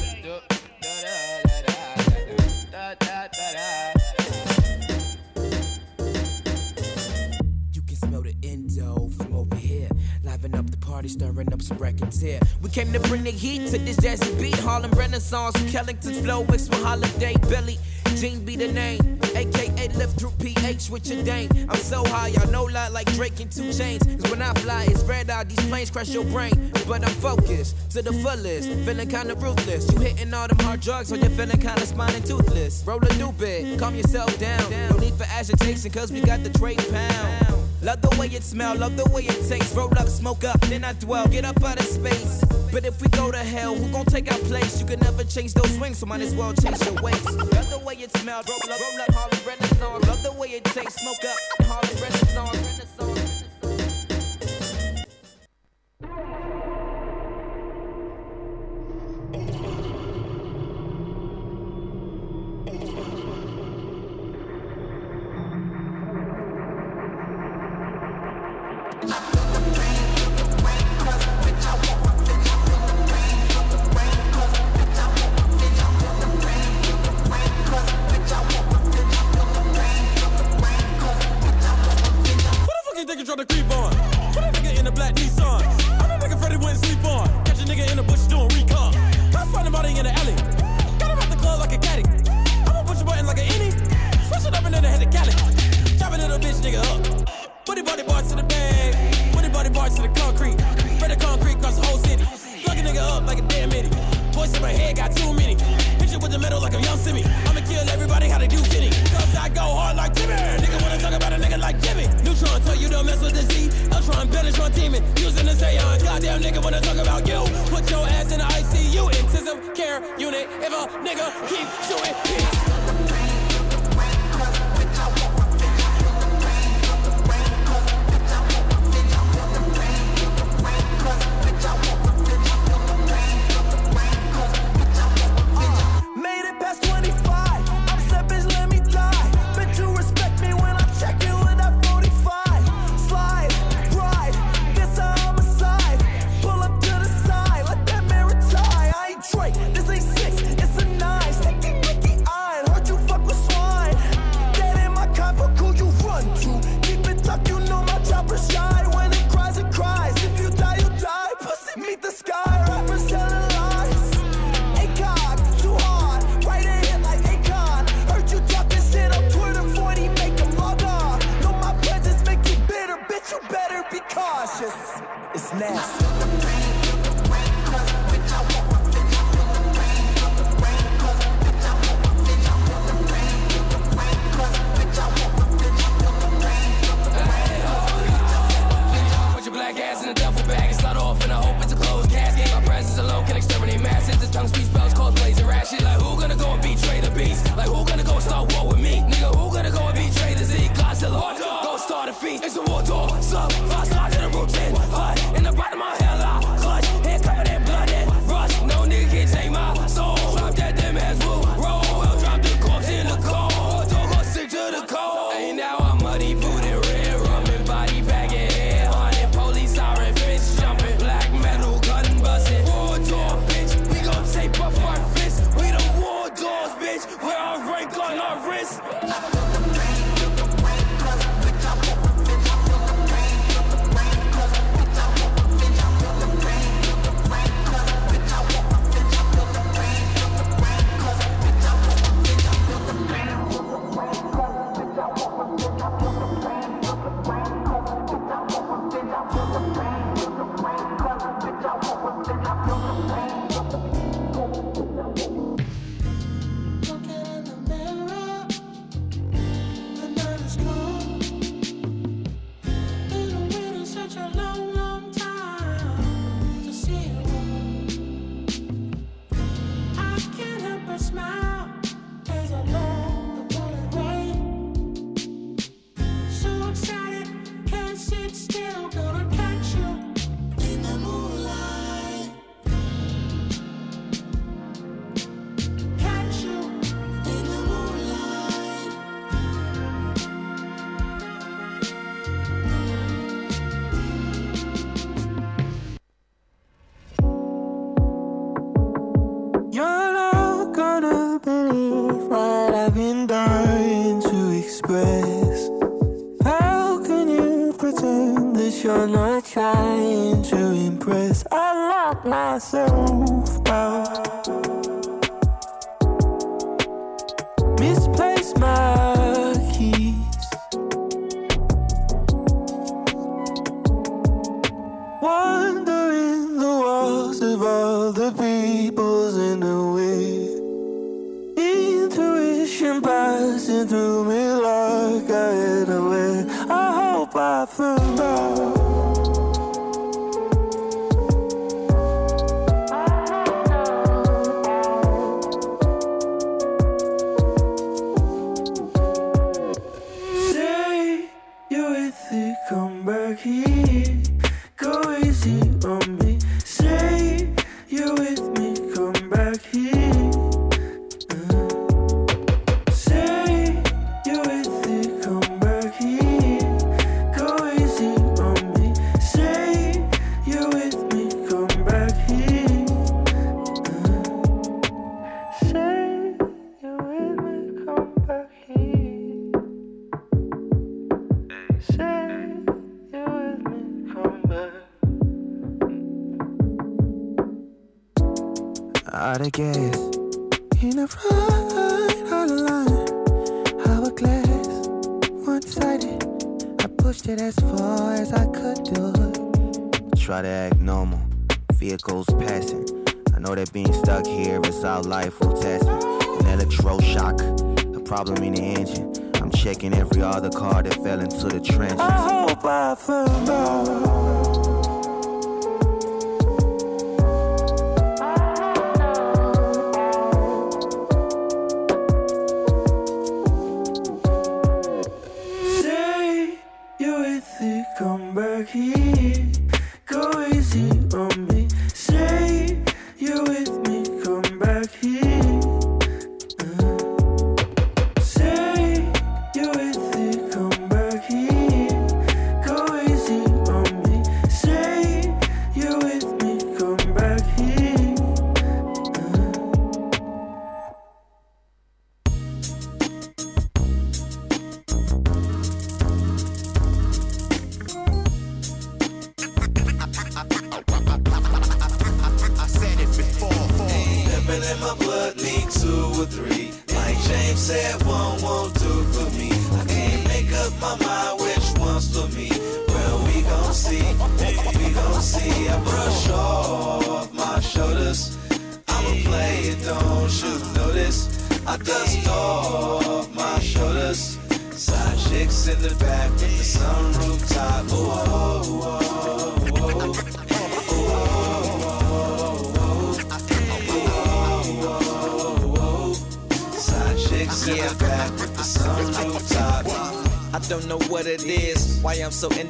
Party, 11.08 11.20
stirring 11.20 11.54
up 11.54 11.62
some 11.62 11.78
records 11.78 12.20
here. 12.20 12.40
We 12.62 12.70
came 12.70 12.92
to 12.94 13.00
bring 13.02 13.24
the 13.24 13.32
heat 13.32 13.68
to 13.72 13.78
this 13.78 13.98
jazzy 13.98 14.40
beat. 14.40 14.58
Harlem 14.60 14.92
Renaissance, 14.92 15.56
Kellington 15.72 16.24
Flow, 16.24 16.44
mixed 16.46 16.70
with 16.70 16.84
Holiday 16.84 17.36
Billy. 17.50 17.78
Gene 18.16 18.44
be 18.44 18.56
the 18.56 18.72
name, 18.72 19.20
aka 19.36 19.88
lift 19.90 20.20
through 20.20 20.32
PH 20.40 20.90
with 20.90 21.08
your 21.08 21.24
dame. 21.24 21.50
I'm 21.70 21.78
so 21.78 22.04
high, 22.06 22.30
y'all 22.30 22.50
know 22.50 22.64
lot 22.64 22.92
like 22.92 23.06
Drake 23.14 23.40
and 23.40 23.52
2 23.52 23.64
Chainz. 23.70 24.00
Cause 24.22 24.32
when 24.32 24.42
I 24.42 24.54
fly, 24.54 24.86
it's 24.90 25.04
red 25.04 25.30
out, 25.30 25.48
these 25.48 25.64
planes 25.68 25.92
crash 25.92 26.10
your 26.10 26.26
brain. 26.26 26.72
But 26.88 27.04
I'm 27.04 27.16
focused 27.22 27.76
to 27.92 28.02
the 28.02 28.14
fullest, 28.14 28.70
feeling 28.86 29.08
kinda 29.08 29.36
ruthless. 29.36 29.92
You 29.92 30.00
hitting 30.00 30.34
all 30.34 30.48
them 30.48 30.60
hard 30.60 30.82
drugs 30.82 31.12
when 31.12 31.22
you're 31.22 31.30
feeling 31.32 31.62
kinda 31.62 31.86
spine 31.86 32.16
and 32.16 32.26
toothless. 32.26 32.84
Roll 32.86 33.00
a 33.00 33.14
new 33.16 33.32
bit, 33.34 33.80
calm 33.80 33.96
yourself 33.96 34.36
down. 34.40 34.72
No 34.90 34.98
need 34.98 35.14
for 35.14 35.26
agitation, 35.26 35.92
cause 35.92 36.12
we 36.12 36.22
got 36.22 36.44
the 36.44 36.50
trade 36.50 36.84
pound. 36.90 37.47
Love 37.82 38.02
the 38.02 38.16
way 38.20 38.28
it 38.28 38.44
smell, 38.44 38.76
love 38.76 38.98
the 38.98 39.06
way 39.12 39.24
it 39.24 39.48
tastes. 39.48 39.74
Roll 39.76 39.92
up, 39.98 40.08
smoke 40.08 40.44
up, 40.44 40.60
then 40.62 40.84
I 40.84 40.94
dwell. 40.94 41.28
Get 41.28 41.46
up 41.46 41.64
out 41.64 41.80
of 41.80 41.86
space. 41.86 42.44
But 42.72 42.86
if 42.86 43.02
we 43.02 43.08
go 43.10 43.32
to 43.32 43.38
hell, 43.38 43.76
who 43.76 43.92
gon' 43.92 44.06
take 44.06 44.32
our 44.32 44.40
place? 44.40 44.80
You 44.80 44.88
can 44.88 45.00
never 45.00 45.24
change 45.24 45.54
those 45.54 45.74
swings, 45.76 46.00
so 46.00 46.06
might 46.06 46.22
as 46.22 46.34
well 46.34 46.54
change 46.54 46.84
your 46.86 46.96
waist. 47.02 47.26
Love 47.26 47.70
the 47.70 47.82
way 47.86 47.96
it 47.96 48.16
smell, 48.18 48.44
roll 48.48 48.74
up, 48.74 48.80
roll 48.80 49.02
up, 49.02 49.14
Harlem 49.14 49.40
Renaissance. 49.48 50.08
Love 50.08 50.24
the 50.24 50.32
way 50.34 50.48
it 50.50 50.64
tastes, 50.66 51.02
smoke 51.02 51.24
up, 51.24 51.68
Harlem 51.68 52.02
Renaissance. 52.02 52.67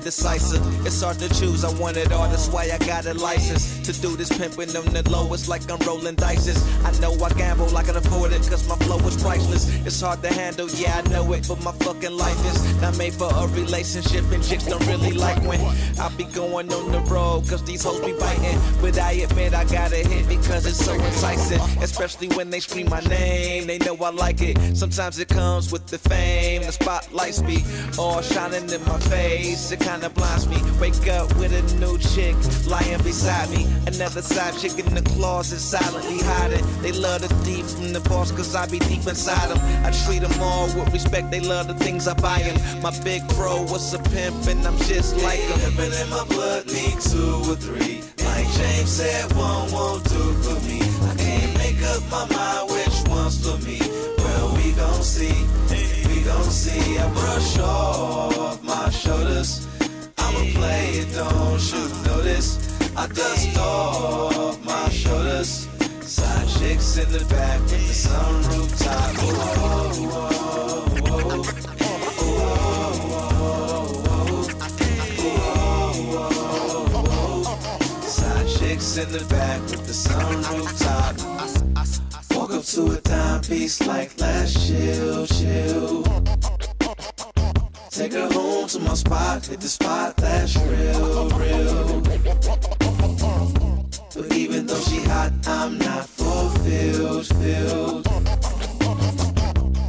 Indecisive. 0.07 0.85
It's 0.85 1.01
hard 1.01 1.19
to 1.19 1.27
choose, 1.27 1.65
I 1.65 1.79
want 1.81 1.97
it 1.97 2.13
all, 2.13 2.29
that's 2.29 2.47
why 2.47 2.69
I 2.71 2.77
got 2.77 3.05
a 3.07 3.13
license. 3.13 3.76
To 3.87 3.93
do 4.01 4.17
this 4.17 4.27
pimping 4.37 4.75
on 4.75 4.83
the 4.91 5.01
lowest 5.09 5.47
like 5.47 5.61
I'm 5.71 5.79
rolling 5.87 6.15
dices. 6.15 6.59
I 6.83 6.91
know 6.99 7.13
I 7.23 7.29
gamble, 7.29 7.77
I 7.77 7.83
can 7.83 7.95
afford 7.95 8.33
it, 8.33 8.41
cause 8.41 8.67
my 8.67 8.75
flow 8.75 8.97
is 9.07 9.15
priceless. 9.15 9.73
It's 9.85 10.01
hard 10.01 10.21
to 10.23 10.27
handle, 10.27 10.67
yeah, 10.71 11.01
I 11.05 11.09
know 11.09 11.31
it, 11.31 11.47
but 11.47 11.63
my 11.63 11.71
fucking 11.71 12.11
life 12.11 12.37
is 12.47 12.81
not 12.81 12.97
made 12.97 13.13
for 13.13 13.29
a 13.33 13.47
relationship, 13.47 14.29
and 14.33 14.43
chicks 14.43 14.65
don't 14.65 14.85
really 14.87 15.13
like 15.13 15.41
when 15.43 15.61
I 16.01 16.09
be 16.17 16.25
going 16.25 16.73
on 16.73 16.91
the 16.91 16.99
road, 17.09 17.47
cause 17.47 17.63
these 17.63 17.81
hoes 17.81 18.01
be 18.01 18.11
biting. 18.11 18.59
But 18.81 18.99
I 18.99 19.13
admit 19.23 19.53
I 19.53 19.63
got 19.63 19.93
a 19.93 20.05
hit 20.05 20.27
because 20.27 20.65
it's 20.65 20.83
so 20.83 20.93
enticing, 20.93 21.61
especially 21.81 22.27
when 22.35 22.49
they 22.49 22.59
scream 22.59 22.89
my 22.89 22.99
name, 22.99 23.67
they 23.67 23.77
know 23.77 23.95
I 23.95 24.09
like 24.09 24.41
it. 24.41 24.57
Sometimes 24.75 25.17
it 25.17 25.29
comes 25.29 25.71
with 25.71 25.87
the 25.87 25.97
fame, 25.97 26.63
the 26.63 26.73
spotlights 26.73 27.41
be 27.41 27.63
all 27.97 28.21
shining 28.21 28.69
in 28.69 28.83
my 28.83 28.99
face. 28.99 29.71
It 29.71 29.79
kinda 29.79 30.09
blinds 30.09 30.45
me. 30.45 30.57
Wake 30.81 31.07
up 31.07 31.33
with 31.37 31.53
a 31.53 31.61
new 31.79 31.97
chick 31.97 32.35
lying 32.67 33.01
beside 33.01 33.49
me. 33.49 33.76
Another 33.85 34.21
side 34.21 34.57
chick 34.57 34.79
in 34.79 34.93
the 34.93 35.01
closet, 35.01 35.59
silently 35.59 36.19
hiding. 36.19 36.65
They 36.81 36.91
love 36.91 37.21
the 37.21 37.29
thief 37.45 37.69
from 37.69 37.93
the 37.93 37.99
boss, 38.01 38.31
cause 38.31 38.55
I 38.55 38.65
be 38.67 38.79
deep 38.79 39.05
inside 39.07 39.49
them. 39.49 39.59
I 39.85 39.91
treat 40.05 40.21
them 40.21 40.41
all 40.41 40.67
with 40.67 40.91
respect, 40.91 41.31
they 41.31 41.39
love 41.39 41.67
the 41.67 41.75
things 41.75 42.07
I 42.07 42.13
buy 42.13 42.39
them. 42.41 42.81
My 42.81 42.91
big 43.03 43.27
bro 43.29 43.61
was 43.63 43.93
a 43.93 43.99
pimp, 43.99 44.47
and 44.47 44.65
I'm 44.65 44.77
just 44.79 45.15
like 45.17 45.39
him. 45.39 45.75
Living 45.75 45.99
in 46.01 46.09
my 46.09 46.25
blood, 46.25 46.65
need 46.67 46.99
two 46.99 47.51
or 47.51 47.55
three. 47.55 48.01
Like 48.25 48.47
James 48.53 48.89
said, 48.89 49.31
one 49.33 49.71
won't 49.71 50.03
do 50.03 50.33
for 50.43 50.59
me. 50.67 50.81
I 51.09 51.15
can't 51.15 51.57
make 51.57 51.81
up 51.83 52.03
my 52.11 52.25
mind 52.35 52.69
which 52.71 53.09
one's 53.09 53.37
for 53.41 53.57
me. 53.65 53.79
Well, 54.17 54.55
we 54.55 54.73
gon' 54.73 55.01
see, 55.01 55.45
we 56.09 56.23
gon' 56.23 56.43
see. 56.51 56.97
I 56.97 57.09
brush 57.13 57.59
off 57.59 58.61
my 58.63 58.89
shoulders. 58.89 59.67
I'ma 60.17 60.39
play 60.53 60.89
it, 61.01 61.13
don't 61.13 61.61
you 61.71 61.87
notice? 62.05 62.66
I 62.99 63.05
dust 63.05 63.57
off 63.59 64.65
my 64.65 64.89
shoulders. 64.89 65.67
Side 66.01 66.47
chicks 66.47 66.97
in 66.97 67.11
the 67.11 67.23
back 67.25 67.61
with 67.61 67.87
the 67.87 67.93
sunroof 67.93 68.83
top. 68.83 69.15
Whoa, 69.17 69.33
whoa, 70.09 70.31
whoa. 70.31 70.37
In 78.97 79.11
the 79.11 79.23
back 79.29 79.61
with 79.61 79.85
the 79.85 79.93
sunroof 79.93 80.73
top. 80.81 81.15
Walk 82.35 82.51
up 82.51 82.63
to 82.63 82.93
a 82.93 83.01
timepiece 83.01 83.85
like 83.85 84.19
last 84.19 84.67
chill, 84.67 85.27
chill. 85.27 86.56
Take 87.97 88.13
her 88.13 88.31
home 88.31 88.67
to 88.67 88.79
my 88.79 88.93
spot, 88.93 89.47
hit 89.47 89.59
the 89.59 89.67
spot 89.67 90.15
that's 90.17 90.55
real, 90.55 91.29
real. 91.29 92.01
But 94.13 94.37
even 94.37 94.67
though 94.67 94.79
she 94.81 95.01
hot, 95.01 95.33
I'm 95.47 95.79
not 95.79 96.05
fulfilled, 96.05 97.25
filled. 97.25 98.03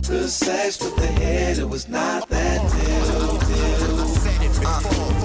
Good 0.08 0.30
sex 0.30 0.82
with 0.82 0.96
the 0.96 1.06
head, 1.06 1.58
it 1.58 1.68
was 1.68 1.86
not 1.86 2.30
that 2.30 2.62
deal, 2.72 3.38
deal. 3.40 5.17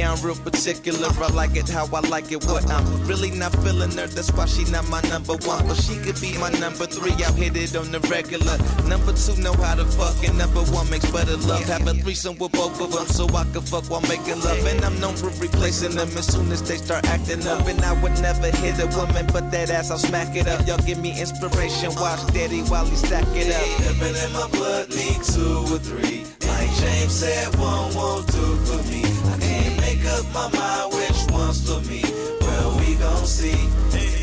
Yeah, 0.00 0.12
I'm 0.12 0.24
real 0.24 0.34
particular. 0.34 1.08
I 1.08 1.28
like 1.34 1.56
it 1.56 1.68
how 1.68 1.84
I 1.94 2.00
like 2.08 2.32
it. 2.32 2.42
What 2.46 2.64
I'm 2.70 3.06
really 3.06 3.30
not 3.32 3.52
feeling 3.56 3.92
her. 4.00 4.06
That's 4.06 4.32
why 4.32 4.46
she 4.46 4.64
not 4.72 4.88
my 4.88 5.02
number 5.12 5.34
one. 5.44 5.68
But 5.68 5.76
she 5.76 5.94
could 6.00 6.18
be 6.22 6.38
my 6.38 6.48
number 6.56 6.86
three. 6.86 7.12
I'll 7.22 7.34
hit 7.34 7.54
it 7.54 7.76
on 7.76 7.92
the 7.92 8.00
regular. 8.08 8.56
Number 8.88 9.12
two 9.12 9.36
know 9.36 9.52
how 9.52 9.74
to 9.74 9.84
fuck. 9.84 10.16
And 10.26 10.38
number 10.38 10.62
one 10.72 10.88
makes 10.88 11.04
better 11.10 11.36
love. 11.36 11.64
Have 11.64 11.86
a 11.86 11.92
threesome 11.92 12.38
with 12.38 12.52
both 12.52 12.80
of 12.80 12.92
them 12.92 13.06
so 13.08 13.28
I 13.36 13.44
can 13.52 13.60
fuck 13.60 13.90
while 13.90 14.00
making 14.08 14.40
love. 14.40 14.64
And 14.64 14.82
I'm 14.86 14.98
known 15.00 15.16
for 15.16 15.28
replacing 15.36 15.94
them 15.94 16.08
as 16.16 16.32
soon 16.32 16.50
as 16.50 16.62
they 16.62 16.78
start 16.78 17.04
acting 17.04 17.46
up. 17.46 17.66
And 17.68 17.78
I 17.82 17.92
would 18.00 18.18
never 18.22 18.50
hit 18.56 18.80
a 18.80 18.86
woman, 18.96 19.26
but 19.34 19.50
that 19.50 19.68
ass 19.68 19.90
I'll 19.90 19.98
smack 19.98 20.34
it 20.34 20.48
up. 20.48 20.66
Y'all 20.66 20.78
give 20.78 20.98
me 21.02 21.20
inspiration. 21.20 21.92
Watch 21.96 22.24
daddy 22.32 22.62
while 22.72 22.86
he 22.86 22.96
stack 22.96 23.28
it 23.36 23.52
up. 23.52 24.00
Living 24.00 24.16
in 24.16 24.32
my 24.32 24.48
blood, 24.48 24.88
need 24.96 25.20
two 25.28 25.74
or 25.74 25.78
three. 25.78 26.24
Like 26.48 26.72
James 26.80 27.12
said, 27.12 27.54
one 27.56 27.94
won't 27.94 28.26
do 28.32 28.56
for 28.64 28.82
me. 28.88 29.09
Up 30.20 30.34
my 30.34 30.48
mind 30.58 30.92
which 30.92 31.32
one's 31.32 31.64
for 31.66 31.80
me. 31.88 32.02
Well, 32.42 32.78
we 32.78 32.94
gon' 32.96 33.24
see, 33.24 33.56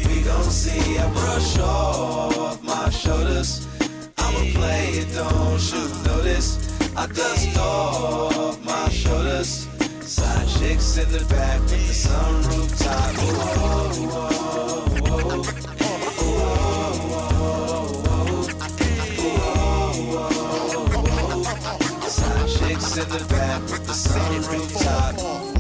we 0.08 0.22
gon' 0.22 0.44
see. 0.44 1.00
I 1.00 1.10
brush 1.10 1.58
off 1.58 2.62
my 2.62 2.90
shoulders. 2.92 3.68
I'ma 4.20 4.44
play 4.54 4.90
it, 5.02 5.12
don't 5.16 5.60
shoot 5.60 5.92
notice. 6.06 6.70
I 6.96 7.08
dust 7.08 7.58
off 7.58 8.64
my 8.64 8.90
shoulders. 8.90 9.68
Side 10.02 10.48
chicks 10.48 10.98
in 10.98 11.12
the 11.12 11.26
back 11.34 11.62
with 11.62 11.88
the 11.88 11.94
sunroof 11.94 12.78
top. 12.78 13.16
Whoa, 13.18 14.06
whoa, 14.08 14.38
whoa. 14.38 15.44
In 22.98 23.08
the 23.10 23.26
back 23.30 23.62
with 23.62 23.86
the 23.86 23.94
sunroof 23.94 24.74
top. 24.84 25.57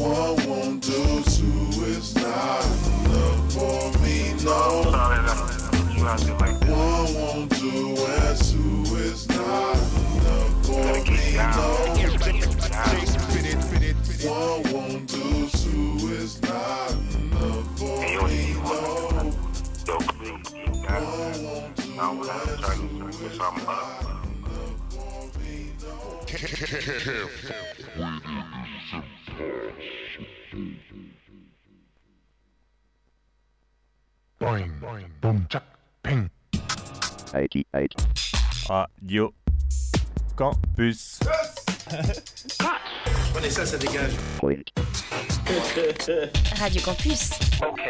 One 0.00 0.48
won't 0.48 0.82
do, 0.82 1.22
two 1.24 1.84
is 1.84 2.14
not 2.14 2.64
enough 3.04 3.52
for 3.52 3.98
me, 3.98 4.32
no. 4.42 4.80
One 6.70 7.14
won't 7.14 7.50
do, 7.60 7.96
and 7.98 8.38
two 8.38 8.96
is 8.96 9.28
not 9.28 10.09
Boing, 34.40 34.70
boom, 35.20 35.46
chuck, 35.50 35.62
ping. 36.02 36.30
88. 37.32 37.92
Radio 38.70 39.34
Campus. 40.34 41.20
Prenez 43.34 43.50
ça, 43.50 43.66
ça 43.66 43.76
dégage. 43.76 44.12
Point. 44.38 44.62
Radio 46.58 46.80
Campus. 46.80 47.32
Ok. 47.60 47.82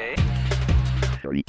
Joli. 1.23 1.45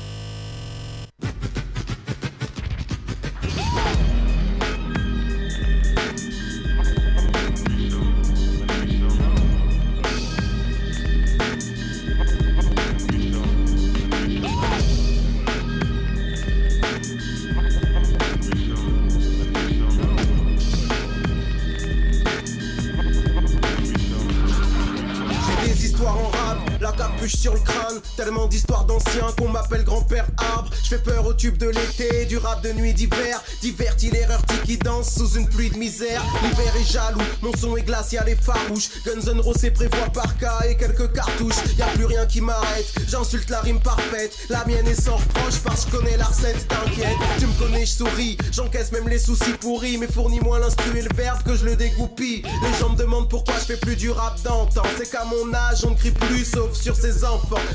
Sur 27.29 27.53
le 27.53 27.59
crâne. 27.59 28.01
Tellement 28.17 28.47
d'histoires 28.47 28.85
d'anciens 28.85 29.27
qu'on 29.37 29.49
m'appelle 29.49 29.83
grand-père 29.83 30.27
arbre. 30.37 30.69
Je 30.83 30.89
fais 30.89 30.99
peur 30.99 31.25
au 31.25 31.33
tube 31.33 31.57
de 31.57 31.67
l'été, 31.67 32.25
du 32.25 32.37
rap 32.37 32.63
de 32.63 32.71
nuit 32.71 32.93
d'hiver. 32.93 33.41
Divertis 33.61 34.09
l'erreur 34.11 34.41
qui 34.65 34.77
danse 34.77 35.13
sous 35.15 35.37
une 35.37 35.47
pluie 35.47 35.69
de 35.69 35.77
misère. 35.77 36.23
L'hiver 36.43 36.73
est 36.75 36.91
jaloux, 36.91 37.21
mon 37.41 37.55
son 37.55 37.77
est 37.77 37.83
glacial 37.83 38.27
et 38.29 38.35
farouche. 38.35 38.89
Guns 39.05 39.31
N' 39.31 39.39
Roses 39.39 39.71
prévoit 39.73 40.09
par 40.13 40.37
cas 40.37 40.59
et 40.67 40.75
quelques 40.75 41.11
cartouches. 41.13 41.55
Y 41.77 41.81
a 41.81 41.87
plus 41.87 42.05
rien 42.05 42.25
qui 42.25 42.41
m'arrête, 42.41 42.91
j'insulte 43.07 43.49
la 43.49 43.61
rime 43.61 43.79
parfaite. 43.79 44.37
La 44.49 44.65
mienne 44.65 44.87
est 44.87 45.01
sans 45.01 45.17
reproche 45.17 45.59
parce 45.63 45.85
que 45.85 45.91
je 45.91 45.97
connais 45.97 46.17
la 46.17 46.25
recette, 46.25 46.67
t'inquiète. 46.67 47.17
Tu 47.39 47.47
me 47.47 47.53
connais, 47.59 47.85
je 47.85 47.91
souris, 47.91 48.37
j'encaisse 48.51 48.91
même 48.91 49.07
les 49.07 49.19
soucis 49.19 49.53
pourris. 49.59 49.97
Mais 49.97 50.07
fournis-moi 50.07 50.59
l'instru 50.59 50.97
et 50.97 51.01
le 51.01 51.15
verbe 51.15 51.43
que 51.43 51.55
je 51.55 51.65
le 51.65 51.75
dégoupille. 51.75 52.43
Les 52.63 52.79
gens 52.79 52.89
me 52.89 52.97
demandent 52.97 53.29
pourquoi 53.29 53.55
je 53.59 53.65
fais 53.65 53.77
plus 53.77 53.95
du 53.95 54.09
rap 54.09 54.41
d'antan. 54.43 54.83
C'est 54.97 55.09
qu'à 55.09 55.25
mon 55.25 55.53
âge, 55.53 55.83
on 55.85 55.91
ne 55.91 55.95
crie 55.95 56.11
plus 56.11 56.45
sauf 56.45 56.73
sur 56.73 56.95
ses 56.95 57.10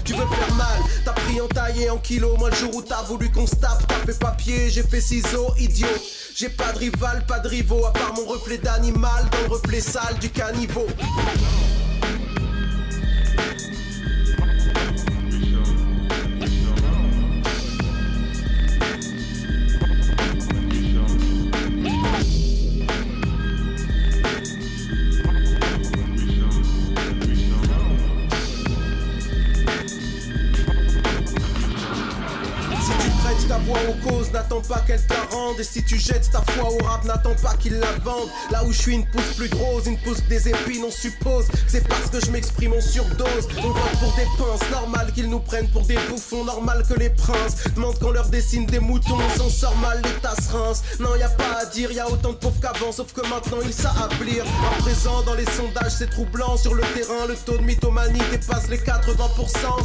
Tu 0.04 0.12
veux 0.12 0.26
faire 0.26 0.54
mal, 0.54 0.78
t'as 1.04 1.12
pris 1.12 1.40
en 1.40 1.46
taille 1.46 1.84
et 1.84 1.90
en 1.90 1.98
kilo. 1.98 2.36
Moi, 2.38 2.50
le 2.50 2.56
jour 2.56 2.74
où 2.74 2.82
t'as 2.82 3.02
voulu 3.02 3.30
qu'on 3.30 3.46
se 3.46 3.56
tape, 3.56 3.86
t'as 3.86 3.98
fait 4.10 4.18
papier, 4.18 4.70
j'ai 4.70 4.82
fait 4.82 5.00
ciseaux, 5.00 5.52
idiot. 5.58 5.88
J'ai 6.34 6.48
pas 6.48 6.72
de 6.72 6.78
rival, 6.78 7.24
pas 7.26 7.38
de 7.38 7.48
rivaux, 7.48 7.84
à 7.86 7.92
part 7.92 8.14
mon 8.14 8.24
reflet 8.24 8.58
d'animal 8.58 9.24
dans 9.30 9.48
le 9.48 9.54
reflet 9.54 9.80
sale 9.80 10.18
du 10.20 10.30
caniveau. 10.30 10.86
N'attends 34.36 34.60
pas 34.60 34.80
qu'elle 34.86 35.04
te 35.04 35.34
rende. 35.34 35.58
Et 35.60 35.64
si 35.64 35.82
tu 35.84 35.98
jettes 35.98 36.30
ta 36.30 36.42
foi 36.52 36.70
au 36.70 36.78
rap, 36.84 37.04
n'attends 37.04 37.34
pas 37.42 37.54
qu'il 37.54 37.78
la 37.78 37.92
vende. 38.04 38.28
Là 38.50 38.64
où 38.64 38.72
je 38.72 38.78
suis, 38.78 38.94
une 38.94 39.06
pousse 39.06 39.34
plus 39.36 39.48
de 39.48 39.56
rose, 39.56 39.86
une 39.86 39.98
pousse 39.98 40.22
des 40.28 40.48
épines. 40.48 40.84
On 40.86 40.90
suppose 40.90 41.46
c'est 41.66 41.86
parce 41.88 42.10
que 42.10 42.20
je 42.24 42.30
m'exprime 42.30 42.74
en 42.74 42.80
surdose. 42.80 43.48
On 43.58 43.68
vote 43.68 43.98
pour 44.00 44.14
des 44.14 44.28
pinces, 44.38 44.70
normal 44.70 45.12
qu'ils 45.14 45.28
nous 45.28 45.40
prennent 45.40 45.68
pour 45.68 45.82
des 45.82 45.98
bouffons. 46.08 46.44
Normal 46.44 46.84
que 46.88 46.94
les 46.94 47.10
princes 47.10 47.56
demandent 47.74 47.98
qu'on 47.98 48.10
leur 48.10 48.28
dessine 48.28 48.66
des 48.66 48.80
moutons. 48.80 49.18
On 49.18 49.38
s'en 49.38 49.50
sort 49.50 49.76
mal, 49.76 50.00
les 50.04 50.20
tasses 50.20 50.48
rince. 50.52 50.82
Non, 51.00 51.16
y 51.16 51.22
a 51.22 51.28
pas 51.28 51.60
à 51.62 51.66
dire, 51.66 51.90
y 51.92 52.00
a 52.00 52.08
autant 52.08 52.30
de 52.30 52.36
pauvres 52.36 52.60
qu'avant. 52.60 52.92
Sauf 52.92 53.12
que 53.12 53.22
maintenant 53.22 53.58
ils 53.62 53.74
lire. 54.24 54.44
À 54.44 54.82
présent, 54.82 55.22
dans 55.22 55.34
les 55.34 55.46
sondages, 55.46 55.92
c'est 55.98 56.10
troublant. 56.10 56.56
Sur 56.56 56.74
le 56.74 56.82
terrain, 56.94 57.26
le 57.28 57.34
taux 57.34 57.56
de 57.56 57.62
mythomanie 57.62 58.20
dépasse 58.30 58.68
les 58.68 58.78
80%. 58.78 59.06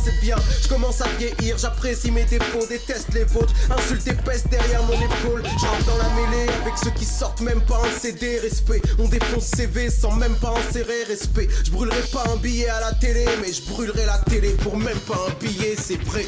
C'est 0.04 0.20
bien, 0.22 0.36
je 0.62 0.68
commence 0.68 1.02
à 1.02 1.08
vieillir, 1.18 1.58
j'apprécie 1.58 2.12
mes 2.12 2.26
défauts, 2.26 2.66
déteste 2.68 3.14
les 3.14 3.24
vôtres. 3.24 3.54
Insulte 3.70 4.08
et 4.08 4.16
derrière 4.50 4.84
mon 4.84 4.94
épaule. 4.94 5.44
Je 5.44 5.66
rentre 5.66 5.86
dans 5.86 5.98
la 5.98 6.10
mêlée 6.16 6.50
avec 6.62 6.78
ceux 6.84 6.92
qui 6.92 7.06
sortent 7.06 7.42
même 7.42 7.62
pas 7.62 7.82
un 7.86 8.00
CD. 8.00 8.40
Respect, 8.40 8.82
on 9.00 9.08
défonce 9.08 9.46
CV 9.46 9.90
sans 9.90 10.16
même 10.16 10.36
pas 10.36 10.54
insérer 10.58 11.04
respect. 11.08 11.48
Je 11.66 11.72
brûlerai 11.72 12.02
pas 12.14 12.24
un 12.34 12.38
billet 12.38 12.70
à 12.70 12.80
la 12.80 12.94
télé, 12.94 13.26
mais 13.42 13.52
je 13.52 13.62
brûlerai 13.64 14.06
la 14.06 14.18
télé 14.20 14.50
pour 14.64 14.78
même 14.78 15.00
pas 15.00 15.28
un 15.30 15.34
billet, 15.44 15.76
c'est 15.78 16.02
vrai. 16.04 16.26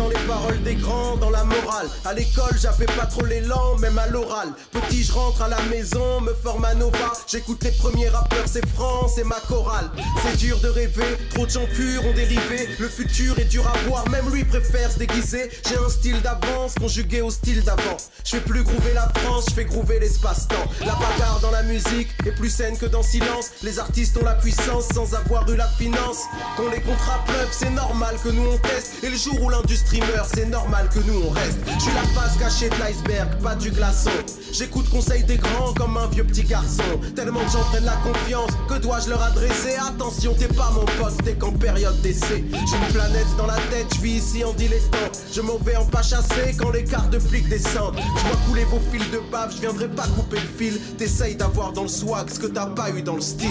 Dans 0.00 0.08
les 0.08 0.19
paroles 0.30 0.62
des 0.62 0.76
grands, 0.76 1.16
dans 1.16 1.30
la 1.30 1.42
morale. 1.42 1.88
À 2.04 2.14
l'école, 2.14 2.56
j'avais 2.56 2.86
pas 2.86 3.06
trop 3.06 3.24
l'élan, 3.24 3.76
même 3.78 3.98
à 3.98 4.06
l'oral. 4.06 4.50
Petit, 4.70 5.02
je 5.02 5.12
rentre 5.12 5.42
à 5.42 5.48
la 5.48 5.60
maison, 5.62 6.20
me 6.20 6.32
forme 6.34 6.64
à 6.64 6.74
Nova. 6.74 7.12
J'écoute 7.26 7.64
les 7.64 7.72
premiers 7.72 8.08
rappeurs, 8.08 8.46
c'est 8.46 8.64
France 8.68 9.18
et 9.18 9.24
ma 9.24 9.40
chorale. 9.48 9.90
C'est 10.22 10.36
dur 10.36 10.60
de 10.60 10.68
rêver, 10.68 11.16
trop 11.34 11.46
de 11.46 11.50
gens 11.50 11.66
purs 11.74 12.06
ont 12.06 12.14
dérivé. 12.14 12.68
Le 12.78 12.88
futur 12.88 13.40
est 13.40 13.46
dur 13.46 13.66
à 13.66 13.76
voir, 13.88 14.08
même 14.08 14.30
lui 14.32 14.44
préfère 14.44 14.92
se 14.92 15.00
déguiser. 15.00 15.50
J'ai 15.68 15.76
un 15.76 15.88
style 15.88 16.22
d'avance 16.22 16.74
conjugué 16.78 17.22
au 17.22 17.30
style 17.30 17.64
d'avant. 17.64 17.96
Je 18.24 18.36
fais 18.36 18.40
plus 18.40 18.62
groover 18.62 18.92
la 18.94 19.08
France, 19.16 19.46
je 19.48 19.54
fais 19.54 19.64
groover 19.64 19.98
l'espace-temps. 19.98 20.66
La 20.80 20.94
bagarre 20.94 21.40
dans 21.42 21.50
la 21.50 21.64
musique 21.64 22.08
est 22.24 22.36
plus 22.36 22.50
saine 22.50 22.78
que 22.78 22.86
dans 22.86 23.02
silence. 23.02 23.50
Les 23.64 23.80
artistes 23.80 24.16
ont 24.16 24.24
la 24.24 24.34
puissance 24.34 24.84
sans 24.94 25.12
avoir 25.14 25.48
eu 25.50 25.56
la 25.56 25.66
finance. 25.66 26.20
Quand 26.56 26.70
les 26.70 26.80
contrats 26.80 27.24
pleuvent, 27.26 27.50
c'est 27.50 27.70
normal 27.70 28.14
que 28.22 28.28
nous 28.28 28.46
on 28.46 28.58
teste. 28.58 29.02
Et 29.02 29.10
le 29.10 29.16
jour 29.16 29.36
où 29.42 29.50
l'industrie 29.50 30.00
meurt, 30.00 30.19
c'est 30.26 30.46
normal 30.46 30.88
que 30.92 30.98
nous 31.00 31.22
on 31.26 31.30
reste. 31.30 31.58
Je 31.66 31.80
suis 31.82 31.94
la 31.94 32.02
face 32.20 32.36
cachée 32.36 32.68
de 32.68 32.76
l'iceberg, 32.76 33.28
pas 33.42 33.54
du 33.54 33.70
glaçon. 33.70 34.10
J'écoute 34.52 34.88
conseil 34.90 35.24
des 35.24 35.36
grands 35.36 35.72
comme 35.74 35.96
un 35.96 36.06
vieux 36.08 36.24
petit 36.24 36.42
garçon. 36.42 36.82
Tellement 37.14 37.46
gens 37.48 37.62
prennent 37.70 37.84
la 37.84 37.96
confiance, 37.96 38.50
que 38.68 38.78
dois-je 38.78 39.10
leur 39.10 39.22
adresser 39.22 39.76
Attention, 39.76 40.34
t'es 40.34 40.48
pas 40.48 40.70
mon 40.74 40.84
pote, 40.84 41.16
t'es 41.24 41.34
qu'en 41.34 41.52
période 41.52 42.00
d'essai. 42.02 42.44
J'ai 42.50 42.76
une 42.76 42.92
planète 42.92 43.26
dans 43.38 43.46
la 43.46 43.58
tête, 43.70 43.86
je 43.94 44.00
vis 44.00 44.16
ici 44.18 44.44
en 44.44 44.52
dilettant. 44.52 44.98
Je 45.32 45.40
m'en 45.40 45.58
vais 45.58 45.76
en 45.76 45.84
pas 45.84 46.02
chasser 46.02 46.54
quand 46.58 46.70
les 46.70 46.84
quarts 46.84 47.08
de 47.08 47.18
flics 47.18 47.48
descendent. 47.48 47.96
Je 47.98 48.26
vois 48.26 48.38
couler 48.48 48.64
vos 48.64 48.80
fils 48.92 49.10
de 49.10 49.20
bave, 49.30 49.52
je 49.54 49.60
viendrai 49.60 49.88
pas 49.88 50.06
couper 50.08 50.36
le 50.36 50.58
fil. 50.58 50.80
T'essayes 50.96 51.36
d'avoir 51.36 51.72
dans 51.72 51.82
le 51.82 51.88
swag 51.88 52.28
ce 52.30 52.38
que 52.38 52.46
t'as 52.46 52.66
pas 52.66 52.90
eu 52.90 53.02
dans 53.02 53.16
le 53.16 53.20
style. 53.20 53.50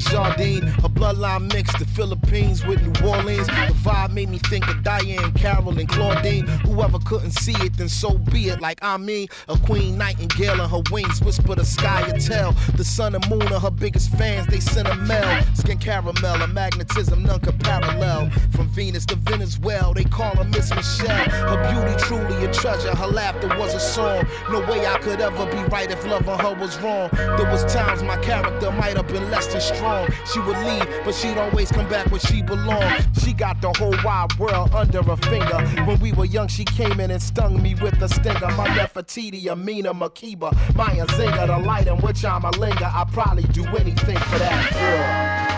Floor, 0.00 0.24
Desjardins. 0.34 0.74
A 0.84 0.88
bloodline 0.88 1.52
mix, 1.52 1.76
the 1.78 1.86
Philippines 1.86 2.64
with 2.64 2.82
New 2.82 3.08
Orleans. 3.08 3.46
The 3.46 3.74
vibe 3.82 4.12
made 4.12 4.28
me 4.28 4.38
think 4.38 4.68
of 4.68 4.82
Diane, 4.82 5.32
Carol, 5.32 5.78
and 5.78 5.88
Claudine. 5.88 6.46
Whoever 6.78 7.00
couldn't 7.00 7.32
see 7.32 7.56
it, 7.66 7.76
then 7.76 7.88
so 7.88 8.16
be 8.16 8.50
it. 8.50 8.60
Like 8.60 8.78
I 8.82 8.98
mean, 8.98 9.26
a 9.48 9.58
queen 9.58 9.98
nightingale 9.98 10.60
and 10.60 10.70
her 10.70 10.80
wings 10.92 11.20
whisper 11.20 11.56
the 11.56 11.64
sky 11.64 12.02
and 12.08 12.24
tell. 12.24 12.52
The 12.76 12.84
sun 12.84 13.16
and 13.16 13.28
moon 13.28 13.52
are 13.52 13.58
her 13.58 13.72
biggest 13.72 14.12
fans, 14.12 14.46
they 14.46 14.60
send 14.60 14.86
a 14.86 14.94
mail. 14.94 15.42
Skin 15.54 15.78
caramel, 15.78 16.40
a 16.40 16.46
magnetism 16.46 17.24
none 17.24 17.40
could 17.40 17.58
parallel. 17.58 18.30
From 18.52 18.68
Venus 18.68 19.04
to 19.06 19.16
Venezuela, 19.16 19.92
they 19.92 20.04
call 20.04 20.36
her 20.36 20.44
Miss 20.44 20.72
Michelle. 20.72 21.28
Her 21.28 21.58
beauty 21.68 22.00
truly 22.04 22.44
a 22.44 22.52
treasure, 22.52 22.94
her 22.94 23.08
laughter 23.08 23.48
was 23.58 23.74
a 23.74 23.80
song. 23.80 24.24
No 24.48 24.60
way 24.60 24.86
I 24.86 24.98
could 24.98 25.20
ever 25.20 25.46
be 25.46 25.58
right 25.74 25.90
if 25.90 26.06
loving 26.06 26.38
her 26.38 26.54
was 26.54 26.78
wrong. 26.78 27.10
There 27.12 27.50
was 27.50 27.64
times 27.74 28.04
my 28.04 28.18
character 28.18 28.70
might 28.70 28.96
have 28.96 29.08
been 29.08 29.28
less 29.32 29.48
than 29.48 29.60
strong. 29.60 30.06
She 30.32 30.38
would 30.38 30.56
leave, 30.58 30.86
but 31.04 31.16
she'd 31.16 31.38
always 31.38 31.72
come 31.72 31.88
back 31.88 32.08
where 32.12 32.20
she 32.20 32.40
belonged. 32.40 33.04
She 33.20 33.32
got 33.32 33.60
the 33.60 33.72
whole 33.76 33.96
wide 34.04 34.32
world 34.38 34.72
under 34.72 35.02
her 35.02 35.16
finger. 35.16 35.66
When 35.84 35.98
we 35.98 36.12
were 36.12 36.24
young, 36.24 36.46
she 36.46 36.67
came 36.76 37.00
in 37.00 37.10
and 37.10 37.22
stung 37.22 37.62
me 37.62 37.74
with 37.74 38.00
a 38.02 38.08
stinger. 38.08 38.48
My 38.56 38.68
Nefertiti, 38.68 39.46
Amina, 39.48 39.94
Makeba, 39.94 40.52
Maya 40.74 41.06
Zinga, 41.06 41.46
the 41.46 41.58
light 41.58 41.86
in 41.86 41.96
which 41.98 42.24
I'm 42.24 42.44
a 42.44 42.50
linger. 42.52 42.84
I'd 42.84 43.12
probably 43.12 43.44
do 43.44 43.64
anything 43.66 44.16
for 44.16 44.38
that 44.38 44.72
girl. 44.72 45.48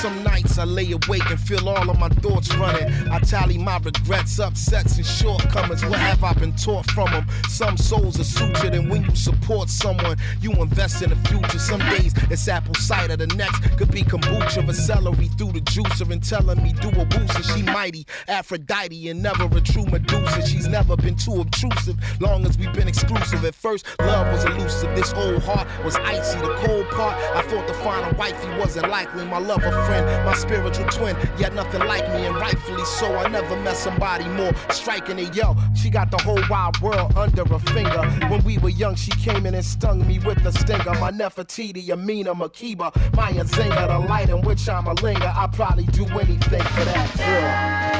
Some 0.00 0.22
nights 0.24 0.56
I 0.56 0.64
lay 0.64 0.90
awake 0.92 1.28
and 1.28 1.38
feel 1.38 1.68
all 1.68 1.90
of 1.90 1.98
my 1.98 2.08
thoughts 2.08 2.54
running. 2.56 2.90
I 3.10 3.18
tally 3.18 3.58
my 3.58 3.76
regrets, 3.76 4.38
upsets, 4.38 4.96
and 4.96 5.04
shortcomings. 5.04 5.84
What 5.84 5.98
have 5.98 6.24
I 6.24 6.32
been 6.32 6.56
taught 6.56 6.90
from 6.92 7.10
them? 7.10 7.26
Some 7.50 7.76
souls 7.76 8.18
are 8.18 8.22
sutured, 8.22 8.74
and 8.74 8.88
when 8.88 9.04
you 9.04 9.14
support 9.14 9.39
someone, 9.68 10.16
you 10.40 10.52
invest 10.52 11.02
in 11.02 11.10
the 11.10 11.16
future. 11.28 11.58
Some 11.58 11.80
days 11.80 12.14
it's 12.30 12.46
apple 12.48 12.74
cider, 12.74 13.16
the 13.16 13.26
next 13.28 13.60
could 13.76 13.90
be 13.90 14.02
kombucha 14.02 14.68
or 14.68 14.72
celery 14.72 15.28
through 15.36 15.52
the 15.52 15.60
juicer 15.60 16.10
and 16.10 16.22
telling 16.22 16.62
me 16.62 16.72
do 16.72 16.88
a 16.88 17.04
wooster. 17.04 17.42
She 17.42 17.62
mighty, 17.62 18.06
Aphrodite, 18.28 19.08
and 19.08 19.22
never 19.22 19.44
a 19.44 19.60
true 19.60 19.86
Medusa. 19.86 20.46
She's 20.46 20.68
never 20.68 20.96
been 20.96 21.16
too 21.16 21.40
obtrusive, 21.40 21.96
long 22.20 22.46
as 22.46 22.56
we've 22.58 22.72
been 22.72 22.88
exclusive. 22.88 23.44
At 23.44 23.54
first, 23.54 23.86
love 24.00 24.32
was 24.32 24.44
elusive. 24.44 24.94
This 24.94 25.12
old 25.14 25.42
heart 25.42 25.66
was 25.84 25.96
icy. 25.96 26.38
The 26.38 26.54
cold 26.66 26.88
part, 26.90 27.16
I 27.34 27.42
thought 27.42 27.66
to 27.66 27.74
find 27.74 28.12
a 28.12 28.16
wifey 28.16 28.48
wasn't 28.58 28.88
likely. 28.88 29.24
My 29.24 29.38
lover 29.38 29.70
friend, 29.86 30.06
my 30.24 30.34
spiritual 30.34 30.86
twin, 30.86 31.16
yet 31.38 31.54
nothing 31.54 31.80
like 31.80 32.06
me, 32.14 32.26
and 32.26 32.36
rightfully 32.36 32.84
so. 32.84 33.14
I 33.16 33.28
never 33.28 33.56
met 33.56 33.76
somebody 33.76 34.24
more 34.28 34.52
striking 34.70 35.16
than 35.16 35.32
yo. 35.32 35.56
She 35.74 35.90
got 35.90 36.10
the 36.10 36.18
whole 36.18 36.42
wide 36.48 36.78
world 36.80 37.16
under 37.16 37.44
her 37.44 37.58
finger. 37.58 38.02
When 38.28 38.44
we 38.44 38.58
were 38.58 38.68
young, 38.68 38.94
she 38.94 39.10
came 39.12 39.39
in 39.46 39.54
and 39.54 39.64
stung 39.64 40.06
me 40.06 40.18
with 40.18 40.44
a 40.44 40.52
stinger. 40.52 40.92
My 41.00 41.10
Nefertiti, 41.10 41.90
Amina, 41.90 42.34
Makeba, 42.34 42.94
Maya 43.14 43.44
Zinga, 43.44 43.86
the 43.88 43.98
light 44.08 44.28
in 44.30 44.42
which 44.42 44.68
I'm 44.68 44.86
a 44.86 44.94
linger. 44.94 45.32
I'd 45.36 45.52
probably 45.52 45.84
do 45.86 46.04
anything 46.06 46.62
for 46.62 46.84
that 46.84 47.16
girl. 47.16 47.90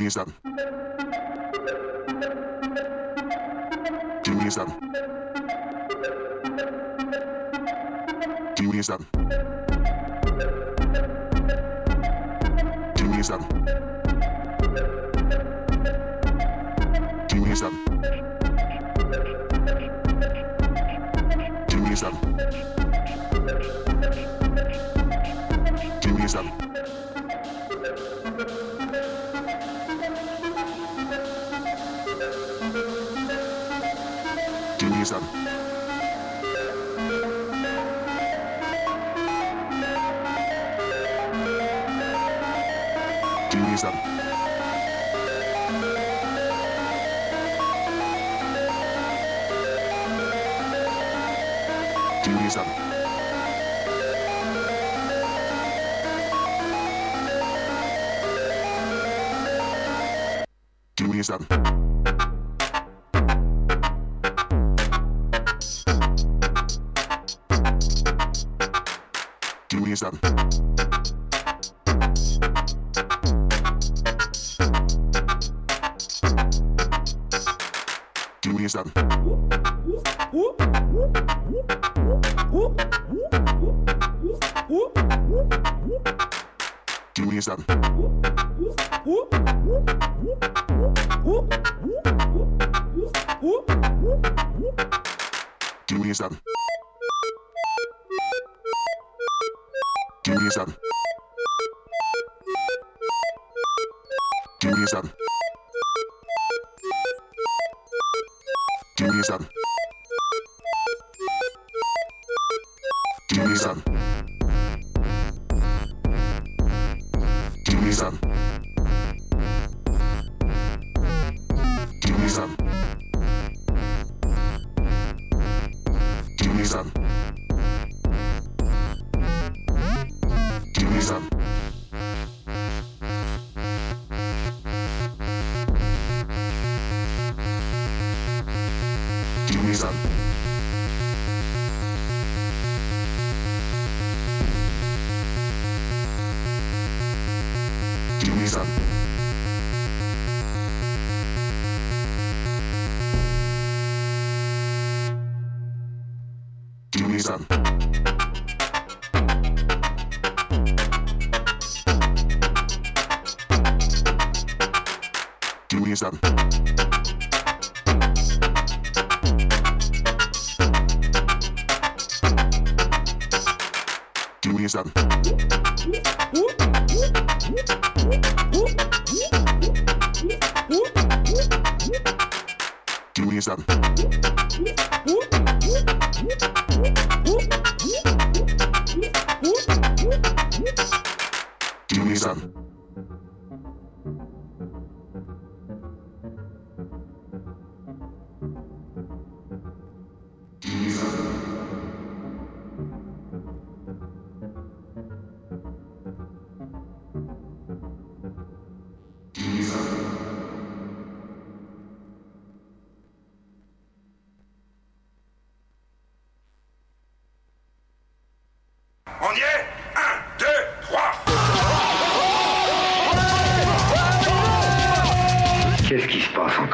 Jimmy 0.00 0.06
and 0.06 0.12
stop 0.12 0.28
it. 0.28 0.34
Jimmy 4.24 4.40
and 4.40 4.52
stop 4.52 4.68
it. 4.70 4.76
Jimmy 8.56 8.76
and 8.76 8.84
stop 8.86 9.00
it. 9.02 9.06
Jimmy 12.96 13.16
and 13.16 13.26
stop 13.26 13.42
it. 13.42 13.52
Jimmy 17.28 17.48
and 17.48 17.58
stop 17.58 17.72
it. 17.72 17.86
Jimmy 21.68 21.88
and 21.88 21.98
stop 21.98 22.14
it. 22.14 22.28
Jimmy 26.00 26.20
and 26.20 26.30
stop 26.30 26.44
it. 26.46 27.19
Genius 61.20 61.30
abi. 61.30 61.79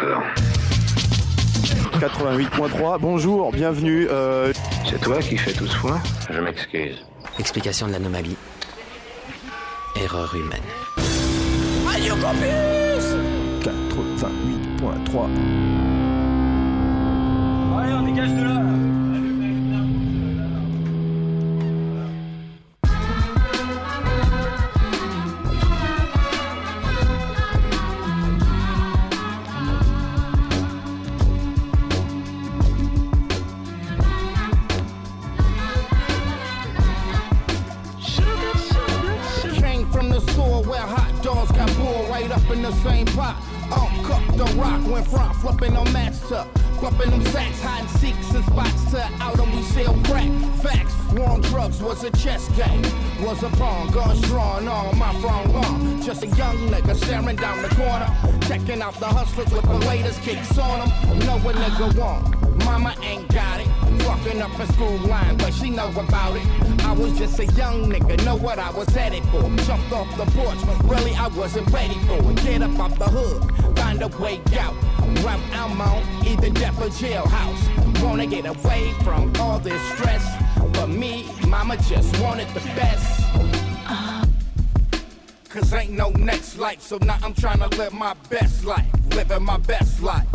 Se 0.06 1.74
passe 2.00 2.16
encore 2.16 2.32
88.3, 2.38 2.98
bonjour, 3.00 3.52
bienvenue. 3.52 4.06
euh, 4.10 4.52
C'est 4.88 5.00
toi 5.00 5.18
qui 5.18 5.36
fais 5.36 5.52
tout 5.52 5.66
ce 5.66 5.76
foin 5.76 6.00
Je 6.30 6.40
m'excuse. 6.40 7.04
Explication 7.38 7.86
de 7.88 7.92
l'anomalie. 7.92 8.36
Erreur 10.02 10.34
humaine. 10.34 10.60
Radio 11.86 12.14
Campus 12.16 13.16
88.3. 13.62 15.26
Allez, 17.78 17.92
on 17.94 18.02
dégage 18.02 18.30
de 18.34 18.42
là 18.44 18.60
What 61.86 61.96
want. 61.98 62.64
Mama 62.64 62.96
ain't 63.00 63.32
got 63.32 63.60
it. 63.60 63.68
Fucking 64.02 64.42
up 64.42 64.58
a 64.58 64.66
school 64.72 64.98
line, 65.06 65.36
but 65.36 65.54
she 65.54 65.70
know 65.70 65.88
about 65.90 66.34
it. 66.34 66.44
I 66.84 66.90
was 66.92 67.16
just 67.16 67.38
a 67.38 67.46
young 67.46 67.88
nigga, 67.88 68.24
know 68.24 68.34
what 68.34 68.58
I 68.58 68.70
was 68.70 68.88
headed 68.88 69.22
for. 69.26 69.42
Jumped 69.64 69.92
off 69.92 70.10
the 70.16 70.24
porch, 70.32 70.58
really 70.82 71.14
I 71.14 71.28
wasn't 71.28 71.70
ready 71.70 71.94
for 72.06 72.14
it. 72.14 72.42
Get 72.42 72.62
up 72.62 72.76
off 72.80 72.98
the 72.98 73.04
hood, 73.04 73.78
find 73.78 74.02
a 74.02 74.08
way 74.08 74.40
out. 74.58 74.74
Route 75.22 75.40
I'm 75.52 75.80
on, 75.80 76.26
either 76.26 76.50
death 76.50 76.80
or 76.80 76.88
jailhouse. 76.88 78.02
Wanna 78.02 78.26
get 78.26 78.46
away 78.46 78.92
from 79.04 79.32
all 79.38 79.60
this 79.60 79.80
stress. 79.92 80.24
For 80.74 80.88
me, 80.88 81.28
mama 81.46 81.76
just 81.76 82.20
wanted 82.20 82.48
the 82.48 82.60
best. 82.74 83.22
Cause 85.48 85.72
ain't 85.72 85.92
no 85.92 86.10
next 86.10 86.58
life, 86.58 86.82
so 86.82 86.98
now 86.98 87.18
I'm 87.22 87.32
trying 87.32 87.60
to 87.60 87.68
live 87.78 87.92
my 87.92 88.14
best 88.28 88.64
life. 88.64 88.86
Living 89.14 89.44
my 89.44 89.58
best 89.58 90.02
life. 90.02 90.26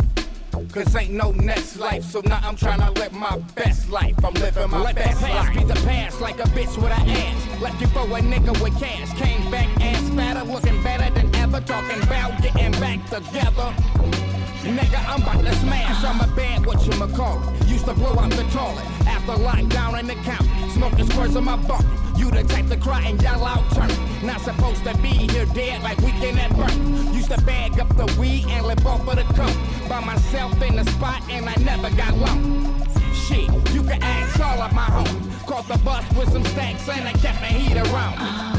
Cause 0.72 0.96
ain't 0.96 1.10
no 1.12 1.32
next 1.32 1.76
life, 1.76 2.02
so 2.02 2.22
now 2.24 2.40
I'm 2.42 2.56
trying 2.56 2.80
to 2.80 2.90
live 2.98 3.12
my 3.12 3.36
best 3.54 3.90
life. 3.90 4.14
I'm 4.24 4.32
living 4.32 4.70
my 4.70 4.82
Let 4.82 4.94
best 4.94 5.20
the 5.20 5.26
life. 5.26 5.52
past 5.52 5.58
be 5.58 5.64
the 5.64 5.86
past, 5.86 6.20
like 6.22 6.40
a 6.40 6.44
bitch 6.44 6.74
with 6.76 6.92
an 6.92 7.10
ass. 7.10 7.60
Like 7.60 7.78
you 7.78 7.86
for 7.88 8.00
a 8.00 8.20
nigga 8.22 8.58
with 8.62 8.80
cash. 8.80 9.12
Came 9.18 9.50
back 9.50 9.68
ass 9.82 10.08
fatter, 10.16 10.50
looking 10.50 10.82
better 10.82 11.12
than 11.12 11.34
ever. 11.36 11.60
Talking 11.60 12.02
about 12.02 12.40
getting 12.40 12.72
back 12.80 13.04
together. 13.10 14.31
Nigga, 14.62 15.04
I'm 15.08 15.22
about 15.22 15.44
to 15.44 15.52
smash. 15.56 16.04
I'm 16.04 16.20
a 16.20 16.36
bad 16.36 16.64
what 16.64 16.86
you 16.86 16.92
call 17.16 17.42
it. 17.42 17.68
Used 17.68 17.84
to 17.86 17.94
blow 17.94 18.12
up 18.12 18.30
the 18.30 18.44
toilet 18.54 18.86
after 19.08 19.32
lockdown 19.32 19.98
in 19.98 20.06
the 20.06 20.14
county. 20.14 20.48
Smoking 20.70 21.10
squares 21.10 21.34
on 21.34 21.44
my 21.44 21.56
bucket. 21.56 21.86
You 22.16 22.30
the 22.30 22.44
type 22.44 22.68
to 22.68 22.76
cry 22.76 23.02
and 23.02 23.20
yell 23.20 23.44
out 23.44 23.68
turn. 23.74 23.90
Not 24.24 24.40
supposed 24.40 24.84
to 24.84 24.96
be 24.98 25.08
here 25.08 25.46
dead 25.46 25.82
like 25.82 25.98
weekend 25.98 26.38
at 26.38 26.52
work. 26.52 26.72
Used 27.12 27.30
to 27.32 27.40
bag 27.42 27.80
up 27.80 27.88
the 27.96 28.06
weed 28.20 28.46
and 28.50 28.64
live 28.64 28.86
off 28.86 29.06
of 29.08 29.16
the 29.16 29.24
coke. 29.34 29.88
By 29.88 30.00
myself 30.04 30.62
in 30.62 30.76
the 30.76 30.84
spot 30.92 31.22
and 31.28 31.48
I 31.48 31.54
never 31.56 31.90
got 31.96 32.14
low. 32.16 32.84
Shit, 33.12 33.48
you 33.74 33.82
can 33.82 34.00
ask 34.00 34.38
all 34.38 34.62
of 34.62 34.72
my 34.72 34.84
homies. 34.84 35.46
Caught 35.46 35.66
the 35.66 35.78
bus 35.78 36.04
with 36.14 36.30
some 36.30 36.44
stacks 36.44 36.88
and 36.88 37.08
I 37.08 37.12
kept 37.14 37.40
the 37.40 37.46
heat 37.46 37.76
around. 37.76 38.51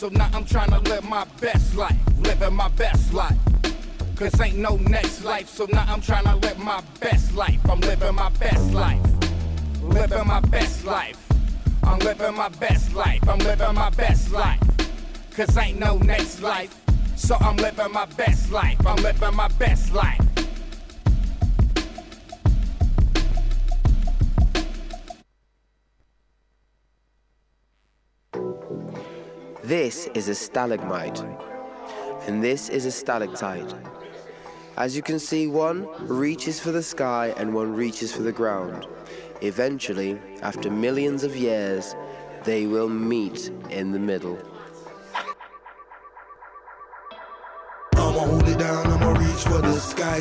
So 0.00 0.08
now 0.08 0.30
I'm 0.32 0.46
trying 0.46 0.70
to 0.70 0.78
live 0.88 1.04
my 1.04 1.26
best 1.42 1.76
life, 1.76 1.94
living 2.20 2.54
my 2.54 2.68
best 2.68 3.12
life. 3.12 3.36
Cause 4.16 4.40
ain't 4.40 4.56
no 4.56 4.76
next 4.76 5.24
life, 5.24 5.46
so 5.46 5.66
now 5.70 5.84
I'm 5.86 6.00
trying 6.00 6.24
to 6.24 6.36
live 6.36 6.58
my 6.58 6.82
best 7.00 7.34
life. 7.34 7.60
I'm 7.68 7.80
living 7.80 8.14
my 8.14 8.30
best 8.30 8.72
life, 8.72 8.98
living 9.82 10.26
my 10.26 10.40
best 10.40 10.86
life. 10.86 11.18
I'm 11.82 11.98
living 11.98 12.34
my 12.34 12.48
best 12.48 12.94
life, 12.94 13.28
I'm 13.28 13.40
living 13.40 13.74
my 13.74 13.90
best 13.90 14.32
life. 14.32 14.62
Cause 15.36 15.54
ain't 15.58 15.78
no 15.78 15.98
next 15.98 16.40
life, 16.40 16.74
so 17.14 17.36
I'm 17.40 17.56
living 17.56 17.92
my 17.92 18.06
best 18.06 18.50
life, 18.50 18.78
I'm 18.86 19.02
living 19.02 19.36
my 19.36 19.48
best 19.58 19.92
life. 19.92 20.20
This 29.70 30.08
is 30.14 30.28
a 30.28 30.34
stalagmite, 30.34 31.20
and 32.26 32.42
this 32.42 32.68
is 32.68 32.86
a 32.86 32.90
stalactite. 32.90 33.72
As 34.76 34.96
you 34.96 35.02
can 35.02 35.20
see, 35.20 35.46
one 35.46 35.86
reaches 36.08 36.58
for 36.58 36.72
the 36.72 36.82
sky 36.82 37.32
and 37.36 37.54
one 37.54 37.72
reaches 37.76 38.12
for 38.12 38.22
the 38.22 38.32
ground. 38.32 38.88
Eventually, 39.42 40.18
after 40.42 40.72
millions 40.72 41.22
of 41.22 41.36
years, 41.36 41.94
they 42.42 42.66
will 42.66 42.88
meet 42.88 43.52
in 43.70 43.92
the 43.92 44.00
middle. 44.00 44.40
I'ma 47.94 48.26
hold 48.26 48.48
it 48.48 48.58
down, 48.58 48.88
I'ma 48.88 49.12
reach 49.12 49.44
for 49.44 49.62
the 49.62 49.78
sky. 49.78 50.18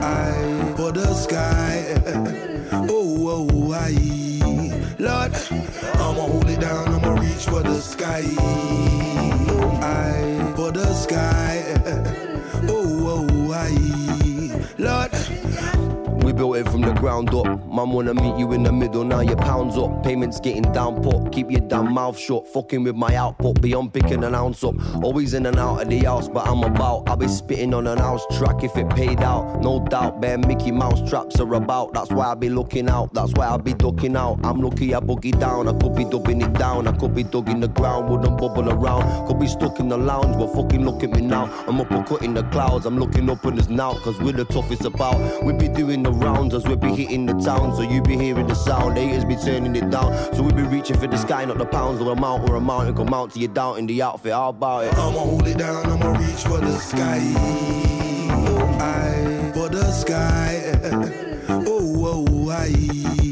I 0.00 0.74
for 0.78 0.92
the 0.92 1.12
sky. 1.12 1.68
Oh, 2.88 3.48
oh, 3.50 3.72
I. 3.74 4.22
Lord, 4.98 5.34
reach 7.42 7.50
for 7.50 7.62
the 7.62 7.80
sky. 7.80 8.22
I 9.82 10.52
for 10.56 10.72
the 10.72 10.92
sky. 10.94 11.64
Oh, 12.68 13.26
oh, 13.28 13.52
I. 13.52 13.70
Lord. 14.78 15.12
We 16.22 16.32
built 16.32 16.56
it 16.56 16.68
from 16.68 16.82
the 16.82 16.92
ground 16.92 17.34
up. 17.34 17.46
Mum 17.66 17.92
wanna 17.92 18.14
meet 18.14 18.38
you 18.38 18.52
in 18.52 18.62
the 18.62 18.72
middle, 18.72 19.04
now 19.04 19.20
your 19.20 19.36
pounds 19.36 19.76
up. 19.76 20.02
Payments 20.04 20.40
getting 20.40 20.70
down 20.72 21.02
put. 21.02 21.21
Keep 21.32 21.50
your 21.50 21.62
damn 21.62 21.92
mouth 21.92 22.18
shut. 22.18 22.46
Fucking 22.48 22.84
with 22.84 22.94
my 22.94 23.14
output, 23.16 23.60
beyond 23.62 23.92
picking 23.92 24.22
an 24.22 24.34
ounce 24.34 24.62
up. 24.62 24.74
Always 25.02 25.34
in 25.34 25.46
and 25.46 25.58
out 25.58 25.82
of 25.82 25.88
the 25.88 25.98
house, 26.00 26.28
but 26.28 26.46
I'm 26.46 26.62
about. 26.62 27.08
I'll 27.08 27.16
be 27.16 27.26
spitting 27.28 27.72
on 27.72 27.86
an 27.86 27.98
house 27.98 28.24
track 28.36 28.62
if 28.62 28.76
it 28.76 28.88
paid 28.90 29.20
out. 29.20 29.62
No 29.62 29.80
doubt, 29.80 30.20
bare 30.20 30.38
Mickey 30.38 30.70
Mouse 30.70 31.08
traps 31.08 31.40
are 31.40 31.54
about. 31.54 31.94
That's 31.94 32.10
why 32.10 32.32
I 32.32 32.34
be 32.34 32.50
looking 32.50 32.88
out. 32.88 33.14
That's 33.14 33.32
why 33.32 33.48
I 33.48 33.56
be 33.56 33.72
ducking 33.72 34.16
out. 34.16 34.40
I'm 34.44 34.60
lucky 34.60 34.94
I 34.94 35.00
boogie 35.00 35.38
down. 35.38 35.68
I 35.68 35.72
could 35.72 35.94
be 35.94 36.04
dubbing 36.04 36.42
it 36.42 36.52
down. 36.54 36.86
I 36.86 36.92
could 36.92 37.14
be 37.14 37.22
dug 37.22 37.48
in 37.48 37.60
the 37.60 37.68
ground, 37.68 38.10
wouldn't 38.10 38.38
bubble 38.38 38.68
around. 38.68 39.26
Could 39.26 39.40
be 39.40 39.46
stuck 39.46 39.80
in 39.80 39.88
the 39.88 39.96
lounge, 39.96 40.36
but 40.36 40.54
fucking 40.54 40.84
look 40.84 41.02
at 41.02 41.10
me 41.10 41.22
now. 41.22 41.44
I'm 41.66 41.80
up 41.80 41.90
a 41.90 42.02
cut 42.02 42.22
in 42.22 42.34
the 42.34 42.42
clouds. 42.44 42.84
I'm 42.84 42.98
looking 42.98 43.30
up 43.30 43.44
and 43.44 43.56
there's 43.56 43.68
now, 43.70 43.94
cause 43.94 44.18
we're 44.20 44.32
the 44.32 44.44
toughest 44.44 44.84
about. 44.84 45.44
We 45.44 45.54
be 45.54 45.68
doing 45.68 46.02
the 46.02 46.12
rounds 46.12 46.54
as 46.54 46.64
we 46.64 46.76
be 46.76 46.94
hitting 46.94 47.26
the 47.26 47.34
town. 47.34 47.74
So 47.76 47.82
you 47.82 48.02
be 48.02 48.16
hearing 48.16 48.46
the 48.46 48.54
sound, 48.54 48.98
haters 48.98 49.24
be 49.24 49.36
turning 49.36 49.74
it 49.76 49.88
down. 49.90 50.12
So 50.34 50.42
we 50.42 50.52
be 50.52 50.62
reaching 50.62 50.98
for 50.98 51.06
the 51.06 51.16
sky, 51.22 51.44
not 51.44 51.58
the 51.58 51.64
pounds 51.64 52.00
or 52.00 52.12
a 52.12 52.16
mount 52.16 52.48
or 52.50 52.56
a 52.56 52.60
mountain. 52.60 52.94
Come 52.94 53.14
out 53.14 53.30
to 53.32 53.38
you 53.38 53.48
down 53.48 53.78
in 53.78 53.86
the 53.86 54.02
outfit, 54.02 54.32
how 54.32 54.48
about 54.48 54.84
it? 54.84 54.92
I'ma 54.94 55.18
hold 55.18 55.46
it 55.46 55.58
down, 55.58 55.86
I'ma 55.86 56.18
reach 56.18 56.42
for 56.42 56.58
the 56.58 56.76
sky. 56.78 57.20
I 58.80 59.52
for 59.54 59.68
the 59.68 59.90
sky. 59.92 61.18
Oh, 61.64 62.26
oh, 62.28 62.50
I. 62.50 63.31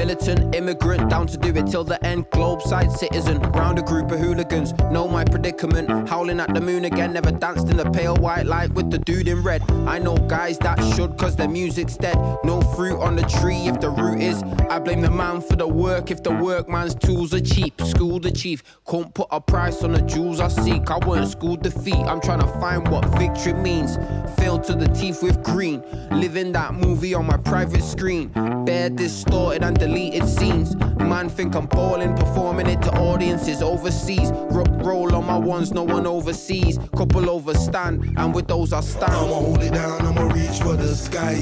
Militant 0.00 0.54
immigrant, 0.54 1.10
down 1.10 1.26
to 1.26 1.36
do 1.36 1.50
it 1.54 1.66
till 1.66 1.84
the 1.84 2.02
end. 2.02 2.30
Globe 2.30 2.62
side 2.62 2.90
citizen, 2.90 3.38
round 3.52 3.78
a 3.78 3.82
group 3.82 4.10
of 4.10 4.18
hooligans. 4.18 4.72
Know 4.90 5.06
my 5.06 5.24
predicament, 5.24 6.08
howling 6.08 6.40
at 6.40 6.54
the 6.54 6.60
moon 6.62 6.86
again. 6.86 7.12
Never 7.12 7.30
danced 7.30 7.68
in 7.68 7.76
the 7.76 7.84
pale 7.90 8.16
white 8.16 8.46
light 8.46 8.72
with 8.72 8.90
the 8.90 8.96
dude 8.98 9.28
in 9.28 9.42
red. 9.42 9.62
I 9.86 9.98
know 9.98 10.16
guys 10.16 10.56
that 10.60 10.82
should, 10.94 11.18
cause 11.18 11.36
their 11.36 11.50
music's 11.50 11.98
dead. 11.98 12.16
No 12.44 12.62
fruit 12.62 12.98
on 12.98 13.14
the 13.14 13.24
tree 13.24 13.68
if 13.68 13.78
the 13.78 13.90
root 13.90 14.22
is. 14.22 14.42
I 14.70 14.78
blame 14.78 15.02
the 15.02 15.10
man 15.10 15.42
for 15.42 15.56
the 15.56 15.68
work 15.68 16.10
if 16.10 16.22
the 16.22 16.30
workman's 16.30 16.94
tools 16.94 17.34
are 17.34 17.40
cheap. 17.40 17.78
School 17.82 18.18
the 18.20 18.30
chief, 18.30 18.62
can't 18.88 19.12
put 19.12 19.28
a 19.30 19.38
price 19.38 19.82
on 19.82 19.92
the 19.92 20.00
jewels 20.00 20.40
I 20.40 20.48
seek. 20.48 20.90
I 20.90 20.96
weren't 21.06 21.28
schooled 21.28 21.62
defeat, 21.62 22.06
I'm 22.06 22.22
trying 22.22 22.40
to 22.40 22.48
find 22.58 22.88
what 22.88 23.04
victory 23.18 23.52
means. 23.52 23.98
Filled 24.38 24.64
to 24.64 24.74
the 24.74 24.88
teeth 24.88 25.22
with 25.22 25.42
green, 25.42 25.84
living 26.10 26.52
that 26.52 26.72
movie 26.72 27.12
on 27.12 27.26
my 27.26 27.36
private 27.36 27.82
screen. 27.82 28.28
Bare 28.64 28.88
distorted 28.88 29.62
and 29.62 29.78
deleted 29.90 30.28
scenes. 30.28 30.76
Man 30.98 31.28
think 31.28 31.54
I'm 31.56 31.66
balling, 31.66 32.14
performing 32.14 32.66
it 32.66 32.80
to 32.82 32.90
audiences 32.92 33.62
overseas. 33.62 34.30
Ro- 34.50 34.64
roll 34.84 35.14
on 35.16 35.26
my 35.26 35.36
ones, 35.36 35.72
no 35.72 35.82
one 35.82 36.06
overseas. 36.06 36.78
Couple 36.96 37.28
overstand, 37.28 38.14
and 38.16 38.34
with 38.34 38.46
those 38.46 38.72
I 38.72 38.80
stand. 38.80 39.12
I'ma 39.12 39.34
hold 39.34 39.62
it 39.62 39.72
down, 39.72 40.06
I'ma 40.06 40.22
reach 40.32 40.58
for 40.62 40.76
the 40.76 40.94
sky. 40.94 41.38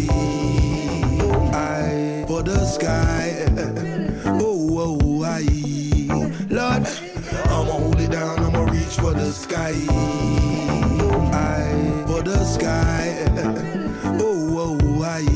I 1.53 2.25
for 2.27 2.43
the 2.43 2.65
sky. 2.65 3.47
Oh, 4.41 4.99
oh, 5.03 5.25
I. 5.25 5.43
Lord, 6.49 6.87
I'ma 7.53 7.73
hold 7.73 8.01
it 8.01 8.11
down, 8.11 8.39
I'ma 8.39 8.63
reach 8.71 8.97
for 9.03 9.13
the 9.13 9.31
sky. 9.33 9.75
I 11.33 12.05
for 12.07 12.23
the 12.23 12.45
sky. 12.45 13.27
Oh, 14.21 14.79
oh, 14.81 15.03
I. 15.03 15.27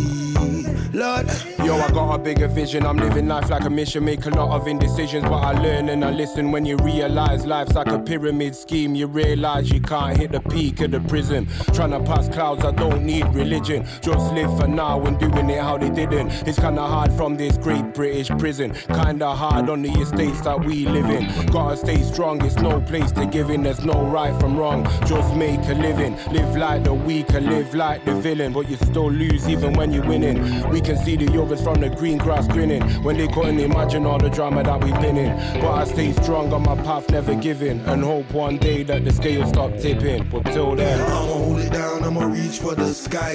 Lord. 0.95 1.42
Yo, 1.65 1.77
I 1.77 1.89
got 1.93 2.13
a 2.13 2.19
bigger 2.19 2.49
vision. 2.49 2.85
I'm 2.85 2.97
living 2.97 3.29
life 3.29 3.49
like 3.49 3.65
a 3.65 3.71
mission. 3.71 4.05
Make 4.05 4.27
a 4.27 4.31
lot 4.31 4.51
of 4.51 4.67
indecisions, 4.67 5.23
but 5.23 5.45
I 5.45 5.53
learn 5.53 5.91
and 5.91 6.05
I 6.05 6.11
listen. 6.11 6.51
When 6.51 6.67
you 6.67 6.77
realize 6.79 7.47
life's 7.47 7.75
like 7.75 7.87
a 7.87 8.01
pyramid 8.01 8.57
scheme, 8.57 8.97
you 8.97 9.07
realize 9.07 9.71
you 9.71 9.81
can't 9.81 10.17
hit 10.17 10.33
the 10.33 10.41
peak 10.41 10.81
of 10.81 10.91
the 10.91 10.99
prism. 10.99 11.47
Trying 11.73 11.93
to 11.93 12.01
pass 12.01 12.29
clouds, 12.29 12.65
I 12.65 12.73
don't 12.73 13.05
need 13.05 13.29
religion. 13.29 13.87
Just 14.01 14.33
live 14.33 14.59
for 14.59 14.67
now 14.67 15.01
and 15.03 15.17
doing 15.21 15.49
it 15.51 15.61
how 15.61 15.79
they 15.79 15.91
didn't. 15.91 16.33
It's 16.49 16.59
kinda 16.59 16.83
hard 16.83 17.13
from 17.13 17.37
this 17.37 17.57
great 17.59 17.95
British 17.95 18.29
prison. 18.39 18.73
Kinda 18.89 19.33
hard 19.33 19.71
on 19.71 19.83
the 19.83 19.93
estates 20.01 20.41
that 20.41 20.65
we 20.65 20.87
live 20.87 21.09
in. 21.11 21.47
Gotta 21.47 21.77
stay 21.77 22.03
strong, 22.03 22.45
it's 22.45 22.57
no 22.57 22.81
place 22.81 23.13
to 23.13 23.25
give 23.25 23.51
in. 23.51 23.63
There's 23.63 23.85
no 23.85 24.05
right 24.07 24.35
from 24.41 24.57
wrong. 24.57 24.85
Just 25.07 25.37
make 25.37 25.61
a 25.69 25.75
living. 25.75 26.17
Live 26.33 26.57
like 26.57 26.83
the 26.83 26.93
weak 26.93 27.31
and 27.31 27.47
live 27.47 27.73
like 27.73 28.05
the 28.05 28.15
villain. 28.17 28.53
But 28.53 28.69
you 28.69 28.77
still 28.79 29.13
lose 29.13 29.49
even 29.49 29.75
when 29.75 29.93
you're 29.93 30.07
winning. 30.07 30.69
We 30.69 30.81
can 30.81 30.97
see 30.97 31.15
the 31.15 31.27
from 31.61 31.81
the 31.81 31.91
green 31.91 32.19
grass 32.19 32.47
grinning 32.49 32.83
when 33.03 33.17
they 33.17 33.29
couldn't 33.29 33.59
imagine 33.59 34.07
all 34.07 34.19
the 34.19 34.31
drama 34.31 34.63
that 34.63 34.83
we've 34.83 35.01
been 35.01 35.17
in. 35.17 35.61
But 35.61 35.73
I 35.73 35.85
stay 35.85 36.13
strong 36.13 36.53
on 36.53 36.63
my 36.63 36.77
path, 36.77 37.11
never 37.11 37.35
giving, 37.35 37.81
and 37.81 38.03
hope 38.03 38.31
one 38.33 38.59
day 38.59 38.83
that 38.85 39.05
the 39.05 39.13
scale 39.13 39.47
stop 39.47 39.77
tipping. 39.79 40.29
But 40.31 40.45
till 40.47 40.75
then, 40.77 41.01
I'ma 41.01 41.17
hold 41.17 41.59
it 41.61 41.73
down, 41.73 42.05
I'ma 42.05 42.27
reach 42.27 42.59
for 42.59 42.75
the 42.75 42.95
sky. 42.95 43.35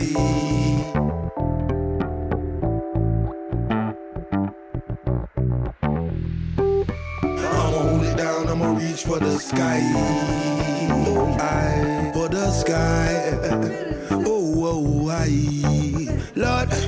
I'ma 7.23 7.71
hold 7.71 8.03
it 8.03 8.17
down, 8.17 8.47
I'ma 8.47 8.77
reach 8.77 9.03
for 9.03 9.19
the 9.19 9.37
sky. 9.37 9.81
I 11.39 12.11
for 12.13 12.29
the 12.29 12.51
sky. 12.51 13.83
Oh, 14.09 14.63
oh, 14.65 15.09
I. 15.09 15.27
Lord. 16.35 16.86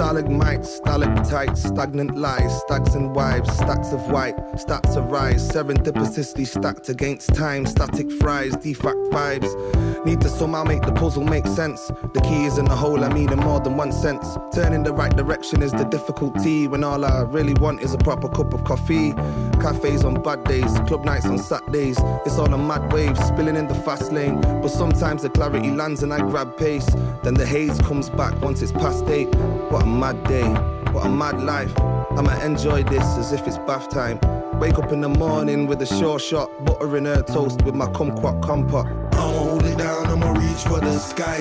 Stalagmites, 0.00 0.76
stalactites, 0.76 1.62
stagnant 1.62 2.16
lies, 2.16 2.58
stacks 2.62 2.94
and 2.94 3.14
wives, 3.14 3.52
stacks 3.52 3.92
of 3.92 4.00
white, 4.10 4.34
stacks 4.58 4.96
of 4.96 5.10
rise, 5.10 5.46
serendipitously 5.50 6.46
stacked 6.46 6.88
against 6.88 7.34
time, 7.34 7.66
static 7.66 8.10
fries, 8.12 8.56
defact 8.56 8.96
vibes. 9.12 9.89
Need 10.04 10.22
to 10.22 10.30
somehow 10.30 10.64
make 10.64 10.80
the 10.80 10.92
puzzle 10.92 11.24
make 11.24 11.46
sense. 11.46 11.88
The 11.88 12.20
key 12.22 12.46
is 12.46 12.56
in 12.56 12.64
the 12.64 12.74
hole, 12.74 13.04
I 13.04 13.12
mean 13.12 13.30
in 13.30 13.38
more 13.38 13.60
than 13.60 13.76
one 13.76 13.92
sense. 13.92 14.38
Turning 14.54 14.82
the 14.82 14.94
right 14.94 15.14
direction 15.14 15.62
is 15.62 15.72
the 15.72 15.84
difficulty 15.84 16.66
when 16.66 16.82
all 16.84 17.04
I 17.04 17.20
really 17.22 17.52
want 17.54 17.82
is 17.82 17.92
a 17.92 17.98
proper 17.98 18.28
cup 18.28 18.54
of 18.54 18.64
coffee. 18.64 19.12
Cafes 19.60 20.04
on 20.04 20.22
bad 20.22 20.44
days, 20.44 20.72
club 20.88 21.04
nights 21.04 21.26
on 21.26 21.38
Saturdays. 21.38 21.98
It's 22.24 22.38
all 22.38 22.52
a 22.52 22.56
mad 22.56 22.90
wave, 22.94 23.18
spilling 23.18 23.56
in 23.56 23.68
the 23.68 23.74
fast 23.74 24.10
lane. 24.10 24.40
But 24.40 24.68
sometimes 24.68 25.20
the 25.20 25.28
clarity 25.28 25.70
lands 25.70 26.02
and 26.02 26.14
I 26.14 26.20
grab 26.20 26.56
pace. 26.56 26.86
Then 27.22 27.34
the 27.34 27.44
haze 27.44 27.78
comes 27.82 28.08
back 28.08 28.40
once 28.40 28.62
it's 28.62 28.72
past 28.72 29.04
eight. 29.08 29.34
What 29.68 29.82
a 29.82 29.86
mad 29.86 30.24
day, 30.24 30.48
what 30.92 31.04
a 31.04 31.10
mad 31.10 31.42
life. 31.42 31.78
I'ma 32.12 32.40
enjoy 32.42 32.84
this 32.84 33.04
as 33.18 33.32
if 33.32 33.46
it's 33.46 33.58
bath 33.58 33.90
time. 33.90 34.18
Wake 34.60 34.78
up 34.78 34.92
in 34.92 35.00
the 35.00 35.08
morning 35.08 35.66
with 35.66 35.80
a 35.80 35.86
short 35.86 36.20
shot, 36.20 36.50
buttering 36.66 37.06
her 37.06 37.22
toast 37.22 37.62
with 37.62 37.74
my 37.74 37.86
kumquat 37.86 38.42
compa. 38.42 38.84
I'll 39.14 39.32
hold 39.32 39.64
it 39.64 39.78
down, 39.78 40.06
I'ma 40.08 40.32
reach 40.32 40.64
for 40.64 40.78
the 40.80 40.98
sky. 40.98 41.40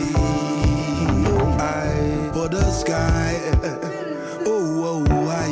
I 1.60 2.32
for 2.32 2.48
the 2.48 2.64
sky. 2.72 3.38
Oh, 4.46 5.06
oh, 5.12 5.28
I. 5.28 5.50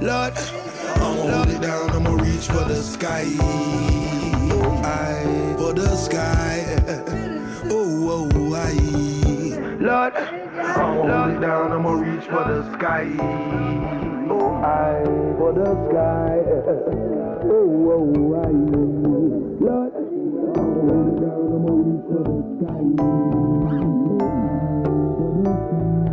Lord, 0.00 0.32
I'll 1.02 1.28
hold 1.28 1.50
it 1.50 1.60
down, 1.60 1.90
I'ma 1.90 2.14
reach 2.14 2.46
for 2.46 2.64
the 2.64 2.82
sky. 2.82 3.26
I 4.82 5.54
for 5.58 5.74
the 5.74 5.94
sky. 5.96 6.64
Oh, 7.70 8.30
oh, 8.34 8.54
I. 8.54 8.72
Lord, 9.80 10.14
I'll 10.14 10.94
hold 10.94 11.36
it 11.36 11.40
down, 11.42 11.72
I'ma 11.72 11.92
reach 11.92 12.24
for 12.24 12.44
the 12.44 12.72
sky 12.78 13.64
eye 14.64 15.04
for 15.38 15.52
the 15.52 15.68
sky. 15.88 16.40
Oh, 17.44 17.68
oh, 17.92 18.08
oh. 18.34 18.52
Lord, 19.60 19.92
down 21.20 21.42
the 21.52 21.58
moon 21.64 21.88
for 22.08 22.22
the 22.24 22.36
sky. 22.56 22.82
For 25.18 25.30
the 25.36 25.52
sky. 25.68 26.03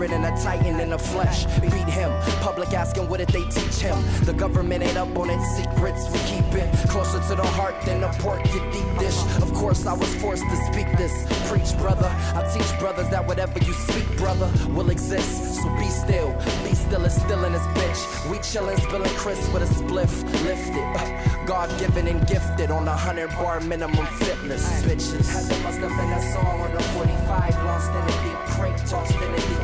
spirit 0.00 0.16
and 0.16 0.24
a 0.24 0.42
titan 0.42 0.80
in 0.80 0.90
the 0.90 0.98
flesh. 0.98 1.44
Beat 1.60 1.88
him. 1.92 2.10
Public 2.40 2.72
asking 2.72 3.08
what 3.08 3.18
did 3.18 3.28
they 3.28 3.44
teach 3.50 3.80
him? 3.80 3.96
The 4.24 4.32
government 4.32 4.82
ain't 4.82 4.96
up 4.96 5.14
on 5.18 5.28
its 5.28 5.46
secrets. 5.56 6.08
We 6.10 6.18
keep 6.20 6.48
it 6.54 6.88
closer 6.88 7.20
to 7.28 7.34
the 7.34 7.46
heart 7.58 7.74
than 7.84 8.02
a 8.02 8.08
pork 8.14 8.40
you 8.46 8.60
deep 8.72 8.90
dish. 8.98 9.18
Of 9.42 9.52
course, 9.52 9.84
I 9.86 9.92
was 9.92 10.14
forced 10.16 10.44
to 10.44 10.56
speak 10.72 10.86
this. 10.96 11.12
Preach, 11.50 11.76
brother. 11.78 12.08
I 12.34 12.40
teach 12.54 12.70
brothers 12.78 13.10
that 13.10 13.26
whatever 13.26 13.58
you 13.58 13.74
speak, 13.74 14.06
brother, 14.16 14.50
will 14.74 14.88
exist. 14.90 15.60
So 15.60 15.68
be 15.76 15.88
still. 15.88 16.32
Be 16.64 16.74
still 16.74 17.02
and 17.02 17.12
still 17.12 17.44
in 17.44 17.52
this 17.52 17.66
bitch. 17.78 18.30
We 18.30 18.38
chillin', 18.38 18.78
spillin' 18.78 19.14
crisp 19.16 19.52
with 19.52 19.62
a 19.62 19.74
spliff 19.74 20.12
lifted. 20.44 20.88
Uh, 20.96 21.46
God 21.46 21.68
given 21.78 22.06
and 22.06 22.26
gifted 22.26 22.70
on 22.70 22.88
a 22.88 22.96
hundred 22.96 23.28
bar 23.30 23.60
minimum 23.60 24.06
fitness, 24.22 24.64
bitches. 24.82 25.26
Must 25.62 25.78
have 25.78 25.96
been 25.98 26.10
a 26.10 26.32
song 26.32 26.60
on 26.60 26.72
the 26.72 26.82
45, 26.94 27.64
lost 27.64 27.90
in 27.90 27.96
a 27.96 28.24
deep 28.24 28.40
crate, 28.54 28.78
tossed 28.86 29.14
in 29.14 29.34
a 29.34 29.36
deep 29.36 29.59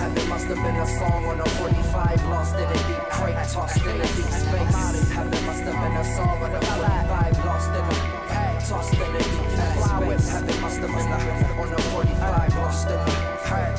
time 0.00 0.16
it 0.16 0.28
must 0.28 0.46
have 0.46 0.56
been 0.56 0.76
a 0.76 0.86
song 0.98 1.24
on 1.26 1.40
a 1.40 1.48
45 1.60 2.24
lost 2.32 2.54
in 2.56 2.64
a 2.64 2.78
deep 2.88 3.04
crate 3.12 3.36
tossed 3.52 3.84
in 3.84 4.00
a 4.00 4.08
deep 4.16 4.32
space. 4.40 4.72
Time 5.12 5.28
it 5.28 5.44
must 5.44 5.64
have 5.68 5.78
been 5.82 5.96
a 6.00 6.04
song 6.16 6.42
on 6.44 6.54
a 6.54 6.60
45 6.60 7.44
lost 7.44 7.70
in 7.78 7.84
a 7.84 7.94
deep 8.00 8.20
tossed 8.68 8.94
in 8.94 9.00
a 9.02 9.20
deep 9.20 9.48
space. 9.52 10.30
Time 10.30 10.48
it 10.48 10.60
must 10.64 10.80
have 10.80 10.92
been 10.96 11.12
a 11.12 11.20
on 11.60 11.72
a 11.72 11.80
45 11.92 12.56
lost 12.56 12.88
in 12.88 12.96
a 12.96 13.20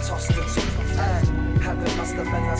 tossed 0.07 0.31
in 0.31 0.37
a 0.37 0.53
deep 0.53 1.61
time 1.61 1.79
it 1.85 1.97
must 1.97 2.15
have 2.15 2.25
been 2.25 2.43
a 2.43 2.57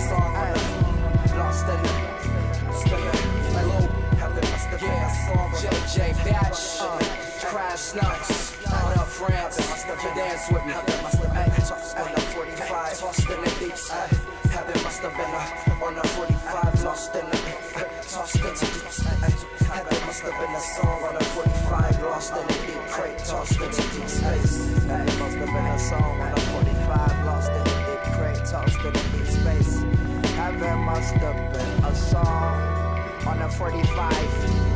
45 33.57 34.70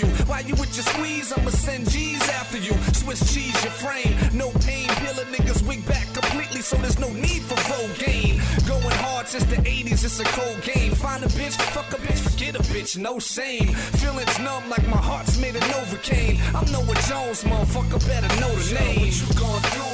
you. 0.00 0.06
Why 0.26 0.40
you 0.40 0.54
with 0.54 0.74
your 0.74 0.84
squeeze? 0.84 1.32
I'ma 1.32 1.50
send 1.50 1.88
G's 1.90 2.28
after 2.30 2.58
you. 2.58 2.72
Swiss 2.92 3.20
cheese 3.32 3.56
your 3.62 3.72
frame. 3.72 4.14
No 4.32 4.50
pain, 4.66 4.88
peel 5.00 5.18
a 5.20 5.24
nigga's 5.34 5.62
wig 5.62 5.84
back 5.86 6.06
completely, 6.12 6.62
so 6.62 6.76
there's 6.76 6.98
no 6.98 7.10
need 7.12 7.42
for 7.42 7.56
Rogaine. 7.70 8.40
Going 8.66 8.96
hard 9.04 9.28
since 9.28 9.44
the 9.44 9.56
80s, 9.56 10.04
it's 10.04 10.20
a 10.20 10.24
cold 10.24 10.60
game. 10.62 10.92
Find 10.92 11.22
a 11.24 11.28
bitch, 11.28 11.56
fuck 11.74 11.92
a 11.92 11.96
bitch, 11.96 12.18
forget 12.18 12.54
a 12.56 12.62
bitch, 12.72 12.96
no 12.96 13.18
shame. 13.18 13.68
Feelings 14.00 14.38
numb 14.38 14.68
like 14.68 14.86
my 14.88 15.02
heart's 15.10 15.38
made 15.38 15.56
of 15.56 15.62
Novocaine. 15.62 16.38
I'm 16.54 16.70
Noah 16.72 16.98
Jones, 17.08 17.44
motherfucker, 17.44 18.00
better 18.06 18.40
know 18.40 18.54
the 18.54 18.74
name. 18.74 19.00
What 19.00 19.20
you 19.20 19.40
gonna 19.40 19.70
do? 19.74 19.89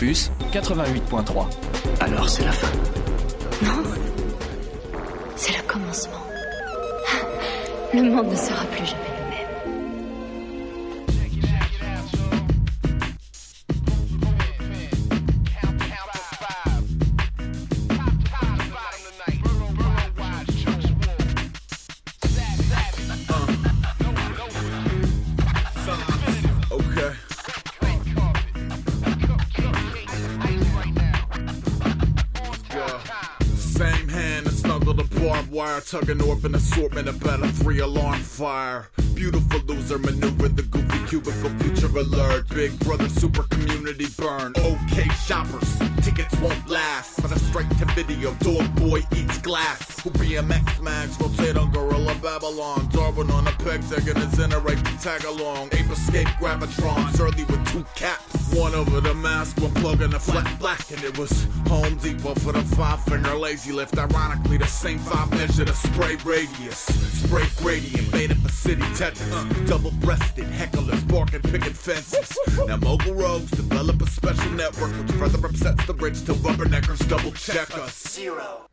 88.3. 0.00 1.46
Alors 2.00 2.28
c'est 2.28 2.44
la 2.44 2.52
fin. 2.52 2.68
Non, 3.62 3.82
c'est 5.36 5.52
le 5.52 5.62
commencement. 5.66 6.22
Ah, 7.06 7.26
le 7.94 8.02
monde 8.04 8.30
ne 8.30 8.36
sera 8.36 8.64
plus 8.66 8.86
jeune. 8.86 8.99
tugging 35.90 36.22
orb 36.22 36.44
an 36.44 36.54
assortment 36.54 37.08
about 37.08 37.42
a 37.42 37.48
three 37.48 37.80
alarm 37.80 38.20
fire. 38.20 38.88
Beautiful 39.12 39.58
loser 39.62 39.98
maneuver 39.98 40.48
the 40.48 40.62
goofy 40.62 40.98
cubicle 41.08 41.50
future 41.58 41.88
alert. 41.98 42.48
Big 42.50 42.78
brother 42.78 43.08
super 43.08 43.42
community 43.50 44.06
burn. 44.16 44.52
Okay, 44.56 45.08
shoppers, 45.26 45.78
tickets 46.02 46.38
won't 46.38 46.68
last. 46.68 47.20
But 47.20 47.30
the 47.30 47.40
strike 47.40 47.68
to 47.78 47.86
video, 47.86 48.32
dog 48.34 48.72
boy 48.76 49.00
eats 49.16 49.38
glass. 49.38 49.98
Who 50.00 50.10
BMX 50.10 50.80
Max 50.80 51.20
rotate 51.20 51.56
on 51.56 51.72
Gorilla 51.72 52.14
Babylon. 52.22 52.88
Darwin 52.92 53.28
on 53.32 53.48
a 53.48 53.52
peg, 53.52 53.82
taking 53.90 54.14
his 54.14 54.38
inner 54.38 54.60
tag 55.00 55.24
along. 55.24 55.70
Ape 55.72 55.90
escape 55.90 56.28
Gravatron, 56.38 57.16
surly 57.16 57.42
with 57.42 57.66
two 57.72 57.84
caps. 57.96 58.39
One 58.52 58.74
over 58.74 59.00
the 59.00 59.14
mask, 59.14 59.60
one 59.60 59.72
plug 59.74 60.02
in 60.02 60.10
the 60.10 60.18
flat 60.18 60.58
black, 60.58 60.90
and 60.90 61.02
it 61.04 61.16
was 61.16 61.46
Home 61.68 61.96
Depot 61.98 62.34
for 62.34 62.52
the 62.52 62.62
five 62.76 63.02
finger 63.04 63.34
lazy 63.34 63.72
lift. 63.72 63.96
Ironically, 63.96 64.58
the 64.58 64.66
same 64.66 64.98
five 64.98 65.30
measure 65.30 65.64
the 65.64 65.72
spray 65.72 66.16
radius. 66.24 66.78
Spray 66.78 67.44
gradient, 67.58 68.10
beta 68.10 68.34
for 68.34 68.48
city 68.50 68.82
tetris. 68.82 69.32
Uh, 69.32 69.66
double 69.66 69.92
breasted, 70.00 70.46
hecklers 70.46 71.06
barking, 71.08 71.42
picking 71.42 71.74
fences. 71.74 72.36
Now, 72.66 72.76
mogul 72.76 73.14
rogues 73.14 73.50
develop 73.52 74.02
a 74.02 74.06
special 74.06 74.50
network 74.52 74.92
which 74.98 75.12
further 75.12 75.46
upsets 75.46 75.86
the 75.86 75.94
rich 75.94 76.24
till 76.24 76.36
rubberneckers 76.36 77.08
double 77.08 77.32
check 77.32 77.76
us. 77.78 78.08
Zero. 78.08 78.69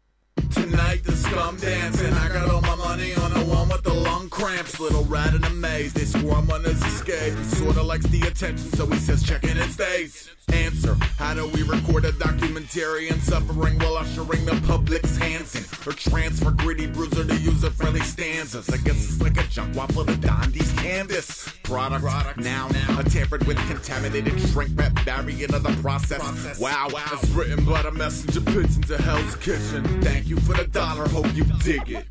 Tonight 0.52 1.04
the 1.04 1.12
scum 1.14 1.58
dancing. 1.58 2.14
I 2.14 2.30
got 2.30 2.50
all 2.50 2.62
my 2.62 2.76
money 2.76 3.14
on 3.16 3.34
the 3.34 3.46
one 3.46 3.70
with 3.70 3.84
the 3.84 3.94
lung 3.94 4.30
cramps. 4.30 4.80
Little 4.80 5.04
rat 5.06 5.34
in 5.34 5.44
a 5.44 5.50
maze. 5.50 5.94
They 5.94 6.06
swarm 6.06 6.50
on 6.52 6.64
his 6.64 6.82
escape. 6.84 7.38
Sorta 7.46 7.84
likes 7.84 8.06
the 8.08 8.22
attention, 8.22 8.72
so 8.74 8.86
he 8.86 8.98
says 8.98 9.24
check 9.24 9.44
it 9.44 9.58
and 9.58 9.72
stays. 9.72 10.30
Answer: 10.54 10.96
How 11.18 11.34
do 11.34 11.48
we 11.50 11.64
record 11.64 12.06
a 12.06 12.14
documentary 12.14 13.12
on 13.12 13.20
suffering 13.20 13.78
while 13.80 13.98
ushering 13.98 14.46
the 14.46 14.60
public's 14.66 15.18
Hansen 15.18 15.66
or 15.86 15.92
transfer 15.94 16.52
gritty 16.52 16.88
bruiser 16.88 17.26
to 17.26 17.36
user-friendly 17.36 18.00
stanzas? 18.02 18.70
I 18.70 18.78
guess 18.78 18.96
it's 18.96 19.22
like 19.22 19.38
a 19.38 19.44
junk 19.50 19.76
waffle 19.76 20.06
to 20.06 20.14
Dondi's 20.14 20.72
canvas. 20.74 21.50
Product, 21.64 22.02
Product 22.02 22.38
now, 22.40 22.70
now, 22.70 23.00
a 23.00 23.04
tampered 23.04 23.46
with 23.46 23.58
contaminated 23.68 24.40
shrink 24.40 24.72
wrap 24.76 24.94
barrier 25.06 25.48
of 25.54 25.64
the 25.64 25.78
process. 25.82 26.20
process. 26.20 26.60
Wow, 26.60 26.88
wow, 26.94 27.04
it's 27.12 27.30
written 27.32 27.66
by 27.66 27.82
the 27.82 27.92
messenger 27.92 28.40
pigeon 28.40 28.84
to 28.84 28.98
Hell's 28.98 29.36
Kitchen. 29.36 29.84
Thank 30.02 30.27
you 30.28 30.38
for 30.38 30.54
the 30.54 30.68
dollar, 30.68 31.08
hope 31.08 31.34
you 31.34 31.44
dig 31.64 31.90
it. 31.90 32.06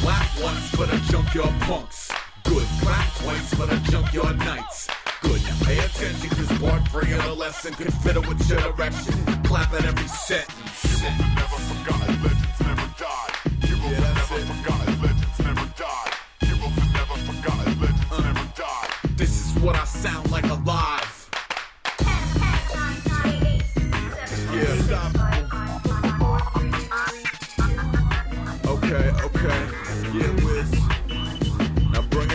Clap 0.00 0.42
once 0.42 0.70
for 0.70 0.86
the 0.86 0.96
junkyard 1.10 1.54
punks. 1.62 2.10
Good. 2.44 2.66
Clap 2.82 3.14
twice 3.16 3.54
for 3.54 3.66
the 3.66 3.76
junkyard 3.90 4.38
knights. 4.38 4.88
Good. 5.22 5.40
Now 5.42 5.64
pay 5.64 5.78
attention, 5.78 6.30
cause 6.30 6.58
part 6.58 6.88
three 6.88 7.12
of 7.12 7.22
the 7.22 7.34
lesson 7.34 7.74
could 7.74 7.92
fiddle 7.94 8.22
with 8.22 8.48
your 8.48 8.60
direction. 8.60 9.14
Clap 9.44 9.72
at 9.74 9.84
every 9.84 10.08
sentence. 10.08 11.00
Heroes 11.00 11.18
never 11.34 11.58
forgotten, 11.70 12.22
legends 12.22 12.60
never 12.60 12.88
die. 12.98 13.32
Heroes 13.62 14.00
never 14.00 14.38
forgotten, 14.52 15.02
legends 15.02 15.38
never 15.38 15.66
die. 15.76 16.10
Heroes 16.40 16.76
never 16.92 17.16
forgotten, 17.28 17.80
legends 17.80 18.12
uh. 18.12 18.20
never 18.22 18.52
die. 18.56 18.88
This 19.16 19.32
is 19.40 19.62
what 19.62 19.76
I 19.76 19.84
sound 19.84 20.30
like 20.30 20.44
alive. 20.44 21.00
Yeah. 21.00 21.03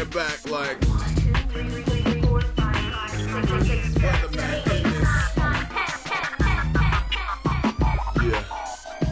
It 0.09 0.15
back 0.15 0.49
like. 0.49 0.77
Yeah. 8.21 8.43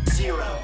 Zero. 0.10 0.60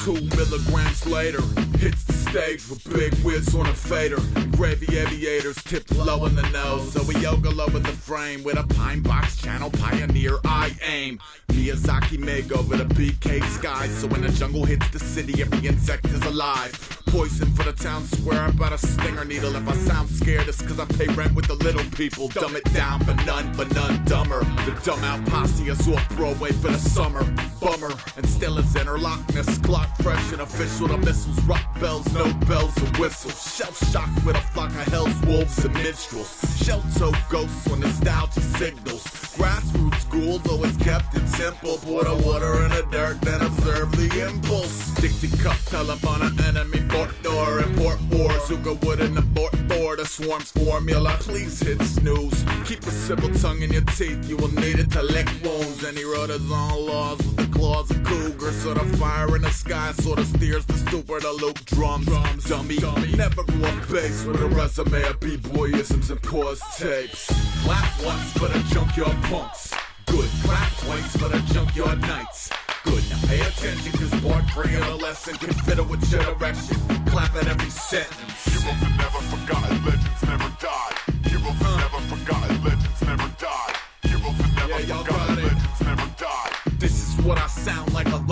Two 0.00 0.20
milligrams 0.36 1.06
later, 1.06 1.42
hits 1.78 2.13
stage 2.34 2.68
with 2.68 2.82
Big 2.92 3.14
Wiz 3.24 3.54
on 3.54 3.66
a 3.66 3.72
fader. 3.72 4.18
Gravy 4.56 4.98
aviators 4.98 5.54
tipped 5.62 5.94
low 5.94 6.26
in 6.26 6.34
the 6.34 6.42
nose. 6.50 6.92
So 6.92 7.00
we 7.04 7.14
yoga 7.16 7.48
low 7.48 7.66
in 7.66 7.84
the 7.84 7.92
frame 7.92 8.42
with 8.42 8.58
a 8.58 8.66
pine 8.74 9.02
box 9.02 9.36
channel 9.36 9.70
pioneer. 9.70 10.38
I 10.44 10.76
aim. 10.82 11.20
Miyazaki 11.48 12.18
make 12.18 12.50
over 12.50 12.76
the 12.76 12.86
BK 12.86 13.40
sky. 13.44 13.86
So 13.86 14.08
when 14.08 14.22
the 14.22 14.30
jungle 14.30 14.64
hits 14.64 14.88
the 14.88 14.98
city, 14.98 15.42
every 15.42 15.68
insect 15.68 16.06
is 16.06 16.22
alive. 16.24 16.72
Poison 17.06 17.46
for 17.52 17.62
the 17.62 17.72
town 17.72 18.04
square. 18.06 18.50
I 18.60 18.74
a 18.74 18.78
stinger 18.78 19.24
needle. 19.24 19.54
If 19.54 19.68
I 19.68 19.76
sound 19.76 20.08
scared, 20.08 20.48
it's 20.48 20.60
cause 20.60 20.80
I 20.80 20.86
pay 20.86 21.06
rent 21.14 21.34
with 21.36 21.46
the 21.46 21.54
little 21.54 21.84
people. 21.92 22.26
Dumb 22.26 22.56
it 22.56 22.64
down 22.74 23.04
for 23.04 23.14
none, 23.24 23.54
but 23.56 23.72
none 23.72 24.04
dumber. 24.06 24.40
The 24.66 24.76
dumb 24.82 25.04
out 25.04 25.24
posse 25.26 25.68
is 25.68 25.86
off 25.86 26.08
Broadway 26.16 26.50
for 26.50 26.72
the 26.72 26.78
summer. 26.78 27.22
Bummer. 27.60 27.92
And 28.16 28.28
still 28.28 28.58
is 28.58 28.74
interlockness. 28.74 29.62
Clock 29.62 29.96
fresh 29.98 30.32
and 30.32 30.42
official. 30.42 30.88
The 30.88 30.98
missiles 30.98 31.40
rock 31.42 31.78
bells, 31.78 32.12
no 32.12 32.23
bells 32.46 32.76
or 32.82 33.00
whistles. 33.00 33.56
Shell 33.56 33.72
shocked 33.72 34.24
with 34.24 34.36
a 34.36 34.40
flock 34.52 34.70
of 34.70 34.86
hell's 34.88 35.20
wolves 35.26 35.64
and 35.64 35.74
minstrels. 35.74 36.30
Shell 36.64 36.82
toe 36.96 37.12
ghosts 37.28 37.68
when 37.68 37.80
nostalgia 37.80 38.40
signals. 38.40 39.23
Grassroots 39.34 40.00
school, 40.00 40.38
though 40.38 40.62
it's 40.64 40.76
kept 40.76 41.16
it 41.16 41.26
simple. 41.28 41.78
Pour 41.78 42.04
the 42.04 42.14
water 42.26 42.64
in 42.64 42.70
the 42.70 42.86
dirt, 42.90 43.20
then 43.22 43.40
observe 43.42 43.90
the 43.92 44.08
impulse. 44.26 44.94
Dixie 44.94 45.36
cup, 45.42 45.58
telephone, 45.66 46.22
an 46.22 46.40
enemy 46.40 46.82
port 46.88 47.10
door, 47.22 47.58
import 47.60 48.00
wars. 48.12 48.42
Zuka 48.42 48.74
wood 48.84 49.00
in 49.00 49.14
the 49.14 49.22
board, 49.22 49.52
board, 49.68 49.98
a 49.98 50.06
swarm's 50.06 50.52
formula. 50.52 51.16
Please 51.20 51.58
hit 51.60 51.80
snooze. 51.82 52.44
Keep 52.64 52.82
a 52.82 52.90
civil 52.90 53.32
tongue 53.34 53.62
in 53.62 53.72
your 53.72 53.86
teeth, 53.98 54.28
you 54.28 54.36
will 54.36 54.54
need 54.54 54.78
it 54.78 54.90
to 54.92 55.02
lick 55.02 55.28
wounds. 55.42 55.84
Any 55.84 55.98
he 55.98 56.04
wrote 56.04 56.30
his 56.30 56.50
own 56.52 56.86
laws 56.86 57.18
with 57.18 57.36
the 57.36 57.58
claws 57.58 57.90
of 57.90 58.02
cougars. 58.04 58.62
So 58.62 58.74
the 58.74 58.84
fire 58.98 59.34
in 59.36 59.42
the 59.42 59.50
sky 59.50 59.92
sort 59.92 60.18
of 60.18 60.26
steers 60.26 60.64
the 60.66 60.74
stupor 60.74 61.20
to 61.20 61.30
loop 61.32 61.64
drums. 61.64 62.06
drums 62.06 62.44
dummy. 62.44 62.76
dummy. 62.76 63.12
Never 63.16 63.42
grew 63.44 63.64
up 63.64 63.88
bass 63.88 64.24
with 64.24 64.40
a 64.40 64.46
resume 64.46 65.02
of 65.02 65.18
b-boyisms 65.20 66.10
and 66.10 66.22
pause 66.22 66.62
tapes. 66.76 67.26
Clap 67.64 68.04
once 68.04 68.32
for 68.32 68.48
the 68.48 68.58
junkyard 68.72 69.16
Good. 69.30 70.28
Clap 70.44 70.76
twice 70.76 71.16
for 71.16 71.28
the 71.28 71.40
junkyard 71.52 72.00
knights. 72.02 72.50
Good. 72.84 73.02
Now 73.08 73.18
pay 73.26 73.40
attention, 73.40 73.92
cause 73.92 74.20
part 74.20 74.44
three 74.50 74.74
of 74.76 74.84
the 74.86 74.96
lesson 74.96 75.34
can 75.36 75.54
fiddle 75.64 75.86
with 75.86 76.10
your 76.12 76.22
direction. 76.22 76.76
Clap 77.06 77.34
at 77.34 77.46
every 77.48 77.70
sentence. 77.70 78.44
Heroes 78.44 78.82
are 78.82 78.96
never 78.98 79.20
forgotten, 79.32 79.84
legends 79.84 80.22
never 80.22 80.50
die. 80.60 80.94
Heroes 81.24 81.62
are 81.62 81.78
never 81.78 82.00
forgotten, 82.12 82.64
legends 82.64 83.02
never 83.02 83.30
die. 83.38 83.74
Heroes 84.02 84.40
are 84.40 84.68
never 84.68 84.78
forgotten, 84.82 85.36
legends 85.36 85.80
never 85.80 86.08
die. 86.18 86.50
This 86.78 87.08
is 87.08 87.24
what 87.24 87.38
I 87.38 87.46
sound 87.46 87.94
like 87.94 88.06
alive. 88.08 88.23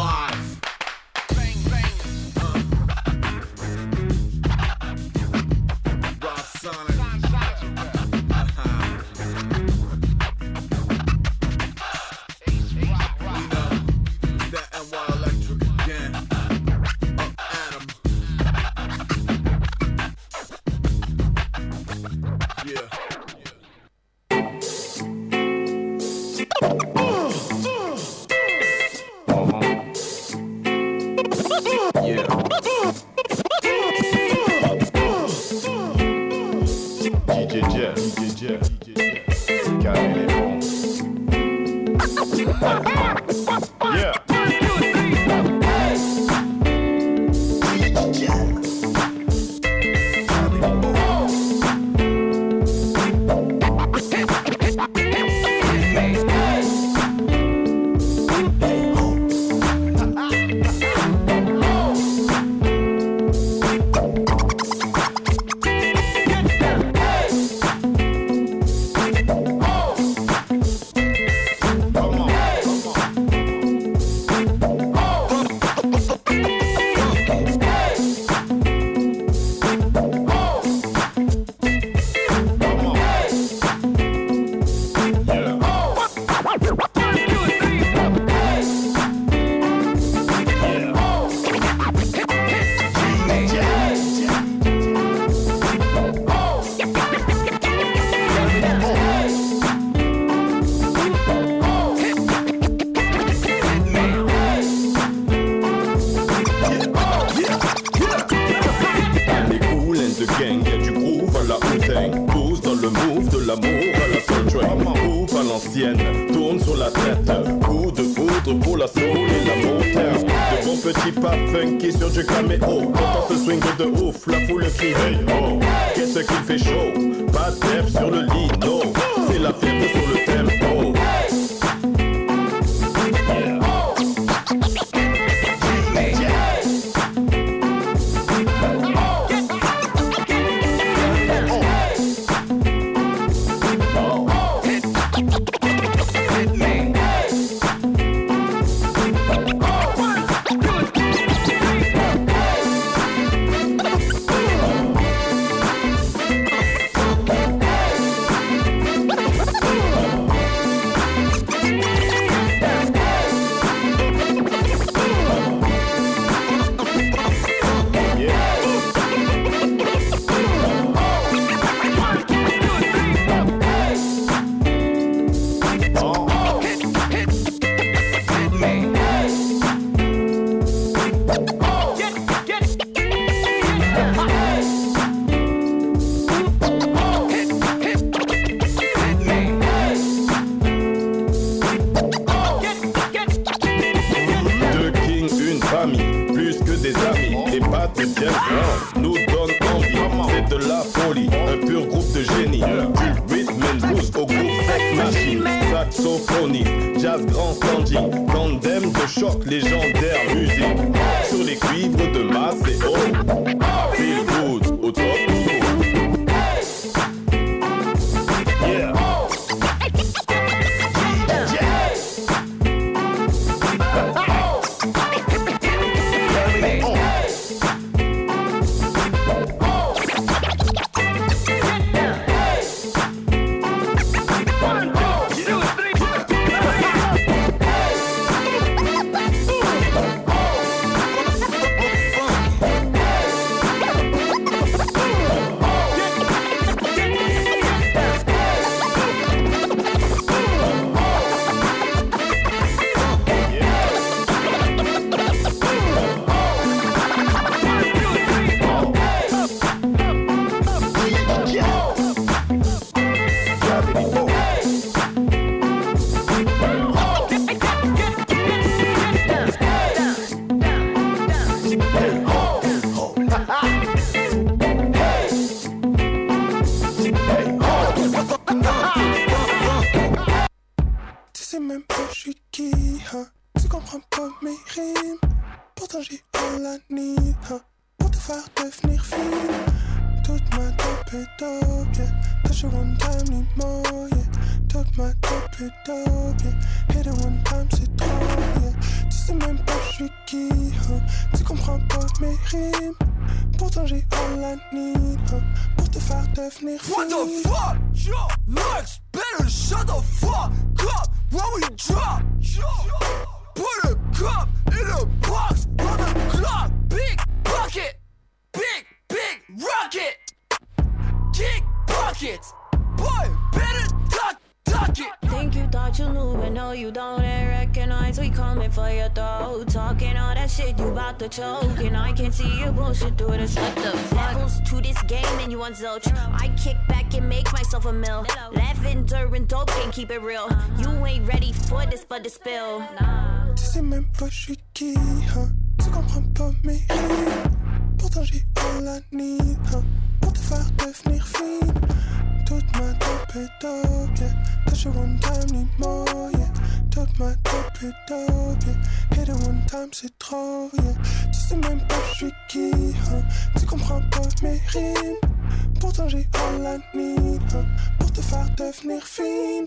Hein. 366.94 367.66
Pour 367.98 368.12
te 368.12 368.20
devenir 368.56 369.02
fine. 369.02 369.66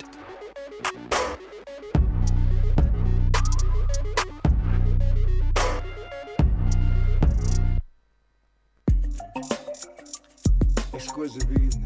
Exquisite 10.94 11.44
evening. 11.52 11.86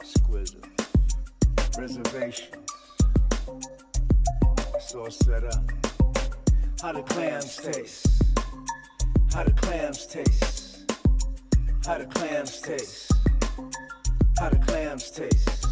Exquisite. 0.00 0.66
Reservations. 1.78 2.70
It's 4.74 4.94
all 4.94 5.10
set 5.10 5.44
up. 5.44 5.70
How 6.80 6.92
the 6.92 7.02
clams 7.02 7.56
taste? 7.56 8.22
How 9.32 9.44
the 9.44 9.52
clams 9.52 10.06
taste? 10.06 10.92
How 11.86 11.98
the 11.98 12.06
clams 12.06 12.60
taste? 12.60 13.12
How 14.44 14.50
the 14.50 14.58
clams 14.58 15.10
taste? 15.10 15.66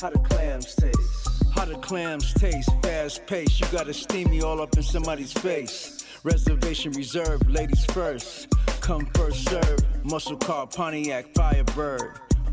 How 0.00 0.10
the 0.10 0.18
clams 0.18 0.74
taste? 0.74 1.28
How 1.54 1.64
the 1.64 1.76
clams 1.76 2.34
taste? 2.34 2.68
Fast 2.82 3.24
pace. 3.28 3.60
You 3.60 3.66
gotta 3.70 3.94
steam 3.94 4.28
me 4.28 4.42
all 4.42 4.60
up 4.60 4.76
in 4.76 4.82
somebody's 4.82 5.32
face. 5.32 6.04
Reservation 6.24 6.90
reserved, 6.94 7.48
ladies 7.48 7.84
first. 7.84 8.48
Come 8.80 9.06
first 9.14 9.48
serve. 9.48 10.04
Muscle 10.04 10.36
car, 10.36 10.66
Pontiac, 10.66 11.26
Firebird. 11.36 12.00
Or 12.00 12.10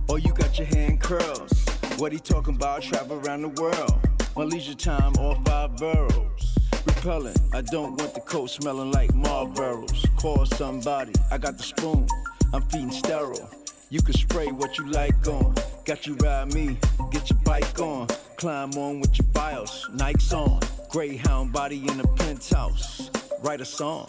oh, 0.07 0.15
you 0.17 0.31
got 0.35 0.59
your 0.59 0.67
hand 0.67 1.01
curls. 1.01 1.65
What 1.97 2.11
he 2.11 2.19
talking 2.19 2.53
about? 2.53 2.83
Travel 2.83 3.21
around 3.25 3.41
the 3.41 3.59
world. 3.59 4.07
My 4.35 4.43
leisure 4.43 4.75
time, 4.75 5.13
all 5.17 5.33
five 5.45 5.77
boroughs. 5.77 6.57
Repellent, 6.85 7.39
I 7.53 7.61
don't 7.61 7.99
want 7.99 8.13
the 8.13 8.21
coat 8.21 8.51
smelling 8.51 8.91
like 8.91 9.09
Marlboros. 9.13 10.15
Call 10.17 10.45
somebody, 10.45 11.13
I 11.31 11.39
got 11.39 11.57
the 11.57 11.63
spoon. 11.63 12.05
I'm 12.53 12.61
feeding 12.69 12.91
sterile. 12.91 13.49
You 13.91 14.01
can 14.01 14.13
spray 14.13 14.47
what 14.53 14.77
you 14.77 14.89
like 14.89 15.27
on. 15.27 15.53
Got 15.83 16.07
you 16.07 16.15
ride 16.23 16.53
me, 16.53 16.77
get 17.11 17.29
your 17.29 17.37
bike 17.39 17.77
on. 17.81 18.07
Climb 18.37 18.71
on 18.77 19.01
with 19.01 19.19
your 19.19 19.27
bios, 19.33 19.85
Nikes 19.89 20.31
on. 20.31 20.61
Greyhound 20.89 21.51
body 21.51 21.85
in 21.85 21.99
a 21.99 22.07
penthouse. 22.15 23.11
Write 23.43 23.59
a 23.59 23.65
song, 23.65 24.07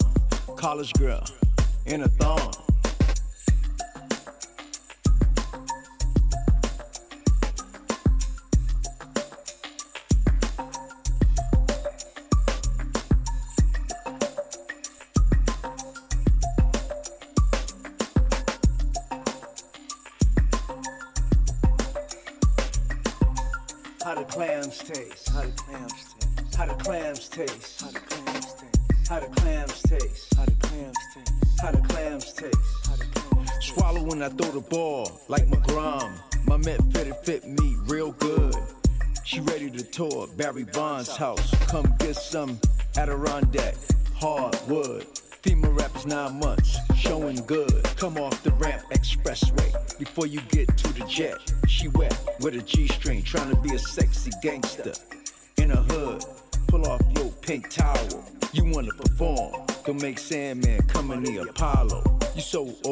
college 0.54 0.92
girl 0.92 1.24
in 1.86 2.02
a 2.02 2.09
thong. 2.09 2.61
House. 41.16 41.51
Come 41.68 41.94
get 41.98 42.16
some 42.16 42.59
Adirondack, 42.97 43.74
hardwood. 44.14 45.06
FEMA 45.43 45.76
rappers 45.76 46.06
nine 46.06 46.39
months, 46.39 46.76
showing 46.97 47.36
good. 47.47 47.82
Come 47.97 48.16
off 48.16 48.43
the 48.43 48.52
ramp 48.52 48.82
expressway 48.93 49.98
before 49.98 50.26
you 50.26 50.40
get 50.51 50.68
to 50.78 50.93
the 50.93 51.05
jet. 51.06 51.36
She 51.66 51.89
wet 51.89 52.16
with 52.40 52.55
a 52.55 52.62
G 52.62 52.86
string, 52.89 53.22
trying 53.22 53.51
to 53.51 53.56
be 53.56 53.74
a 53.74 53.78
sexy 53.78 54.30
gangster. 54.43 54.93
In 55.59 55.70
a 55.72 55.76
hood, 55.76 56.24
pull 56.68 56.86
off 56.86 57.02
your 57.16 57.30
pink 57.43 57.70
towel. 57.70 58.24
You 58.52 58.64
wanna 58.66 58.93
perform, 58.93 59.66
go 59.84 59.93
make 59.94 60.18
Sandman 60.18 60.82
come 60.82 61.10
in 61.10 61.22
the 61.22 61.39
Apollo. 61.39 62.05
You 62.34 62.43
so 62.43 62.74
overwhelmed, 62.86 62.91